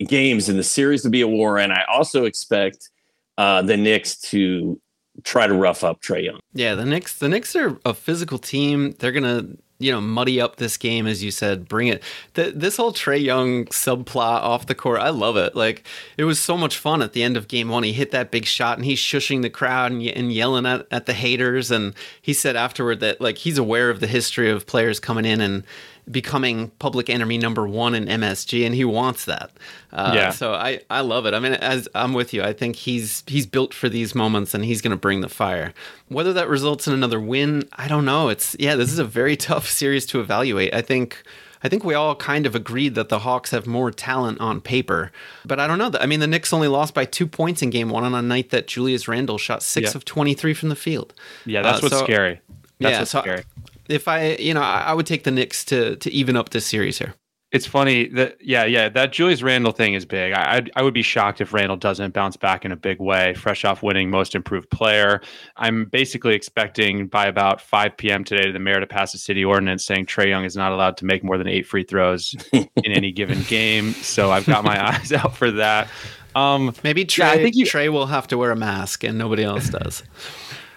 games 0.00 0.48
in 0.48 0.56
the 0.56 0.64
series 0.64 1.02
to 1.02 1.10
be 1.10 1.20
a 1.20 1.28
war. 1.28 1.58
And 1.58 1.72
I 1.72 1.84
also 1.92 2.24
expect 2.24 2.90
uh, 3.38 3.62
the 3.62 3.76
Knicks 3.76 4.16
to 4.30 4.80
try 5.22 5.46
to 5.46 5.54
rough 5.54 5.84
up 5.84 6.00
Trae 6.00 6.24
Young. 6.24 6.40
Yeah, 6.52 6.74
the 6.74 6.84
Knicks 6.84 7.18
the 7.18 7.28
Knicks 7.28 7.54
are 7.54 7.78
a 7.84 7.94
physical 7.94 8.38
team. 8.38 8.92
They're 8.98 9.12
gonna 9.12 9.46
you 9.78 9.90
know 9.90 10.00
muddy 10.00 10.40
up 10.40 10.56
this 10.56 10.76
game 10.76 11.06
as 11.06 11.22
you 11.22 11.30
said 11.30 11.68
bring 11.68 11.88
it 11.88 12.02
this 12.34 12.76
whole 12.76 12.92
trae 12.92 13.22
young 13.22 13.64
subplot 13.66 14.40
off 14.40 14.66
the 14.66 14.74
court 14.74 15.00
i 15.00 15.10
love 15.10 15.36
it 15.36 15.56
like 15.56 15.84
it 16.16 16.24
was 16.24 16.38
so 16.38 16.56
much 16.56 16.78
fun 16.78 17.02
at 17.02 17.12
the 17.12 17.22
end 17.22 17.36
of 17.36 17.48
game 17.48 17.68
one 17.68 17.82
he 17.82 17.92
hit 17.92 18.12
that 18.12 18.30
big 18.30 18.44
shot 18.44 18.78
and 18.78 18.84
he's 18.84 18.98
shushing 18.98 19.42
the 19.42 19.50
crowd 19.50 19.90
and, 19.90 20.02
and 20.02 20.32
yelling 20.32 20.64
at, 20.64 20.86
at 20.90 21.06
the 21.06 21.12
haters 21.12 21.70
and 21.70 21.92
he 22.22 22.32
said 22.32 22.54
afterward 22.54 23.00
that 23.00 23.20
like 23.20 23.38
he's 23.38 23.58
aware 23.58 23.90
of 23.90 23.98
the 24.00 24.06
history 24.06 24.48
of 24.48 24.66
players 24.66 25.00
coming 25.00 25.24
in 25.24 25.40
and 25.40 25.64
becoming 26.10 26.68
public 26.78 27.08
enemy 27.08 27.38
number 27.38 27.66
one 27.66 27.94
in 27.94 28.06
MSG, 28.06 28.64
and 28.66 28.74
he 28.74 28.84
wants 28.84 29.24
that. 29.24 29.50
Uh, 29.92 30.12
yeah. 30.14 30.30
So 30.30 30.54
I, 30.54 30.80
I 30.90 31.00
love 31.00 31.26
it. 31.26 31.34
I 31.34 31.38
mean, 31.38 31.52
as 31.52 31.88
I'm 31.94 32.12
with 32.12 32.34
you, 32.34 32.42
I 32.42 32.52
think 32.52 32.76
he's 32.76 33.22
he's 33.26 33.46
built 33.46 33.72
for 33.72 33.88
these 33.88 34.14
moments, 34.14 34.54
and 34.54 34.64
he's 34.64 34.82
going 34.82 34.90
to 34.90 34.96
bring 34.96 35.20
the 35.20 35.28
fire. 35.28 35.72
Whether 36.08 36.32
that 36.34 36.48
results 36.48 36.86
in 36.86 36.92
another 36.92 37.20
win, 37.20 37.68
I 37.72 37.88
don't 37.88 38.04
know. 38.04 38.28
It's 38.28 38.56
yeah, 38.58 38.76
this 38.76 38.92
is 38.92 38.98
a 38.98 39.04
very 39.04 39.36
tough 39.36 39.68
series 39.68 40.06
to 40.06 40.20
evaluate. 40.20 40.74
I 40.74 40.82
think. 40.82 41.22
I 41.62 41.70
think 41.70 41.82
we 41.82 41.94
all 41.94 42.14
kind 42.14 42.44
of 42.44 42.54
agreed 42.54 42.94
that 42.94 43.08
the 43.08 43.20
Hawks 43.20 43.50
have 43.52 43.66
more 43.66 43.90
talent 43.90 44.38
on 44.38 44.60
paper, 44.60 45.10
but 45.46 45.58
I 45.58 45.66
don't 45.66 45.78
know. 45.78 45.90
I 45.98 46.04
mean, 46.04 46.20
the 46.20 46.26
Knicks 46.26 46.52
only 46.52 46.68
lost 46.68 46.92
by 46.92 47.06
two 47.06 47.26
points 47.26 47.62
in 47.62 47.70
Game 47.70 47.88
One 47.88 48.04
on 48.04 48.14
a 48.14 48.20
night 48.20 48.50
that 48.50 48.66
Julius 48.66 49.08
Randle 49.08 49.38
shot 49.38 49.62
six 49.62 49.92
yeah. 49.92 49.96
of 49.96 50.04
twenty-three 50.04 50.52
from 50.52 50.68
the 50.68 50.76
field. 50.76 51.14
Yeah, 51.46 51.62
that's 51.62 51.78
uh, 51.78 51.80
what's 51.80 51.98
so, 51.98 52.04
scary. 52.04 52.42
That's 52.80 52.92
yeah, 52.92 52.98
what's 52.98 53.10
so 53.12 53.20
scary 53.22 53.44
if 53.88 54.08
I, 54.08 54.36
you 54.36 54.54
know, 54.54 54.62
I 54.62 54.92
would 54.92 55.06
take 55.06 55.24
the 55.24 55.30
Knicks 55.30 55.64
to 55.66 55.96
to 55.96 56.10
even 56.10 56.36
up 56.36 56.50
this 56.50 56.66
series 56.66 56.98
here. 56.98 57.14
It's 57.54 57.66
funny 57.66 58.08
that 58.08 58.36
yeah, 58.40 58.64
yeah, 58.64 58.88
that 58.88 59.12
Julius 59.12 59.40
Randle 59.40 59.70
thing 59.70 59.94
is 59.94 60.04
big. 60.04 60.32
I 60.32 60.56
I'd, 60.56 60.72
I 60.74 60.82
would 60.82 60.92
be 60.92 61.02
shocked 61.02 61.40
if 61.40 61.54
Randle 61.54 61.76
doesn't 61.76 62.12
bounce 62.12 62.36
back 62.36 62.64
in 62.64 62.72
a 62.72 62.76
big 62.76 62.98
way, 62.98 63.32
fresh 63.34 63.64
off 63.64 63.80
winning 63.80 64.10
Most 64.10 64.34
Improved 64.34 64.68
Player. 64.70 65.20
I'm 65.56 65.84
basically 65.84 66.34
expecting 66.34 67.06
by 67.06 67.26
about 67.26 67.60
5 67.60 67.96
p.m. 67.96 68.24
today 68.24 68.50
the 68.50 68.58
mayor 68.58 68.80
to 68.80 68.88
pass 68.88 69.14
a 69.14 69.18
city 69.18 69.44
ordinance 69.44 69.84
saying 69.84 70.06
Trae 70.06 70.26
Young 70.26 70.44
is 70.44 70.56
not 70.56 70.72
allowed 70.72 70.96
to 70.96 71.04
make 71.04 71.22
more 71.22 71.38
than 71.38 71.46
eight 71.46 71.64
free 71.64 71.84
throws 71.84 72.34
in 72.52 72.68
any 72.84 73.12
given 73.12 73.42
game. 73.42 73.92
So 73.92 74.32
I've 74.32 74.46
got 74.46 74.64
my 74.64 74.88
eyes 74.92 75.12
out 75.12 75.36
for 75.36 75.52
that. 75.52 75.88
Um, 76.34 76.74
Maybe 76.82 77.04
Trae, 77.04 77.18
yeah, 77.18 77.30
I 77.30 77.36
think 77.36 77.54
you, 77.54 77.66
Trae 77.66 77.92
will 77.92 78.06
have 78.06 78.26
to 78.28 78.38
wear 78.38 78.50
a 78.50 78.56
mask 78.56 79.04
and 79.04 79.16
nobody 79.16 79.44
else 79.44 79.68
does. 79.68 80.02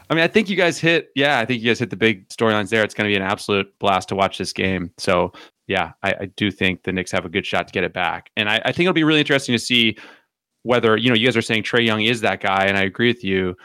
I 0.10 0.16
mean, 0.16 0.24
I 0.24 0.28
think 0.28 0.50
you 0.50 0.56
guys 0.56 0.80
hit, 0.80 1.10
yeah, 1.16 1.40
I 1.40 1.46
think 1.46 1.62
you 1.62 1.70
guys 1.70 1.80
hit 1.80 1.90
the 1.90 1.98
big 1.98 2.28
storylines 2.30 2.70
there. 2.70 2.84
It's 2.84 2.94
going 2.94 3.10
to 3.10 3.12
be 3.12 3.18
an 3.18 3.28
absolute 3.28 3.78
blast 3.80 4.10
to 4.10 4.16
watch 4.16 4.38
this 4.38 4.54
game. 4.54 4.92
So, 4.98 5.34
yeah, 5.68 5.92
I, 6.02 6.16
I, 6.22 6.26
do 6.38 6.50
think 6.50 6.84
the 6.84 6.94
Knicks 6.94 7.12
have 7.12 7.26
a 7.26 7.30
good 7.30 7.46
shot 7.46 7.68
to 7.68 7.74
get 7.74 7.84
it 7.84 7.94
back. 7.94 8.32
And 8.38 8.50
I, 8.50 8.62
I 8.64 8.72
think 8.72 8.86
it'll 8.86 8.94
be 8.94 9.04
really 9.04 9.20
interesting 9.20 9.54
to 9.54 9.60
see 9.60 9.98
whether, 10.64 10.96
you 10.96 11.10
know, 11.10 11.16
you 11.16 11.28
guys 11.28 11.36
are 11.36 11.42
saying 11.42 11.64
Trae 11.64 11.86
Young 11.86 12.02
is 12.02 12.22
that 12.22 12.42
guy, 12.42 12.66
and 12.66 12.78
I 12.78 12.84
agree 12.84 13.08
with 13.10 13.24
you. 13.24 13.56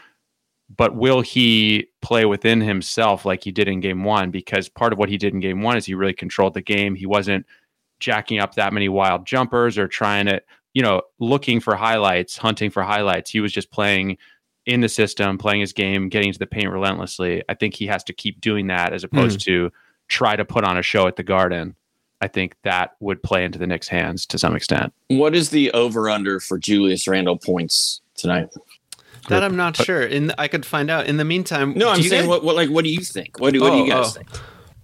But 0.75 0.95
will 0.95 1.21
he 1.21 1.87
play 2.01 2.25
within 2.25 2.59
himself 2.59 3.25
like 3.25 3.43
he 3.43 3.51
did 3.51 3.67
in 3.67 3.79
game 3.79 4.03
one? 4.03 4.31
Because 4.31 4.69
part 4.69 4.91
of 4.91 4.99
what 4.99 5.09
he 5.09 5.17
did 5.17 5.33
in 5.33 5.39
game 5.39 5.61
one 5.61 5.77
is 5.77 5.85
he 5.85 5.93
really 5.93 6.13
controlled 6.13 6.55
the 6.55 6.61
game. 6.61 6.95
He 6.95 7.05
wasn't 7.05 7.45
jacking 7.99 8.39
up 8.39 8.55
that 8.55 8.73
many 8.73 8.89
wild 8.89 9.25
jumpers 9.25 9.77
or 9.77 9.87
trying 9.87 10.25
to, 10.25 10.41
you 10.73 10.81
know, 10.81 11.01
looking 11.19 11.59
for 11.59 11.75
highlights, 11.75 12.37
hunting 12.37 12.69
for 12.69 12.83
highlights. 12.83 13.29
He 13.29 13.39
was 13.39 13.53
just 13.53 13.71
playing 13.71 14.17
in 14.65 14.81
the 14.81 14.89
system, 14.89 15.37
playing 15.37 15.61
his 15.61 15.73
game, 15.73 16.09
getting 16.09 16.31
to 16.31 16.39
the 16.39 16.45
paint 16.45 16.69
relentlessly. 16.69 17.43
I 17.49 17.53
think 17.53 17.73
he 17.73 17.87
has 17.87 18.03
to 18.05 18.13
keep 18.13 18.39
doing 18.41 18.67
that 18.67 18.93
as 18.93 19.03
opposed 19.03 19.39
mm. 19.39 19.45
to 19.45 19.71
try 20.07 20.35
to 20.35 20.45
put 20.45 20.63
on 20.63 20.77
a 20.77 20.81
show 20.81 21.07
at 21.07 21.15
the 21.15 21.23
Garden. 21.23 21.75
I 22.21 22.27
think 22.27 22.55
that 22.63 22.91
would 23.01 23.21
play 23.21 23.43
into 23.43 23.59
the 23.59 23.67
Knicks' 23.67 23.89
hands 23.89 24.25
to 24.27 24.39
some 24.39 24.55
extent. 24.55 24.93
What 25.09 25.35
is 25.35 25.49
the 25.49 25.71
over 25.71 26.09
under 26.09 26.39
for 26.39 26.57
Julius 26.57 27.07
Randle 27.07 27.37
points 27.37 28.01
tonight? 28.15 28.49
That 29.29 29.43
I'm 29.43 29.55
not 29.55 29.75
sure. 29.75 30.01
And 30.01 30.33
I 30.37 30.47
could 30.47 30.65
find 30.65 30.89
out. 30.89 31.07
In 31.07 31.17
the 31.17 31.25
meantime, 31.25 31.73
no, 31.73 31.89
I'm 31.89 32.01
saying 32.01 32.23
guys... 32.23 32.27
what, 32.27 32.43
what, 32.43 32.55
like 32.55 32.69
what 32.69 32.83
do 32.83 32.89
you 32.89 33.01
think? 33.01 33.39
What 33.39 33.53
do, 33.53 33.61
what 33.61 33.71
oh, 33.71 33.77
do 33.77 33.83
you 33.83 33.89
guys 33.89 34.07
oh. 34.07 34.09
think? 34.11 34.29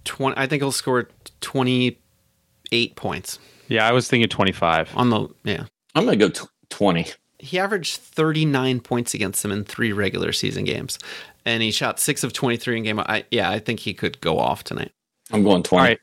20, 0.04 0.36
I 0.36 0.46
think 0.46 0.62
he'll 0.62 0.72
score 0.72 1.08
28 1.40 2.96
points. 2.96 3.38
Yeah, 3.68 3.86
I 3.86 3.92
was 3.92 4.08
thinking 4.08 4.28
25 4.28 4.96
on 4.96 5.10
the 5.10 5.28
yeah. 5.44 5.64
I'm 5.94 6.04
gonna 6.04 6.16
go 6.16 6.28
t- 6.28 6.46
20 6.70 7.06
he 7.40 7.58
averaged 7.58 7.96
39 7.96 8.80
points 8.80 9.14
against 9.14 9.42
them 9.42 9.52
in 9.52 9.64
three 9.64 9.92
regular 9.92 10.32
season 10.32 10.64
games, 10.64 10.98
and 11.44 11.62
he 11.62 11.70
shot 11.70 11.98
six 11.98 12.22
of 12.22 12.32
23 12.32 12.78
in 12.78 12.82
game. 12.84 13.00
I 13.00 13.24
yeah, 13.30 13.50
I 13.50 13.58
think 13.58 13.80
he 13.80 13.94
could 13.94 14.20
go 14.20 14.38
off 14.38 14.64
tonight. 14.64 14.92
I'm 15.32 15.42
going 15.42 15.62
20. 15.62 15.80
All 15.80 15.88
right. 15.88 16.00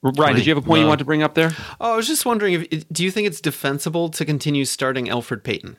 Ryan, 0.00 0.36
did 0.36 0.46
you 0.46 0.54
have 0.54 0.62
a 0.62 0.66
point 0.66 0.82
you 0.82 0.86
want 0.86 1.00
to 1.00 1.04
bring 1.04 1.24
up 1.24 1.34
there? 1.34 1.50
Oh, 1.80 1.94
I 1.94 1.96
was 1.96 2.06
just 2.06 2.24
wondering 2.24 2.54
if 2.54 2.88
do 2.88 3.02
you 3.02 3.10
think 3.10 3.26
it's 3.26 3.40
defensible 3.40 4.08
to 4.10 4.24
continue 4.24 4.64
starting 4.64 5.08
Alfred 5.08 5.42
Payton? 5.42 5.76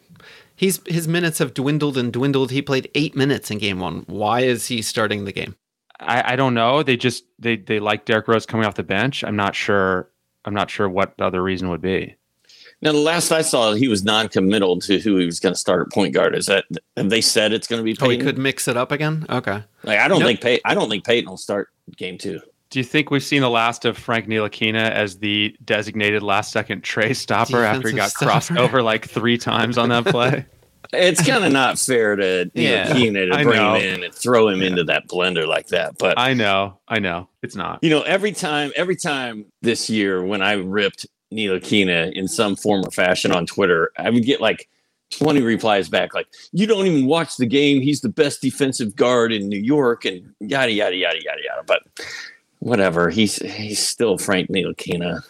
He's 0.55 0.81
his 0.85 1.07
minutes 1.07 1.39
have 1.39 1.53
dwindled 1.53 1.97
and 1.97 2.11
dwindled. 2.11 2.51
He 2.51 2.61
played 2.61 2.91
eight 2.95 3.15
minutes 3.15 3.49
in 3.49 3.59
game 3.59 3.79
one. 3.79 4.03
Why 4.07 4.41
is 4.41 4.67
he 4.67 4.81
starting 4.81 5.23
the 5.23 5.31
game? 5.31 5.55
I, 6.01 6.33
I 6.33 6.35
don't 6.35 6.53
know. 6.53 6.83
They 6.83 6.97
just 6.97 7.23
they 7.39 7.55
they 7.55 7.79
like 7.79 8.03
Derrick 8.03 8.27
Rose 8.27 8.45
coming 8.45 8.65
off 8.65 8.75
the 8.75 8.83
bench. 8.83 9.23
I'm 9.23 9.37
not 9.37 9.55
sure. 9.55 10.09
I'm 10.43 10.53
not 10.53 10.69
sure 10.69 10.89
what 10.89 11.17
the 11.17 11.25
other 11.25 11.41
reason 11.41 11.69
would 11.69 11.81
be. 11.81 12.15
Now, 12.81 12.93
the 12.93 12.99
last 12.99 13.31
I 13.31 13.41
saw, 13.41 13.73
he 13.73 13.89
was 13.89 14.03
non-committal 14.03 14.79
to 14.81 14.99
who 14.99 15.17
he 15.17 15.25
was 15.25 15.39
going 15.39 15.53
to 15.53 15.59
start 15.59 15.81
at 15.81 15.93
point 15.93 16.13
guard. 16.13 16.33
Is 16.33 16.45
that 16.45 16.65
have 16.95 17.09
they 17.09 17.21
said 17.21 17.51
it's 17.51 17.67
going 17.67 17.79
to 17.79 17.83
be? 17.83 17.93
Payton? 17.93 18.07
Oh, 18.07 18.09
he 18.09 18.17
could 18.17 18.37
mix 18.37 18.67
it 18.67 18.77
up 18.77 18.91
again. 18.91 19.25
Okay. 19.29 19.63
Like 19.83 19.99
I 19.99 20.07
don't 20.07 20.21
think 20.21 20.41
Pay- 20.41 20.61
I 20.63 20.73
don't 20.73 20.89
think 20.89 21.05
Payton 21.05 21.29
will 21.29 21.37
start 21.37 21.69
game 21.97 22.17
two. 22.17 22.39
Do 22.69 22.79
you 22.79 22.85
think 22.85 23.09
we've 23.09 23.23
seen 23.23 23.41
the 23.41 23.49
last 23.49 23.83
of 23.85 23.97
Frank 23.97 24.27
Ntilikina 24.27 24.91
as 24.91 25.17
the 25.17 25.55
designated 25.65 26.21
last 26.21 26.51
second 26.51 26.83
Trae 26.83 27.15
stopper 27.15 27.63
after 27.63 27.89
he 27.89 27.95
got 27.95 28.13
crossed 28.13 28.51
over 28.51 28.83
like 28.83 29.09
three 29.09 29.39
times 29.39 29.77
on 29.77 29.89
that 29.89 30.05
play? 30.05 30.45
it's 30.93 31.25
kind 31.25 31.43
of 31.43 31.51
not 31.51 31.79
fair 31.79 32.15
to 32.15 32.49
yeah, 32.53 32.87
Ntilikina 32.87 33.31
to 33.31 33.43
bring 33.43 33.57
know. 33.57 33.73
him 33.73 33.95
in 33.95 34.03
and 34.03 34.13
throw 34.13 34.49
him 34.49 34.61
yeah. 34.61 34.67
into 34.67 34.83
that 34.85 35.07
blender 35.07 35.47
like 35.47 35.67
that. 35.67 35.97
But 35.97 36.19
I 36.19 36.33
know, 36.33 36.79
I 36.87 36.99
know, 36.99 37.27
it's 37.41 37.55
not. 37.55 37.83
You 37.83 37.89
know, 37.89 38.03
every 38.03 38.31
time, 38.31 38.71
every 38.75 38.95
time 38.95 39.45
this 39.61 39.89
year 39.89 40.23
when 40.23 40.43
I 40.43 40.53
ripped 40.53 41.07
Ntilikina 41.33 42.11
in 42.13 42.27
some 42.27 42.55
form 42.55 42.85
or 42.85 42.91
fashion 42.91 43.31
on 43.31 43.45
Twitter, 43.45 43.91
I 43.97 44.09
would 44.09 44.23
get 44.23 44.41
like 44.41 44.69
20 45.11 45.41
replies 45.41 45.89
back 45.89 46.13
like 46.13 46.27
you 46.51 46.67
don't 46.67 46.85
even 46.85 47.07
watch 47.07 47.37
the 47.37 47.47
game 47.47 47.81
he's 47.81 48.01
the 48.01 48.09
best 48.09 48.43
defensive 48.43 48.95
guard 48.95 49.33
in 49.33 49.49
new 49.49 49.57
york 49.57 50.05
and 50.05 50.35
yada 50.39 50.71
yada 50.71 50.95
yada 50.95 51.17
yada 51.23 51.41
yada 51.43 51.63
but 51.65 51.81
whatever. 52.59 53.09
He's 53.09 53.37
he's 53.37 53.79
still 53.79 54.17
Frank 54.17 54.49
Ntilikina. 54.49 55.21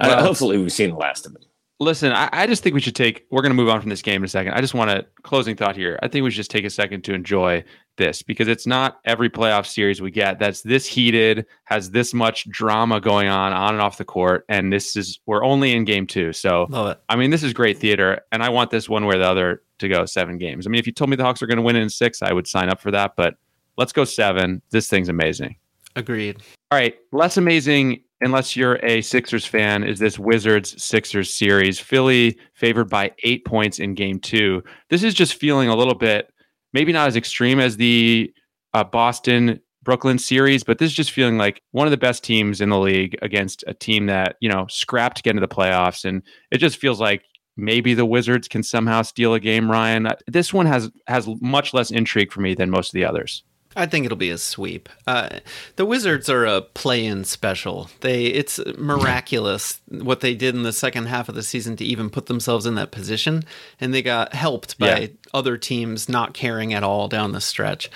Well, 0.00 0.22
hopefully, 0.22 0.58
we've 0.58 0.72
seen 0.72 0.90
the 0.90 0.96
last 0.96 1.26
of 1.26 1.32
him. 1.32 1.42
Listen, 1.84 2.12
I, 2.12 2.30
I 2.32 2.46
just 2.46 2.62
think 2.62 2.74
we 2.74 2.80
should 2.80 2.96
take. 2.96 3.26
We're 3.30 3.42
going 3.42 3.50
to 3.50 3.56
move 3.56 3.68
on 3.68 3.78
from 3.78 3.90
this 3.90 4.00
game 4.00 4.22
in 4.22 4.24
a 4.24 4.28
second. 4.28 4.54
I 4.54 4.62
just 4.62 4.72
want 4.72 4.90
to 4.90 5.04
closing 5.22 5.54
thought 5.54 5.76
here. 5.76 5.98
I 6.02 6.08
think 6.08 6.24
we 6.24 6.30
should 6.30 6.38
just 6.38 6.50
take 6.50 6.64
a 6.64 6.70
second 6.70 7.04
to 7.04 7.12
enjoy 7.12 7.62
this 7.96 8.22
because 8.22 8.48
it's 8.48 8.66
not 8.66 9.00
every 9.04 9.28
playoff 9.28 9.66
series 9.66 10.00
we 10.00 10.10
get 10.10 10.38
that's 10.38 10.62
this 10.62 10.86
heated, 10.86 11.44
has 11.64 11.90
this 11.90 12.14
much 12.14 12.48
drama 12.48 13.02
going 13.02 13.28
on 13.28 13.52
on 13.52 13.74
and 13.74 13.82
off 13.82 13.98
the 13.98 14.04
court, 14.04 14.46
and 14.48 14.72
this 14.72 14.96
is 14.96 15.20
we're 15.26 15.44
only 15.44 15.74
in 15.74 15.84
game 15.84 16.06
two. 16.06 16.32
So, 16.32 16.96
I 17.10 17.16
mean, 17.16 17.30
this 17.30 17.42
is 17.42 17.52
great 17.52 17.76
theater, 17.78 18.22
and 18.32 18.42
I 18.42 18.48
want 18.48 18.70
this 18.70 18.88
one 18.88 19.04
way 19.04 19.16
or 19.16 19.18
the 19.18 19.28
other 19.28 19.62
to 19.78 19.88
go 19.88 20.06
seven 20.06 20.38
games. 20.38 20.66
I 20.66 20.70
mean, 20.70 20.78
if 20.78 20.86
you 20.86 20.92
told 20.92 21.10
me 21.10 21.16
the 21.16 21.24
Hawks 21.24 21.42
are 21.42 21.46
going 21.46 21.58
to 21.58 21.62
win 21.62 21.76
in 21.76 21.90
six, 21.90 22.22
I 22.22 22.32
would 22.32 22.46
sign 22.46 22.70
up 22.70 22.80
for 22.80 22.92
that. 22.92 23.14
But 23.14 23.36
let's 23.76 23.92
go 23.92 24.04
seven. 24.04 24.62
This 24.70 24.88
thing's 24.88 25.10
amazing. 25.10 25.56
Agreed. 25.96 26.42
All 26.70 26.78
right. 26.78 26.96
Less 27.12 27.36
amazing, 27.36 28.02
unless 28.24 28.56
you're 28.56 28.84
a 28.84 29.02
Sixers 29.02 29.44
fan, 29.44 29.84
is 29.84 29.98
this 29.98 30.18
Wizards 30.18 30.82
Sixers 30.82 31.32
series. 31.32 31.78
Philly 31.78 32.38
favored 32.54 32.88
by 32.88 33.12
eight 33.22 33.44
points 33.44 33.78
in 33.78 33.94
game 33.94 34.18
two. 34.18 34.62
This 34.90 35.02
is 35.02 35.14
just 35.14 35.34
feeling 35.34 35.68
a 35.68 35.76
little 35.76 35.94
bit, 35.94 36.32
maybe 36.72 36.92
not 36.92 37.06
as 37.06 37.16
extreme 37.16 37.60
as 37.60 37.76
the 37.76 38.32
uh, 38.72 38.84
Boston 38.84 39.60
Brooklyn 39.82 40.18
series, 40.18 40.64
but 40.64 40.78
this 40.78 40.90
is 40.90 40.96
just 40.96 41.10
feeling 41.10 41.36
like 41.36 41.62
one 41.72 41.86
of 41.86 41.90
the 41.90 41.98
best 41.98 42.24
teams 42.24 42.60
in 42.60 42.70
the 42.70 42.78
league 42.78 43.16
against 43.20 43.62
a 43.66 43.74
team 43.74 44.06
that, 44.06 44.36
you 44.40 44.48
know, 44.48 44.66
scrapped 44.68 45.18
to 45.18 45.22
get 45.22 45.36
into 45.36 45.46
the 45.46 45.54
playoffs. 45.54 46.04
And 46.04 46.22
it 46.50 46.58
just 46.58 46.78
feels 46.78 47.00
like 47.00 47.22
maybe 47.56 47.92
the 47.92 48.06
Wizards 48.06 48.48
can 48.48 48.62
somehow 48.62 49.02
steal 49.02 49.34
a 49.34 49.40
game, 49.40 49.70
Ryan. 49.70 50.08
This 50.26 50.54
one 50.54 50.66
has 50.66 50.90
has 51.06 51.28
much 51.40 51.74
less 51.74 51.90
intrigue 51.90 52.32
for 52.32 52.40
me 52.40 52.54
than 52.54 52.70
most 52.70 52.88
of 52.88 52.94
the 52.94 53.04
others. 53.04 53.44
I 53.76 53.86
think 53.86 54.06
it'll 54.06 54.16
be 54.16 54.30
a 54.30 54.38
sweep. 54.38 54.88
Uh, 55.06 55.40
the 55.76 55.84
Wizards 55.84 56.28
are 56.28 56.44
a 56.44 56.62
play-in 56.62 57.24
special. 57.24 57.90
They 58.00 58.26
it's 58.26 58.60
miraculous 58.78 59.80
what 59.88 60.20
they 60.20 60.34
did 60.34 60.54
in 60.54 60.62
the 60.62 60.72
second 60.72 61.06
half 61.06 61.28
of 61.28 61.34
the 61.34 61.42
season 61.42 61.76
to 61.76 61.84
even 61.84 62.10
put 62.10 62.26
themselves 62.26 62.66
in 62.66 62.74
that 62.76 62.90
position, 62.90 63.44
and 63.80 63.92
they 63.92 64.02
got 64.02 64.34
helped 64.34 64.78
by 64.78 64.98
yeah. 64.98 65.06
other 65.32 65.56
teams 65.56 66.08
not 66.08 66.34
caring 66.34 66.72
at 66.72 66.82
all 66.82 67.08
down 67.08 67.32
the 67.32 67.40
stretch 67.40 67.90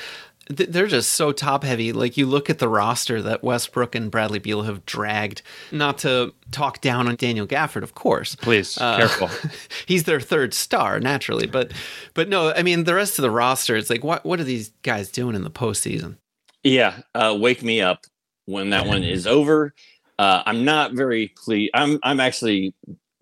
they're 0.49 0.87
just 0.87 1.13
so 1.13 1.33
top 1.33 1.65
heavy. 1.65 1.93
Like 1.93 2.17
you 2.17 2.27
look 2.27 2.49
at 2.49 2.59
the 2.59 2.69
roster 2.69 3.21
that 3.23 3.43
Westbrook 3.43 3.95
and 3.95 4.11
Bradley 4.11 4.39
Beal 4.39 4.63
have 4.63 4.85
dragged. 4.87 5.43
Not 5.71 5.99
to 5.99 6.35
talk 6.51 6.81
down 6.81 7.09
on 7.09 7.17
Daniel 7.17 7.47
Gafford, 7.47 7.83
of 7.83 7.95
course. 7.95 8.35
Please, 8.35 8.79
uh, 8.79 8.97
careful. 8.97 9.31
he's 9.87 10.05
their 10.05 10.21
third 10.21 10.55
star 10.55 11.01
naturally, 11.01 11.47
but 11.47 11.73
but 12.15 12.29
no, 12.29 12.53
I 12.53 12.63
mean 12.63 12.85
the 12.85 12.95
rest 12.95 13.19
of 13.19 13.23
the 13.23 13.31
roster. 13.31 13.77
It's 13.77 13.91
like 13.91 14.05
what 14.05 14.25
what 14.25 14.41
are 14.41 14.45
these 14.45 14.71
guys 14.83 15.11
doing 15.11 15.35
in 15.35 15.45
the 15.45 15.51
postseason? 15.51 16.17
Yeah, 16.63 17.01
uh, 17.15 17.37
wake 17.39 17.63
me 17.63 17.81
up 17.81 18.05
when 18.47 18.71
that 18.71 18.87
one 18.87 19.05
is 19.05 19.27
over. 19.27 19.75
Uh, 20.19 20.43
I'm 20.47 20.65
not 20.65 20.93
very 20.95 21.29
pleased. 21.29 21.71
I'm 21.75 21.99
I'm 22.03 22.21
actually 22.21 22.75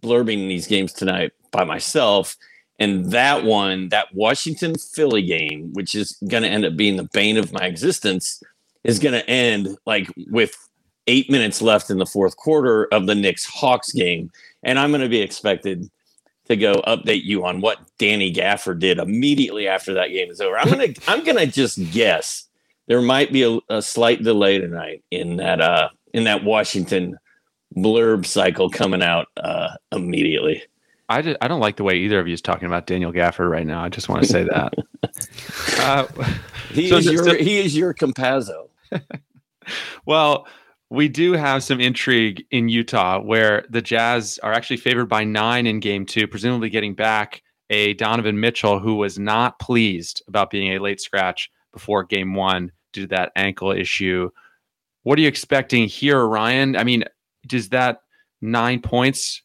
blurbing 0.02 0.48
these 0.48 0.66
games 0.66 0.92
tonight 0.92 1.32
by 1.50 1.64
myself 1.64 2.36
and 2.78 3.10
that 3.12 3.44
one, 3.44 3.88
that 3.88 4.14
Washington 4.14 4.74
Philly 4.76 5.22
game, 5.22 5.72
which 5.72 5.94
is 5.94 6.12
going 6.28 6.42
to 6.42 6.48
end 6.48 6.64
up 6.64 6.76
being 6.76 6.96
the 6.96 7.08
bane 7.12 7.38
of 7.38 7.52
my 7.52 7.64
existence, 7.66 8.42
is 8.84 8.98
going 8.98 9.14
to 9.14 9.28
end 9.28 9.76
like 9.86 10.10
with 10.30 10.54
eight 11.06 11.30
minutes 11.30 11.62
left 11.62 11.90
in 11.90 11.98
the 11.98 12.06
fourth 12.06 12.36
quarter 12.36 12.86
of 12.92 13.06
the 13.06 13.14
Knicks 13.14 13.44
Hawks 13.44 13.92
game. 13.92 14.30
And 14.62 14.78
I'm 14.78 14.90
going 14.90 15.00
to 15.00 15.08
be 15.08 15.20
expected 15.20 15.90
to 16.46 16.56
go 16.56 16.82
update 16.86 17.24
you 17.24 17.44
on 17.44 17.60
what 17.60 17.78
Danny 17.98 18.32
Gafford 18.32 18.78
did 18.78 18.98
immediately 18.98 19.68
after 19.68 19.94
that 19.94 20.08
game 20.08 20.30
is 20.30 20.40
over. 20.40 20.58
I'm 20.58 20.70
going 20.70 20.94
to, 20.94 21.10
I'm 21.10 21.24
going 21.24 21.38
to 21.38 21.46
just 21.46 21.78
guess 21.92 22.46
there 22.88 23.02
might 23.02 23.32
be 23.32 23.42
a, 23.42 23.58
a, 23.68 23.82
slight 23.82 24.22
delay 24.22 24.58
tonight 24.58 25.02
in 25.10 25.36
that, 25.36 25.60
uh, 25.60 25.88
in 26.12 26.24
that 26.24 26.44
Washington 26.44 27.18
blurb 27.76 28.24
cycle 28.24 28.70
coming 28.70 29.02
out, 29.02 29.26
uh, 29.36 29.70
immediately. 29.90 30.62
I, 31.08 31.22
just, 31.22 31.36
I 31.40 31.48
don't 31.48 31.60
like 31.60 31.76
the 31.76 31.84
way 31.84 31.96
either 31.98 32.18
of 32.18 32.26
you 32.26 32.34
is 32.34 32.42
talking 32.42 32.66
about 32.66 32.86
Daniel 32.86 33.12
Gafford 33.12 33.50
right 33.50 33.66
now. 33.66 33.82
I 33.82 33.88
just 33.88 34.08
want 34.08 34.22
to 34.22 34.28
say 34.28 34.44
that. 34.44 34.74
uh, 35.80 36.06
he, 36.70 36.88
so 36.88 36.96
is 36.96 37.06
your, 37.06 37.36
he 37.36 37.58
is 37.58 37.76
your 37.76 37.94
Campazzo. 37.94 38.68
well, 40.06 40.46
we 40.90 41.08
do 41.08 41.32
have 41.32 41.62
some 41.62 41.80
intrigue 41.80 42.44
in 42.50 42.68
Utah 42.68 43.20
where 43.20 43.64
the 43.70 43.82
Jazz 43.82 44.38
are 44.42 44.52
actually 44.52 44.76
favored 44.78 45.06
by 45.06 45.24
nine 45.24 45.66
in 45.66 45.80
game 45.80 46.06
two, 46.06 46.26
presumably 46.26 46.70
getting 46.70 46.94
back 46.94 47.42
a 47.70 47.94
Donovan 47.94 48.38
Mitchell 48.38 48.78
who 48.78 48.94
was 48.94 49.18
not 49.18 49.58
pleased 49.58 50.22
about 50.28 50.50
being 50.50 50.72
a 50.72 50.78
late 50.78 51.00
scratch 51.00 51.50
before 51.72 52.04
game 52.04 52.34
one 52.34 52.70
due 52.92 53.02
to 53.02 53.08
that 53.08 53.32
ankle 53.36 53.72
issue. 53.72 54.30
What 55.02 55.18
are 55.18 55.22
you 55.22 55.28
expecting 55.28 55.88
here, 55.88 56.24
Ryan? 56.24 56.76
I 56.76 56.84
mean, 56.84 57.04
does 57.46 57.68
that 57.70 58.02
nine 58.40 58.80
points 58.80 59.42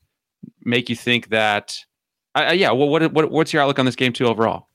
make 0.63 0.89
you 0.89 0.95
think 0.95 1.29
that? 1.29 1.77
Uh, 2.35 2.53
yeah. 2.55 2.71
Well, 2.71 2.89
what, 2.89 3.11
what 3.13 3.31
what's 3.31 3.53
your 3.53 3.61
outlook 3.61 3.79
on 3.79 3.85
this 3.85 3.95
game 3.95 4.13
too 4.13 4.27
overall? 4.27 4.67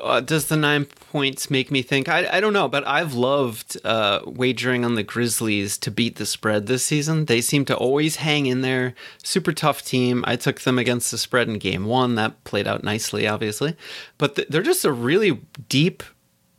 Uh, 0.00 0.20
does 0.20 0.46
the 0.46 0.56
nine 0.56 0.84
points 0.84 1.50
make 1.50 1.70
me 1.70 1.82
think? 1.82 2.08
I, 2.08 2.36
I 2.36 2.40
don't 2.40 2.52
know, 2.52 2.68
but 2.68 2.86
I've 2.86 3.14
loved 3.14 3.76
uh, 3.84 4.20
wagering 4.24 4.84
on 4.84 4.94
the 4.94 5.02
Grizzlies 5.02 5.76
to 5.78 5.90
beat 5.90 6.16
the 6.16 6.26
spread 6.26 6.66
this 6.66 6.84
season. 6.84 7.24
They 7.24 7.40
seem 7.40 7.64
to 7.64 7.76
always 7.76 8.16
hang 8.16 8.46
in 8.46 8.60
there. 8.60 8.94
Super 9.24 9.52
tough 9.52 9.84
team. 9.84 10.24
I 10.26 10.36
took 10.36 10.60
them 10.60 10.78
against 10.78 11.10
the 11.10 11.18
spread 11.18 11.48
in 11.48 11.58
game 11.58 11.84
one. 11.86 12.14
That 12.14 12.44
played 12.44 12.68
out 12.68 12.84
nicely, 12.84 13.26
obviously. 13.26 13.76
But 14.18 14.36
th- 14.36 14.48
they're 14.48 14.62
just 14.62 14.84
a 14.84 14.92
really 14.92 15.40
deep, 15.68 16.04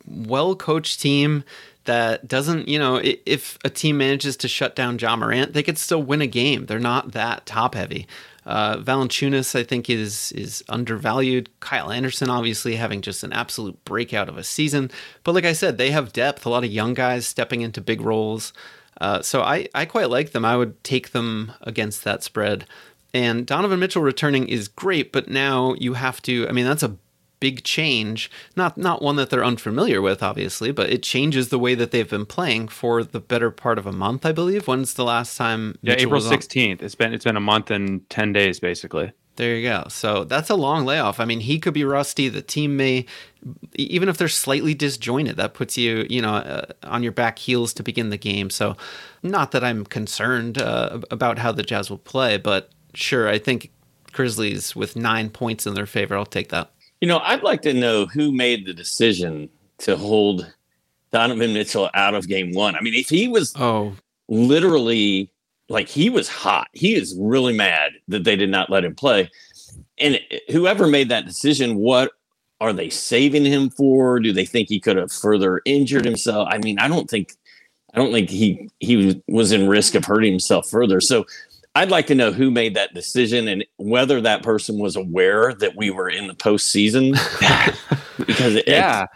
well 0.06 0.54
coached 0.54 1.00
team 1.00 1.44
that 1.84 2.28
doesn't, 2.28 2.68
you 2.68 2.78
know, 2.78 3.00
if 3.02 3.58
a 3.64 3.70
team 3.70 3.98
manages 3.98 4.36
to 4.38 4.48
shut 4.48 4.76
down 4.76 4.98
Ja 4.98 5.16
Morant, 5.16 5.52
they 5.52 5.62
could 5.62 5.78
still 5.78 6.02
win 6.02 6.20
a 6.20 6.26
game. 6.26 6.66
They're 6.66 6.78
not 6.78 7.12
that 7.12 7.46
top 7.46 7.74
heavy. 7.74 8.06
Uh, 8.46 8.76
Valanciunas, 8.76 9.58
I 9.58 9.62
think, 9.62 9.88
is 9.88 10.32
is 10.32 10.62
undervalued. 10.68 11.48
Kyle 11.60 11.90
Anderson, 11.90 12.28
obviously, 12.30 12.76
having 12.76 13.00
just 13.00 13.22
an 13.22 13.32
absolute 13.32 13.82
breakout 13.84 14.28
of 14.28 14.36
a 14.36 14.44
season. 14.44 14.90
But 15.22 15.34
like 15.34 15.44
I 15.44 15.52
said, 15.52 15.78
they 15.78 15.90
have 15.90 16.12
depth. 16.12 16.44
A 16.44 16.50
lot 16.50 16.64
of 16.64 16.70
young 16.70 16.94
guys 16.94 17.26
stepping 17.26 17.62
into 17.62 17.80
big 17.80 18.00
roles. 18.00 18.52
Uh, 19.00 19.22
so 19.22 19.42
I, 19.42 19.68
I 19.74 19.86
quite 19.86 20.10
like 20.10 20.32
them. 20.32 20.44
I 20.44 20.56
would 20.56 20.82
take 20.84 21.10
them 21.10 21.52
against 21.62 22.04
that 22.04 22.22
spread. 22.22 22.66
And 23.12 23.46
Donovan 23.46 23.80
Mitchell 23.80 24.02
returning 24.02 24.48
is 24.48 24.68
great, 24.68 25.12
but 25.12 25.28
now 25.28 25.74
you 25.78 25.94
have 25.94 26.20
to. 26.22 26.48
I 26.48 26.52
mean, 26.52 26.64
that's 26.64 26.82
a 26.82 26.96
big 27.44 27.62
change. 27.62 28.30
Not 28.56 28.78
not 28.78 29.02
one 29.02 29.16
that 29.16 29.28
they're 29.28 29.44
unfamiliar 29.44 30.00
with, 30.00 30.22
obviously, 30.22 30.72
but 30.72 30.88
it 30.88 31.02
changes 31.02 31.50
the 31.50 31.58
way 31.58 31.74
that 31.74 31.90
they've 31.90 32.08
been 32.08 32.24
playing 32.24 32.68
for 32.68 33.04
the 33.04 33.20
better 33.20 33.50
part 33.50 33.78
of 33.78 33.84
a 33.86 33.92
month, 33.92 34.24
I 34.24 34.32
believe. 34.32 34.66
When's 34.66 34.94
the 34.94 35.04
last 35.04 35.36
time? 35.36 35.76
Yeah, 35.82 35.96
April 35.98 36.22
sixteenth. 36.22 36.82
It's 36.82 36.94
been 36.94 37.12
it's 37.12 37.24
been 37.24 37.36
a 37.36 37.40
month 37.52 37.70
and 37.70 38.08
ten 38.08 38.32
days 38.32 38.60
basically. 38.60 39.12
There 39.36 39.56
you 39.56 39.68
go. 39.68 39.84
So 39.88 40.24
that's 40.24 40.48
a 40.48 40.54
long 40.54 40.86
layoff. 40.86 41.20
I 41.20 41.26
mean, 41.26 41.40
he 41.40 41.58
could 41.58 41.74
be 41.74 41.84
rusty. 41.84 42.28
The 42.28 42.40
team 42.40 42.76
may, 42.76 43.04
even 43.74 44.08
if 44.08 44.16
they're 44.16 44.28
slightly 44.28 44.74
disjointed, 44.74 45.36
that 45.36 45.54
puts 45.54 45.76
you, 45.76 46.06
you 46.08 46.22
know, 46.22 46.34
uh, 46.36 46.66
on 46.84 47.02
your 47.02 47.12
back 47.12 47.38
heels 47.40 47.74
to 47.74 47.82
begin 47.82 48.10
the 48.10 48.16
game. 48.16 48.48
So, 48.48 48.76
not 49.24 49.50
that 49.50 49.64
I'm 49.64 49.84
concerned 49.84 50.58
uh, 50.58 51.00
about 51.10 51.38
how 51.38 51.50
the 51.50 51.64
Jazz 51.64 51.90
will 51.90 51.98
play, 51.98 52.38
but 52.38 52.70
sure, 52.94 53.28
I 53.28 53.38
think 53.38 53.72
Grizzlies 54.12 54.76
with 54.76 54.94
nine 54.94 55.30
points 55.30 55.66
in 55.66 55.74
their 55.74 55.86
favor. 55.86 56.16
I'll 56.16 56.24
take 56.24 56.50
that. 56.50 56.70
You 57.04 57.08
know, 57.08 57.18
I'd 57.18 57.42
like 57.42 57.60
to 57.60 57.74
know 57.74 58.06
who 58.06 58.32
made 58.32 58.64
the 58.64 58.72
decision 58.72 59.50
to 59.80 59.94
hold 59.94 60.50
Donovan 61.12 61.52
Mitchell 61.52 61.90
out 61.92 62.14
of 62.14 62.26
game 62.26 62.52
one. 62.52 62.76
I 62.76 62.80
mean, 62.80 62.94
if 62.94 63.10
he 63.10 63.28
was 63.28 63.54
oh 63.56 63.94
literally 64.28 65.30
like 65.68 65.86
he 65.86 66.08
was 66.08 66.30
hot. 66.30 66.68
He 66.72 66.94
is 66.94 67.14
really 67.20 67.54
mad 67.54 67.92
that 68.08 68.24
they 68.24 68.36
did 68.36 68.48
not 68.48 68.70
let 68.70 68.86
him 68.86 68.94
play. 68.94 69.30
And 69.98 70.18
whoever 70.50 70.86
made 70.86 71.10
that 71.10 71.26
decision, 71.26 71.76
what 71.76 72.12
are 72.62 72.72
they 72.72 72.88
saving 72.88 73.44
him 73.44 73.68
for? 73.68 74.18
Do 74.18 74.32
they 74.32 74.46
think 74.46 74.70
he 74.70 74.80
could 74.80 74.96
have 74.96 75.12
further 75.12 75.60
injured 75.66 76.06
himself? 76.06 76.48
I 76.50 76.56
mean, 76.56 76.78
I 76.78 76.88
don't 76.88 77.10
think 77.10 77.34
I 77.92 77.98
don't 77.98 78.12
think 78.12 78.30
he 78.30 78.70
he 78.80 79.22
was 79.28 79.52
in 79.52 79.68
risk 79.68 79.94
of 79.94 80.06
hurting 80.06 80.32
himself 80.32 80.70
further. 80.70 81.02
So 81.02 81.26
I'd 81.74 81.90
like 81.90 82.06
to 82.06 82.14
know 82.14 82.32
who 82.32 82.50
made 82.50 82.74
that 82.74 82.94
decision 82.94 83.48
and 83.48 83.64
whether 83.76 84.20
that 84.20 84.42
person 84.42 84.78
was 84.78 84.94
aware 84.94 85.54
that 85.54 85.76
we 85.76 85.90
were 85.90 86.08
in 86.08 86.28
the 86.28 86.34
postseason. 86.34 87.12
because 88.26 88.56
it, 88.56 88.68
yeah, 88.68 89.06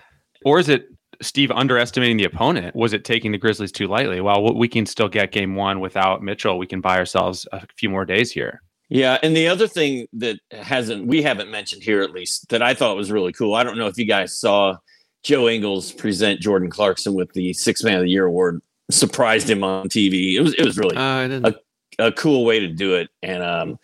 or 0.44 0.58
is 0.58 0.68
it 0.68 0.88
Steve 1.22 1.50
underestimating 1.50 2.16
the 2.16 2.24
opponent? 2.24 2.74
Was 2.74 2.92
it 2.92 3.04
taking 3.04 3.32
the 3.32 3.38
Grizzlies 3.38 3.72
too 3.72 3.86
lightly? 3.86 4.20
Well, 4.20 4.54
we 4.54 4.68
can 4.68 4.86
still 4.86 5.08
get 5.08 5.32
Game 5.32 5.54
One 5.54 5.80
without 5.80 6.22
Mitchell. 6.22 6.58
We 6.58 6.66
can 6.66 6.80
buy 6.80 6.98
ourselves 6.98 7.46
a 7.52 7.66
few 7.76 7.90
more 7.90 8.04
days 8.04 8.32
here. 8.32 8.62
Yeah, 8.88 9.18
and 9.22 9.36
the 9.36 9.48
other 9.48 9.68
thing 9.68 10.06
that 10.14 10.38
hasn't 10.50 11.06
we 11.06 11.22
haven't 11.22 11.50
mentioned 11.50 11.82
here 11.82 12.00
at 12.00 12.12
least 12.12 12.48
that 12.48 12.62
I 12.62 12.74
thought 12.74 12.96
was 12.96 13.12
really 13.12 13.32
cool. 13.32 13.54
I 13.54 13.62
don't 13.62 13.76
know 13.76 13.86
if 13.86 13.98
you 13.98 14.06
guys 14.06 14.38
saw 14.38 14.76
Joe 15.22 15.48
Ingles 15.48 15.92
present 15.92 16.40
Jordan 16.40 16.70
Clarkson 16.70 17.14
with 17.14 17.32
the 17.34 17.52
Six 17.52 17.84
Man 17.84 17.96
of 17.96 18.02
the 18.02 18.10
Year 18.10 18.24
award. 18.24 18.62
Surprised 18.90 19.50
him 19.50 19.62
on 19.62 19.88
TV. 19.88 20.34
It 20.34 20.40
was 20.40 20.54
it 20.54 20.64
was 20.64 20.78
really 20.78 20.96
uh, 20.96 21.50
a, 21.50 21.54
a 21.98 22.12
cool 22.12 22.44
way 22.44 22.60
to 22.60 22.68
do 22.68 22.94
it, 22.94 23.08
and 23.22 23.42
um, 23.42 23.78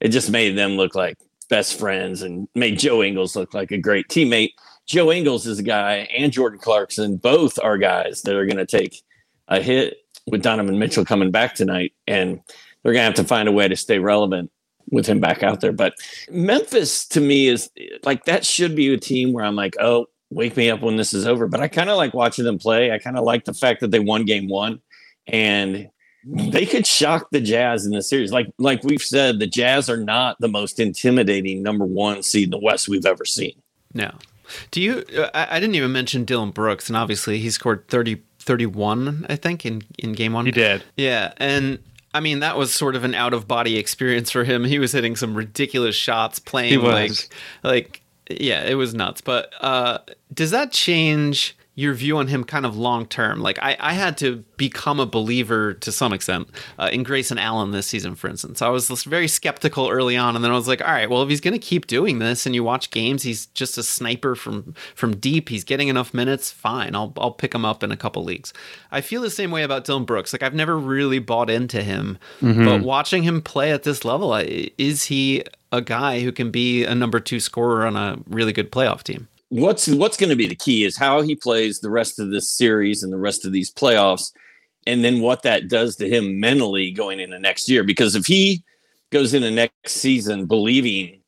it 0.00 0.08
just 0.08 0.30
made 0.30 0.56
them 0.56 0.72
look 0.72 0.94
like 0.94 1.18
best 1.48 1.78
friends 1.78 2.22
and 2.22 2.48
made 2.54 2.78
Joe 2.78 3.02
Ingles 3.02 3.36
look 3.36 3.54
like 3.54 3.70
a 3.70 3.78
great 3.78 4.08
teammate. 4.08 4.52
Joe 4.86 5.12
Ingles 5.12 5.46
is 5.46 5.58
a 5.58 5.62
guy, 5.62 6.08
and 6.16 6.32
Jordan 6.32 6.58
Clarkson 6.58 7.16
both 7.16 7.58
are 7.58 7.78
guys 7.78 8.22
that 8.22 8.34
are 8.34 8.46
going 8.46 8.56
to 8.56 8.66
take 8.66 9.02
a 9.48 9.60
hit 9.60 9.98
with 10.26 10.42
Donovan 10.42 10.78
Mitchell 10.78 11.04
coming 11.04 11.30
back 11.30 11.54
tonight, 11.54 11.92
and 12.06 12.40
they're 12.82 12.92
going 12.92 13.02
to 13.02 13.06
have 13.06 13.14
to 13.14 13.24
find 13.24 13.48
a 13.48 13.52
way 13.52 13.68
to 13.68 13.76
stay 13.76 13.98
relevant 13.98 14.50
with 14.90 15.06
him 15.06 15.20
back 15.20 15.42
out 15.42 15.60
there. 15.60 15.72
But 15.72 15.94
Memphis 16.30 17.06
to 17.08 17.20
me 17.20 17.48
is 17.48 17.70
like 18.04 18.24
that 18.24 18.44
should 18.44 18.74
be 18.74 18.92
a 18.92 18.98
team 18.98 19.32
where 19.32 19.44
I'm 19.44 19.56
like, 19.56 19.76
oh, 19.80 20.06
wake 20.30 20.56
me 20.56 20.70
up 20.70 20.80
when 20.80 20.96
this 20.96 21.12
is 21.12 21.26
over. 21.26 21.46
But 21.46 21.60
I 21.60 21.68
kind 21.68 21.90
of 21.90 21.96
like 21.96 22.14
watching 22.14 22.44
them 22.44 22.58
play. 22.58 22.92
I 22.92 22.98
kind 22.98 23.18
of 23.18 23.24
like 23.24 23.44
the 23.44 23.54
fact 23.54 23.80
that 23.80 23.90
they 23.90 24.00
won 24.00 24.24
game 24.24 24.48
one 24.48 24.80
and 25.26 25.90
they 26.24 26.66
could 26.66 26.86
shock 26.86 27.30
the 27.30 27.40
Jazz 27.40 27.86
in 27.86 27.92
the 27.92 28.02
series. 28.02 28.32
Like 28.32 28.52
like 28.58 28.82
we've 28.84 29.02
said, 29.02 29.38
the 29.38 29.46
Jazz 29.46 29.88
are 29.88 29.96
not 29.96 30.38
the 30.40 30.48
most 30.48 30.78
intimidating 30.78 31.62
number 31.62 31.84
one 31.84 32.22
seed 32.22 32.44
in 32.44 32.50
the 32.50 32.58
West 32.58 32.88
we've 32.88 33.06
ever 33.06 33.24
seen. 33.24 33.54
No. 33.94 34.12
Do 34.70 34.82
you? 34.82 35.04
I, 35.34 35.56
I 35.56 35.60
didn't 35.60 35.76
even 35.76 35.92
mention 35.92 36.24
Dillon 36.24 36.50
Brooks, 36.50 36.88
and 36.88 36.96
obviously 36.96 37.38
he 37.38 37.50
scored 37.50 37.86
30, 37.88 38.20
31, 38.40 39.26
I 39.28 39.36
think, 39.36 39.64
in 39.64 39.82
in 39.98 40.12
game 40.12 40.32
one. 40.32 40.46
He 40.46 40.52
did. 40.52 40.82
Yeah, 40.96 41.32
and 41.36 41.78
I 42.12 42.20
mean, 42.20 42.40
that 42.40 42.56
was 42.56 42.72
sort 42.74 42.96
of 42.96 43.04
an 43.04 43.14
out 43.14 43.32
of 43.32 43.46
body 43.46 43.78
experience 43.78 44.30
for 44.30 44.44
him. 44.44 44.64
He 44.64 44.78
was 44.78 44.92
hitting 44.92 45.16
some 45.16 45.34
ridiculous 45.34 45.94
shots, 45.94 46.38
playing 46.38 46.82
like, 46.82 47.12
like, 47.62 48.02
yeah, 48.28 48.64
it 48.64 48.74
was 48.74 48.94
nuts. 48.94 49.20
But 49.20 49.52
uh, 49.60 49.98
does 50.34 50.50
that 50.50 50.72
change 50.72 51.56
your 51.80 51.94
view 51.94 52.18
on 52.18 52.26
him 52.26 52.44
kind 52.44 52.66
of 52.66 52.76
long 52.76 53.06
term. 53.06 53.40
Like 53.40 53.58
I, 53.62 53.74
I 53.80 53.94
had 53.94 54.18
to 54.18 54.44
become 54.58 55.00
a 55.00 55.06
believer 55.06 55.72
to 55.72 55.90
some 55.90 56.12
extent 56.12 56.48
uh, 56.78 56.90
in 56.92 57.02
Grayson 57.02 57.38
Allen 57.38 57.70
this 57.70 57.86
season, 57.86 58.14
for 58.14 58.28
instance. 58.28 58.60
I 58.60 58.68
was 58.68 58.88
very 59.04 59.26
skeptical 59.26 59.88
early 59.88 60.14
on, 60.14 60.36
and 60.36 60.44
then 60.44 60.52
I 60.52 60.54
was 60.54 60.68
like, 60.68 60.82
all 60.82 60.92
right, 60.92 61.08
well, 61.08 61.22
if 61.22 61.30
he's 61.30 61.40
going 61.40 61.54
to 61.54 61.58
keep 61.58 61.86
doing 61.86 62.18
this, 62.18 62.44
and 62.44 62.54
you 62.54 62.62
watch 62.62 62.90
games, 62.90 63.22
he's 63.22 63.46
just 63.46 63.78
a 63.78 63.82
sniper 63.82 64.34
from 64.34 64.74
from 64.94 65.16
deep. 65.16 65.48
He's 65.48 65.64
getting 65.64 65.88
enough 65.88 66.12
minutes. 66.12 66.50
Fine, 66.52 66.94
I'll 66.94 67.14
I'll 67.16 67.30
pick 67.30 67.54
him 67.54 67.64
up 67.64 67.82
in 67.82 67.90
a 67.90 67.96
couple 67.96 68.22
leagues. 68.22 68.52
I 68.92 69.00
feel 69.00 69.22
the 69.22 69.30
same 69.30 69.50
way 69.50 69.62
about 69.62 69.84
Dillon 69.84 70.04
Brooks. 70.04 70.34
Like 70.34 70.42
I've 70.42 70.54
never 70.54 70.78
really 70.78 71.18
bought 71.18 71.48
into 71.48 71.82
him, 71.82 72.18
mm-hmm. 72.42 72.62
but 72.62 72.82
watching 72.82 73.22
him 73.22 73.40
play 73.40 73.72
at 73.72 73.84
this 73.84 74.04
level, 74.04 74.34
is 74.34 75.04
he 75.04 75.44
a 75.72 75.80
guy 75.80 76.20
who 76.20 76.30
can 76.30 76.50
be 76.50 76.84
a 76.84 76.94
number 76.94 77.20
two 77.20 77.40
scorer 77.40 77.86
on 77.86 77.96
a 77.96 78.18
really 78.26 78.52
good 78.52 78.70
playoff 78.70 79.02
team? 79.02 79.28
What's 79.50 79.88
what's 79.88 80.16
going 80.16 80.30
to 80.30 80.36
be 80.36 80.46
the 80.46 80.54
key 80.54 80.84
is 80.84 80.96
how 80.96 81.20
he 81.20 81.34
plays 81.34 81.80
the 81.80 81.90
rest 81.90 82.18
of 82.18 82.30
this 82.30 82.48
series 82.48 83.02
and 83.02 83.12
the 83.12 83.18
rest 83.18 83.44
of 83.44 83.52
these 83.52 83.72
playoffs 83.72 84.32
and 84.86 85.04
then 85.04 85.20
what 85.20 85.42
that 85.42 85.68
does 85.68 85.96
to 85.96 86.08
him 86.08 86.40
mentally 86.40 86.90
going 86.90 87.20
into 87.20 87.38
next 87.38 87.68
year. 87.68 87.84
Because 87.84 88.14
if 88.14 88.26
he 88.26 88.62
goes 89.10 89.34
into 89.34 89.50
next 89.50 89.92
season 89.92 90.46
believing 90.46 91.20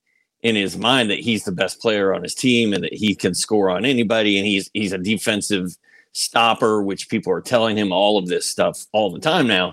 in 0.42 0.56
his 0.56 0.78
mind 0.78 1.10
that 1.10 1.20
he's 1.20 1.44
the 1.44 1.52
best 1.52 1.80
player 1.80 2.14
on 2.14 2.22
his 2.22 2.34
team 2.34 2.72
and 2.72 2.82
that 2.82 2.94
he 2.94 3.14
can 3.14 3.34
score 3.34 3.70
on 3.70 3.84
anybody 3.84 4.38
and 4.38 4.46
he's 4.46 4.70
he's 4.72 4.92
a 4.92 4.98
defensive 4.98 5.76
stopper 6.12 6.82
which 6.82 7.08
people 7.08 7.32
are 7.32 7.40
telling 7.40 7.76
him 7.76 7.92
all 7.92 8.18
of 8.18 8.26
this 8.26 8.46
stuff 8.46 8.86
all 8.92 9.10
the 9.10 9.20
time 9.20 9.46
now 9.46 9.72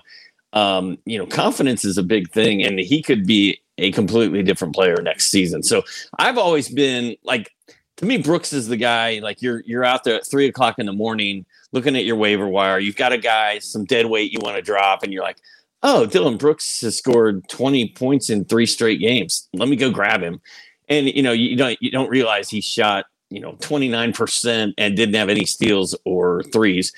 um, 0.53 0.97
you 1.05 1.17
know 1.17 1.25
confidence 1.25 1.85
is 1.85 1.97
a 1.97 2.03
big 2.03 2.29
thing 2.31 2.63
and 2.63 2.79
he 2.79 3.01
could 3.01 3.25
be 3.25 3.59
a 3.77 3.91
completely 3.91 4.43
different 4.43 4.75
player 4.75 5.01
next 5.01 5.29
season. 5.29 5.63
So 5.63 5.83
i've 6.17 6.37
always 6.37 6.69
been 6.69 7.15
like 7.23 7.51
to 7.99 8.05
me, 8.05 8.17
Brooks 8.17 8.53
is 8.53 8.67
the 8.69 8.77
guy. 8.77 9.19
Like 9.19 9.41
you're 9.41 9.61
you're 9.65 9.83
out 9.83 10.05
there 10.05 10.15
at 10.15 10.25
three 10.25 10.47
o'clock 10.47 10.79
in 10.79 10.85
the 10.85 10.93
morning 10.93 11.45
looking 11.73 11.97
at 11.97 12.05
your 12.05 12.15
waiver 12.15 12.47
wire. 12.47 12.79
You've 12.79 12.95
got 12.95 13.11
a 13.11 13.17
guy, 13.17 13.59
some 13.59 13.83
dead 13.83 14.05
weight 14.05 14.31
you 14.31 14.39
want 14.41 14.55
to 14.55 14.61
drop, 14.61 15.03
and 15.03 15.11
you're 15.11 15.21
like, 15.21 15.41
oh, 15.83 16.05
Dillon 16.05 16.37
Brooks 16.37 16.79
has 16.79 16.97
scored 16.97 17.47
20 17.49 17.89
points 17.89 18.29
in 18.29 18.45
three 18.45 18.65
straight 18.65 19.01
games. 19.01 19.49
Let 19.53 19.67
me 19.67 19.75
go 19.75 19.91
grab 19.91 20.21
him. 20.21 20.39
And 20.87 21.07
you 21.07 21.21
know, 21.21 21.33
you 21.33 21.57
don't 21.57 21.77
you 21.81 21.91
don't 21.91 22.09
realize 22.09 22.49
he 22.49 22.61
shot 22.61 23.05
you 23.29 23.41
know 23.41 23.53
29% 23.53 24.73
and 24.77 24.95
didn't 24.95 25.15
have 25.15 25.29
any 25.29 25.45
steals 25.45 25.93
or 26.05 26.43
threes. 26.43 26.93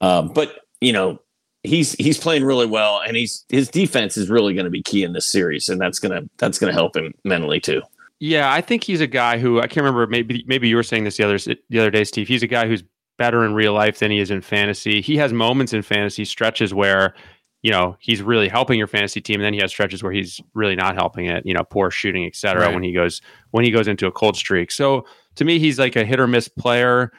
Uh, 0.00 0.22
but 0.22 0.60
you 0.80 0.92
know, 0.92 1.20
he's 1.64 1.94
he's 1.94 2.18
playing 2.18 2.44
really 2.44 2.66
well, 2.66 3.00
and 3.04 3.16
he's 3.16 3.44
his 3.48 3.68
defense 3.68 4.16
is 4.16 4.30
really 4.30 4.54
going 4.54 4.66
to 4.66 4.70
be 4.70 4.82
key 4.84 5.02
in 5.02 5.14
this 5.14 5.26
series, 5.26 5.68
and 5.68 5.80
that's 5.80 5.98
gonna 5.98 6.22
that's 6.38 6.60
gonna 6.60 6.72
help 6.72 6.96
him 6.96 7.12
mentally 7.24 7.58
too. 7.58 7.82
Yeah, 8.26 8.50
I 8.50 8.62
think 8.62 8.84
he's 8.84 9.02
a 9.02 9.06
guy 9.06 9.36
who 9.36 9.58
I 9.58 9.66
can't 9.66 9.84
remember. 9.84 10.06
Maybe 10.06 10.44
maybe 10.46 10.66
you 10.66 10.76
were 10.76 10.82
saying 10.82 11.04
this 11.04 11.18
the 11.18 11.24
other 11.24 11.36
the 11.36 11.78
other 11.78 11.90
day, 11.90 12.04
Steve. 12.04 12.26
He's 12.26 12.42
a 12.42 12.46
guy 12.46 12.66
who's 12.66 12.82
better 13.18 13.44
in 13.44 13.52
real 13.52 13.74
life 13.74 13.98
than 13.98 14.10
he 14.10 14.18
is 14.18 14.30
in 14.30 14.40
fantasy. 14.40 15.02
He 15.02 15.18
has 15.18 15.34
moments 15.34 15.74
in 15.74 15.82
fantasy 15.82 16.24
stretches 16.24 16.72
where 16.72 17.14
you 17.60 17.70
know 17.70 17.98
he's 18.00 18.22
really 18.22 18.48
helping 18.48 18.78
your 18.78 18.86
fantasy 18.86 19.20
team, 19.20 19.40
and 19.40 19.44
then 19.44 19.52
he 19.52 19.60
has 19.60 19.70
stretches 19.70 20.02
where 20.02 20.10
he's 20.10 20.40
really 20.54 20.74
not 20.74 20.94
helping 20.94 21.26
it. 21.26 21.44
You 21.44 21.52
know, 21.52 21.64
poor 21.64 21.90
shooting, 21.90 22.24
etc. 22.24 22.62
Right. 22.62 22.74
When 22.74 22.82
he 22.82 22.94
goes 22.94 23.20
when 23.50 23.62
he 23.62 23.70
goes 23.70 23.88
into 23.88 24.06
a 24.06 24.10
cold 24.10 24.38
streak. 24.38 24.70
So 24.70 25.04
to 25.34 25.44
me, 25.44 25.58
he's 25.58 25.78
like 25.78 25.94
a 25.94 26.02
hit 26.06 26.18
or 26.18 26.26
miss 26.26 26.48
player, 26.48 27.12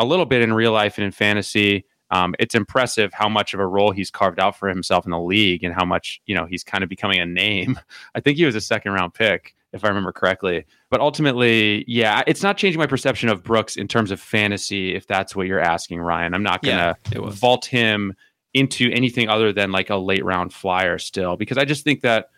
a 0.00 0.04
little 0.04 0.26
bit 0.26 0.42
in 0.42 0.52
real 0.52 0.72
life 0.72 0.98
and 0.98 1.04
in 1.04 1.12
fantasy. 1.12 1.84
Um, 2.10 2.34
it's 2.40 2.56
impressive 2.56 3.12
how 3.12 3.28
much 3.28 3.54
of 3.54 3.60
a 3.60 3.66
role 3.68 3.92
he's 3.92 4.10
carved 4.10 4.40
out 4.40 4.58
for 4.58 4.68
himself 4.68 5.04
in 5.04 5.12
the 5.12 5.20
league 5.20 5.62
and 5.62 5.72
how 5.72 5.84
much 5.84 6.20
you 6.26 6.34
know 6.34 6.46
he's 6.50 6.64
kind 6.64 6.82
of 6.82 6.90
becoming 6.90 7.20
a 7.20 7.26
name. 7.26 7.78
I 8.16 8.20
think 8.20 8.36
he 8.36 8.44
was 8.44 8.56
a 8.56 8.60
second 8.60 8.90
round 8.90 9.14
pick 9.14 9.54
if 9.72 9.84
I 9.84 9.88
remember 9.88 10.12
correctly. 10.12 10.66
But 10.90 11.00
ultimately, 11.00 11.84
yeah, 11.86 12.22
it's 12.26 12.42
not 12.42 12.56
changing 12.56 12.78
my 12.78 12.86
perception 12.86 13.28
of 13.28 13.42
Brooks 13.42 13.76
in 13.76 13.88
terms 13.88 14.10
of 14.10 14.20
fantasy, 14.20 14.94
if 14.94 15.06
that's 15.06 15.36
what 15.36 15.46
you're 15.46 15.60
asking, 15.60 16.00
Ryan. 16.00 16.34
I'm 16.34 16.42
not 16.42 16.62
gonna 16.62 16.96
yeah, 17.12 17.20
vault 17.30 17.64
him 17.66 18.14
into 18.52 18.90
anything 18.90 19.28
other 19.28 19.52
than 19.52 19.70
like 19.70 19.90
a 19.90 19.96
late 19.96 20.24
round 20.24 20.52
flyer 20.52 20.98
still, 20.98 21.36
because 21.36 21.58
I 21.58 21.64
just 21.64 21.84
think 21.84 22.00
that 22.02 22.30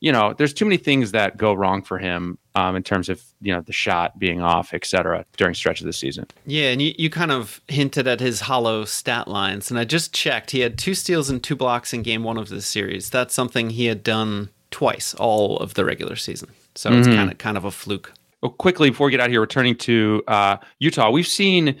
you 0.00 0.12
know 0.12 0.34
there's 0.36 0.54
too 0.54 0.64
many 0.64 0.76
things 0.76 1.12
that 1.12 1.36
go 1.36 1.54
wrong 1.54 1.82
for 1.82 1.98
him 1.98 2.38
um, 2.54 2.76
in 2.76 2.82
terms 2.82 3.08
of 3.08 3.22
you 3.40 3.52
know 3.52 3.60
the 3.60 3.72
shot 3.72 4.18
being 4.18 4.40
off, 4.40 4.72
etc. 4.72 5.24
during 5.36 5.54
stretch 5.54 5.80
of 5.80 5.86
the 5.86 5.92
season. 5.92 6.26
Yeah, 6.46 6.70
and 6.70 6.80
you, 6.80 6.94
you 6.98 7.10
kind 7.10 7.32
of 7.32 7.60
hinted 7.68 8.06
at 8.06 8.20
his 8.20 8.42
hollow 8.42 8.84
stat 8.84 9.26
lines, 9.26 9.70
and 9.70 9.80
I 9.80 9.84
just 9.84 10.14
checked. 10.14 10.52
He 10.52 10.60
had 10.60 10.78
two 10.78 10.94
steals 10.94 11.28
and 11.30 11.42
two 11.42 11.56
blocks 11.56 11.92
in 11.92 12.02
game 12.02 12.22
one 12.22 12.36
of 12.36 12.48
this 12.48 12.66
series. 12.66 13.10
That's 13.10 13.34
something 13.34 13.70
he 13.70 13.86
had 13.86 14.04
done 14.04 14.50
twice 14.70 15.14
all 15.14 15.56
of 15.58 15.74
the 15.74 15.84
regular 15.84 16.16
season. 16.16 16.50
So 16.76 16.90
mm-hmm. 16.90 16.98
it's 16.98 17.08
kind 17.08 17.30
of 17.30 17.38
kind 17.38 17.56
of 17.56 17.64
a 17.64 17.70
fluke. 17.70 18.12
Well, 18.42 18.52
quickly 18.52 18.90
before 18.90 19.06
we 19.06 19.10
get 19.10 19.20
out 19.20 19.30
here, 19.30 19.40
returning 19.40 19.76
to 19.78 20.22
uh, 20.28 20.56
Utah, 20.78 21.10
we've 21.10 21.26
seen 21.26 21.78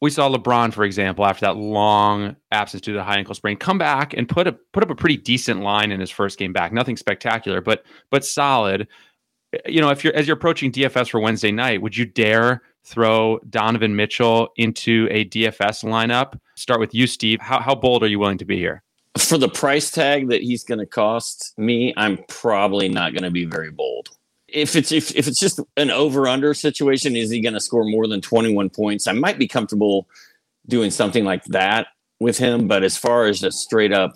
we 0.00 0.10
saw 0.10 0.30
LeBron, 0.30 0.72
for 0.72 0.84
example, 0.84 1.26
after 1.26 1.46
that 1.46 1.56
long 1.56 2.36
absence 2.52 2.82
due 2.82 2.92
to 2.92 2.98
the 2.98 3.04
high 3.04 3.16
ankle 3.16 3.34
sprain, 3.34 3.56
come 3.56 3.78
back 3.78 4.14
and 4.14 4.28
put 4.28 4.46
a 4.46 4.52
put 4.52 4.82
up 4.82 4.90
a 4.90 4.94
pretty 4.94 5.16
decent 5.16 5.60
line 5.60 5.90
in 5.90 6.00
his 6.00 6.10
first 6.10 6.38
game 6.38 6.52
back. 6.52 6.72
Nothing 6.72 6.96
spectacular, 6.96 7.60
but 7.60 7.84
but 8.10 8.24
solid. 8.24 8.86
You 9.66 9.80
know, 9.80 9.90
if 9.90 10.04
you're 10.04 10.14
as 10.14 10.26
you're 10.26 10.36
approaching 10.36 10.70
DFS 10.70 11.10
for 11.10 11.20
Wednesday 11.20 11.50
night, 11.50 11.82
would 11.82 11.96
you 11.96 12.04
dare 12.04 12.62
throw 12.84 13.40
Donovan 13.50 13.96
Mitchell 13.96 14.50
into 14.56 15.08
a 15.10 15.24
DFS 15.24 15.84
lineup? 15.84 16.38
Start 16.54 16.80
with 16.80 16.94
you, 16.94 17.06
Steve. 17.06 17.40
How 17.40 17.60
how 17.60 17.74
bold 17.74 18.04
are 18.04 18.08
you 18.08 18.18
willing 18.18 18.38
to 18.38 18.44
be 18.44 18.56
here? 18.56 18.82
For 19.16 19.36
the 19.36 19.48
price 19.48 19.90
tag 19.90 20.28
that 20.28 20.42
he's 20.42 20.62
going 20.62 20.78
to 20.78 20.86
cost 20.86 21.58
me, 21.58 21.92
I'm 21.96 22.18
probably 22.28 22.88
not 22.88 23.14
going 23.14 23.24
to 23.24 23.32
be 23.32 23.44
very 23.46 23.72
bold 23.72 24.10
if 24.48 24.76
it's 24.76 24.92
if, 24.92 25.14
if 25.14 25.28
it's 25.28 25.38
just 25.38 25.60
an 25.76 25.90
over 25.90 26.26
under 26.26 26.54
situation, 26.54 27.16
is 27.16 27.30
he 27.30 27.40
going 27.40 27.54
to 27.54 27.60
score 27.60 27.84
more 27.84 28.06
than 28.06 28.20
21 28.20 28.70
points? 28.70 29.06
I 29.06 29.12
might 29.12 29.38
be 29.38 29.46
comfortable 29.46 30.08
doing 30.66 30.90
something 30.90 31.24
like 31.24 31.44
that 31.44 31.88
with 32.20 32.38
him, 32.38 32.66
but 32.66 32.82
as 32.82 32.96
far 32.96 33.26
as 33.26 33.42
a 33.42 33.52
straight 33.52 33.92
up, 33.92 34.14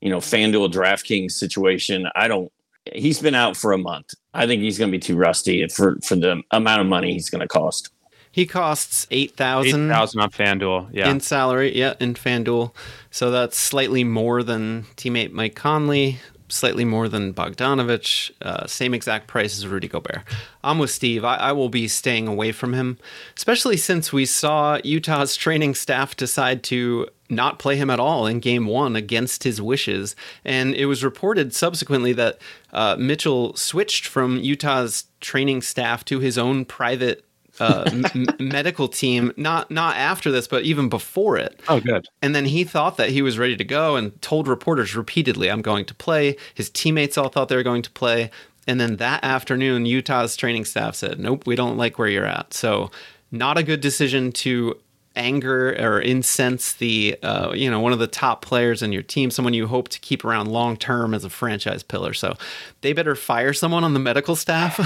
you 0.00 0.10
know, 0.10 0.18
FanDuel 0.18 0.72
DraftKings 0.72 1.32
situation, 1.32 2.08
I 2.14 2.28
don't. 2.28 2.50
He's 2.94 3.20
been 3.20 3.34
out 3.34 3.56
for 3.56 3.72
a 3.72 3.78
month. 3.78 4.14
I 4.32 4.46
think 4.46 4.62
he's 4.62 4.78
going 4.78 4.90
to 4.90 4.96
be 4.96 5.00
too 5.00 5.16
rusty 5.16 5.66
for 5.68 5.98
for 6.02 6.16
the 6.16 6.42
amount 6.52 6.80
of 6.80 6.86
money 6.86 7.12
he's 7.12 7.28
going 7.28 7.42
to 7.42 7.48
cost 7.48 7.90
He 8.32 8.46
costs 8.46 9.06
eight 9.10 9.36
thousand. 9.36 9.90
Eight 9.90 9.94
thousand 9.94 10.20
on 10.22 10.30
FanDuel. 10.30 10.88
Yeah. 10.92 11.10
In 11.10 11.20
salary, 11.20 11.76
yeah, 11.76 11.94
in 12.00 12.14
FanDuel. 12.14 12.74
So 13.10 13.30
that's 13.30 13.58
slightly 13.58 14.04
more 14.04 14.42
than 14.42 14.84
teammate 14.96 15.32
Mike 15.32 15.56
Conley, 15.56 16.18
slightly 16.48 16.84
more 16.84 17.08
than 17.08 17.34
Bogdanovic, 17.34 18.30
uh, 18.42 18.66
same 18.66 18.94
exact 18.94 19.26
price 19.26 19.56
as 19.58 19.66
Rudy 19.66 19.88
Gobert. 19.88 20.22
I'm 20.64 20.78
with 20.78 20.90
Steve. 20.90 21.24
I, 21.24 21.36
I, 21.36 21.52
will 21.52 21.68
be 21.68 21.88
staying 21.88 22.26
away 22.26 22.52
from 22.52 22.72
him, 22.72 22.98
especially 23.36 23.76
since 23.76 24.12
we 24.12 24.24
saw 24.24 24.78
Utah's 24.82 25.36
training 25.36 25.74
staff 25.74 26.16
decide 26.16 26.62
to 26.64 27.08
not 27.30 27.58
play 27.58 27.76
him 27.76 27.90
at 27.90 28.00
all 28.00 28.26
in 28.26 28.40
game 28.40 28.66
one 28.66 28.96
against 28.96 29.44
his 29.44 29.60
wishes. 29.60 30.16
And 30.44 30.74
it 30.74 30.86
was 30.86 31.04
reported 31.04 31.54
subsequently 31.54 32.12
that 32.14 32.38
uh, 32.72 32.96
Mitchell 32.98 33.54
switched 33.54 34.06
from 34.06 34.38
Utah's 34.38 35.04
training 35.20 35.62
staff 35.62 36.04
to 36.06 36.20
his 36.20 36.38
own 36.38 36.64
private 36.64 37.24
uh, 37.60 37.84
m- 38.14 38.26
medical 38.38 38.88
team 38.88 39.32
not 39.36 39.70
not 39.70 39.96
after 39.96 40.30
this 40.30 40.46
but 40.46 40.64
even 40.64 40.88
before 40.88 41.36
it. 41.36 41.60
Oh 41.68 41.80
good. 41.80 42.06
And 42.22 42.34
then 42.34 42.44
he 42.44 42.64
thought 42.64 42.96
that 42.96 43.10
he 43.10 43.22
was 43.22 43.38
ready 43.38 43.56
to 43.56 43.64
go 43.64 43.96
and 43.96 44.20
told 44.22 44.48
reporters 44.48 44.94
repeatedly 44.94 45.50
i'm 45.50 45.62
going 45.62 45.84
to 45.86 45.94
play. 45.94 46.36
His 46.54 46.70
teammates 46.70 47.18
all 47.18 47.28
thought 47.28 47.48
they 47.48 47.56
were 47.56 47.62
going 47.62 47.82
to 47.82 47.90
play. 47.90 48.30
And 48.66 48.80
then 48.80 48.96
that 48.96 49.24
afternoon 49.24 49.86
utah's 49.86 50.36
training 50.36 50.64
staff 50.64 50.94
said 50.94 51.18
nope 51.18 51.46
we 51.46 51.56
don't 51.56 51.76
like 51.76 51.98
where 51.98 52.08
you're 52.08 52.26
at. 52.26 52.54
So 52.54 52.90
not 53.30 53.58
a 53.58 53.62
good 53.62 53.80
decision 53.80 54.32
to 54.32 54.78
anger 55.18 55.74
or 55.78 56.00
incense 56.00 56.72
the 56.74 57.18
uh, 57.22 57.52
you 57.52 57.70
know 57.70 57.80
one 57.80 57.92
of 57.92 57.98
the 57.98 58.06
top 58.06 58.40
players 58.40 58.82
in 58.82 58.92
your 58.92 59.02
team, 59.02 59.30
someone 59.30 59.52
you 59.52 59.66
hope 59.66 59.88
to 59.88 60.00
keep 60.00 60.24
around 60.24 60.48
long 60.48 60.76
term 60.76 61.12
as 61.12 61.24
a 61.24 61.30
franchise 61.30 61.82
pillar. 61.82 62.14
So 62.14 62.36
they 62.80 62.92
better 62.94 63.14
fire 63.14 63.52
someone 63.52 63.84
on 63.84 63.92
the 63.92 64.00
medical 64.00 64.36
staff 64.36 64.78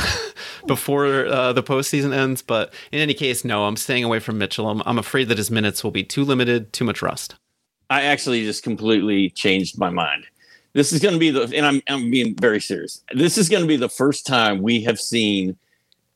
before 0.66 1.26
uh, 1.26 1.52
the 1.52 1.62
postseason 1.62 2.12
ends. 2.12 2.42
But 2.42 2.72
in 2.90 2.98
any 2.98 3.14
case, 3.14 3.44
no, 3.44 3.64
I'm 3.64 3.76
staying 3.76 4.02
away 4.02 4.18
from 4.18 4.38
Mitchell. 4.38 4.68
I'm, 4.68 4.82
I'm 4.86 4.98
afraid 4.98 5.28
that 5.28 5.38
his 5.38 5.50
minutes 5.50 5.84
will 5.84 5.90
be 5.90 6.02
too 6.02 6.24
limited, 6.24 6.72
too 6.72 6.84
much 6.84 7.02
rust. 7.02 7.36
I 7.90 8.02
actually 8.02 8.44
just 8.44 8.62
completely 8.62 9.30
changed 9.30 9.78
my 9.78 9.90
mind. 9.90 10.24
This 10.72 10.92
is 10.92 11.00
going 11.00 11.12
to 11.12 11.20
be 11.20 11.30
the, 11.30 11.42
and 11.54 11.66
I'm, 11.66 11.82
I'm 11.88 12.10
being 12.10 12.34
very 12.34 12.60
serious. 12.60 13.02
This 13.12 13.36
is 13.36 13.50
going 13.50 13.62
to 13.62 13.68
be 13.68 13.76
the 13.76 13.90
first 13.90 14.26
time 14.26 14.62
we 14.62 14.82
have 14.84 14.98
seen 14.98 15.56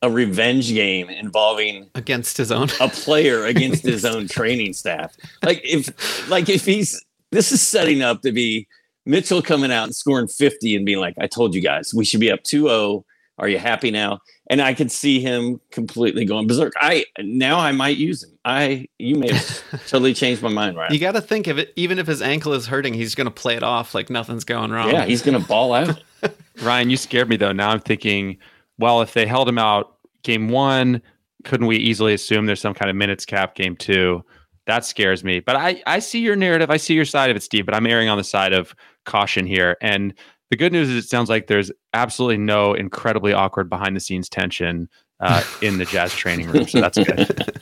a 0.01 0.09
revenge 0.11 0.69
game 0.69 1.09
involving 1.09 1.89
against 1.95 2.37
his 2.37 2.51
own 2.51 2.69
a 2.79 2.87
player 2.89 3.45
against 3.45 3.83
his 3.83 4.05
own 4.05 4.27
training 4.27 4.73
staff. 4.73 5.15
Like 5.43 5.61
if 5.63 6.29
like 6.29 6.49
if 6.49 6.65
he's 6.65 7.03
this 7.31 7.51
is 7.51 7.61
setting 7.61 8.01
up 8.01 8.21
to 8.21 8.31
be 8.31 8.67
Mitchell 9.05 9.41
coming 9.41 9.71
out 9.71 9.85
and 9.85 9.95
scoring 9.95 10.27
50 10.27 10.75
and 10.75 10.85
being 10.85 10.99
like, 10.99 11.15
I 11.19 11.27
told 11.27 11.55
you 11.55 11.61
guys, 11.61 11.93
we 11.93 12.05
should 12.05 12.19
be 12.19 12.31
up 12.31 12.43
2-0. 12.43 13.03
Are 13.39 13.47
you 13.47 13.59
happy 13.59 13.91
now? 13.91 14.19
And 14.49 14.61
I 14.61 14.73
could 14.73 14.91
see 14.91 15.19
him 15.19 15.61
completely 15.71 16.25
going 16.25 16.47
berserk. 16.47 16.73
I 16.77 17.05
now 17.19 17.59
I 17.59 17.71
might 17.71 17.97
use 17.97 18.23
him. 18.23 18.31
I 18.45 18.87
you 18.97 19.15
may 19.15 19.31
have 19.31 19.63
totally 19.87 20.13
changed 20.13 20.41
my 20.41 20.49
mind, 20.49 20.75
right? 20.75 20.91
You 20.91 20.99
got 20.99 21.11
to 21.11 21.21
think 21.21 21.45
of 21.45 21.59
it. 21.59 21.71
Even 21.75 21.99
if 21.99 22.07
his 22.07 22.21
ankle 22.21 22.53
is 22.53 22.65
hurting, 22.65 22.95
he's 22.95 23.13
going 23.13 23.25
to 23.25 23.31
play 23.31 23.55
it 23.55 23.61
off 23.61 23.93
like 23.93 24.09
nothing's 24.09 24.43
going 24.43 24.71
wrong. 24.71 24.89
Yeah, 24.89 25.05
he's 25.05 25.21
going 25.21 25.39
to 25.39 25.47
ball 25.47 25.73
out. 25.73 26.01
Ryan, 26.63 26.89
you 26.89 26.97
scared 26.97 27.29
me 27.29 27.37
though. 27.37 27.51
Now 27.51 27.69
I'm 27.69 27.79
thinking 27.79 28.37
well, 28.79 29.01
if 29.01 29.13
they 29.13 29.25
held 29.25 29.49
him 29.49 29.57
out 29.57 29.97
game 30.23 30.49
one, 30.49 31.01
couldn't 31.43 31.67
we 31.67 31.77
easily 31.77 32.13
assume 32.13 32.45
there's 32.45 32.61
some 32.61 32.73
kind 32.73 32.89
of 32.89 32.95
minutes 32.95 33.25
cap 33.25 33.55
game 33.55 33.75
two? 33.75 34.23
That 34.65 34.85
scares 34.85 35.23
me. 35.23 35.39
But 35.39 35.55
I, 35.55 35.81
I 35.87 35.99
see 35.99 36.19
your 36.19 36.35
narrative. 36.35 36.69
I 36.69 36.77
see 36.77 36.93
your 36.93 37.05
side 37.05 37.29
of 37.29 37.37
it, 37.37 37.43
Steve, 37.43 37.65
but 37.65 37.73
I'm 37.73 37.87
erring 37.87 38.09
on 38.09 38.17
the 38.17 38.23
side 38.23 38.53
of 38.53 38.75
caution 39.05 39.45
here. 39.45 39.77
And 39.81 40.13
the 40.51 40.57
good 40.57 40.73
news 40.73 40.89
is 40.89 41.05
it 41.05 41.07
sounds 41.07 41.29
like 41.29 41.47
there's 41.47 41.71
absolutely 41.93 42.37
no 42.37 42.73
incredibly 42.73 43.33
awkward 43.33 43.69
behind 43.69 43.95
the 43.95 43.99
scenes 43.99 44.27
tension 44.27 44.89
uh, 45.19 45.43
in 45.61 45.77
the 45.77 45.85
jazz 45.85 46.11
training 46.15 46.49
room. 46.49 46.67
So 46.67 46.81
that's 46.81 46.97
good. 46.97 47.53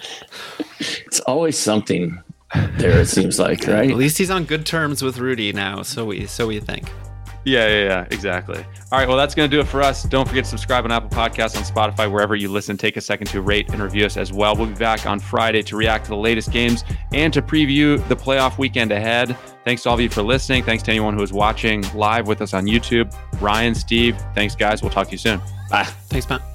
it's 0.79 1.19
always 1.21 1.57
something 1.57 2.21
there, 2.53 2.99
it 2.99 3.07
seems 3.07 3.39
like, 3.39 3.67
right? 3.67 3.91
At 3.91 3.97
least 3.97 4.17
he's 4.17 4.31
on 4.31 4.45
good 4.45 4.65
terms 4.65 5.01
with 5.01 5.17
Rudy 5.17 5.53
now. 5.53 5.83
So 5.83 6.05
we, 6.05 6.25
so 6.25 6.47
we 6.47 6.59
think. 6.59 6.89
Yeah, 7.45 7.67
yeah, 7.67 7.83
yeah, 7.83 8.07
exactly. 8.09 8.57
All 8.91 8.99
right, 8.99 9.07
well, 9.07 9.17
that's 9.17 9.35
going 9.35 9.49
to 9.49 9.55
do 9.55 9.61
it 9.61 9.67
for 9.67 9.81
us. 9.83 10.03
Don't 10.03 10.27
forget 10.27 10.45
to 10.45 10.49
subscribe 10.49 10.83
on 10.83 10.91
Apple 10.91 11.09
Podcasts, 11.09 11.55
on 11.55 11.63
Spotify, 11.63 12.11
wherever 12.11 12.35
you 12.35 12.49
listen. 12.49 12.75
Take 12.75 12.97
a 12.97 13.01
second 13.01 13.27
to 13.27 13.41
rate 13.41 13.69
and 13.69 13.81
review 13.81 14.05
us 14.05 14.17
as 14.17 14.33
well. 14.33 14.55
We'll 14.55 14.65
be 14.65 14.73
back 14.73 15.05
on 15.05 15.19
Friday 15.19 15.61
to 15.61 15.75
react 15.75 16.05
to 16.05 16.09
the 16.09 16.17
latest 16.17 16.51
games 16.51 16.83
and 17.13 17.31
to 17.33 17.43
preview 17.43 18.05
the 18.07 18.15
playoff 18.15 18.57
weekend 18.57 18.91
ahead. 18.91 19.37
Thanks 19.63 19.83
to 19.83 19.89
all 19.89 19.95
of 19.95 20.01
you 20.01 20.09
for 20.09 20.23
listening. 20.23 20.63
Thanks 20.63 20.81
to 20.83 20.91
anyone 20.91 21.15
who 21.15 21.21
is 21.21 21.31
watching 21.31 21.83
live 21.93 22.27
with 22.27 22.41
us 22.41 22.55
on 22.55 22.65
YouTube. 22.65 23.15
Ryan, 23.39 23.75
Steve, 23.75 24.17
thanks, 24.33 24.55
guys. 24.55 24.81
We'll 24.81 24.91
talk 24.91 25.07
to 25.07 25.11
you 25.11 25.19
soon. 25.19 25.39
Bye. 25.69 25.83
Thanks, 25.83 26.27
Matt. 26.27 26.54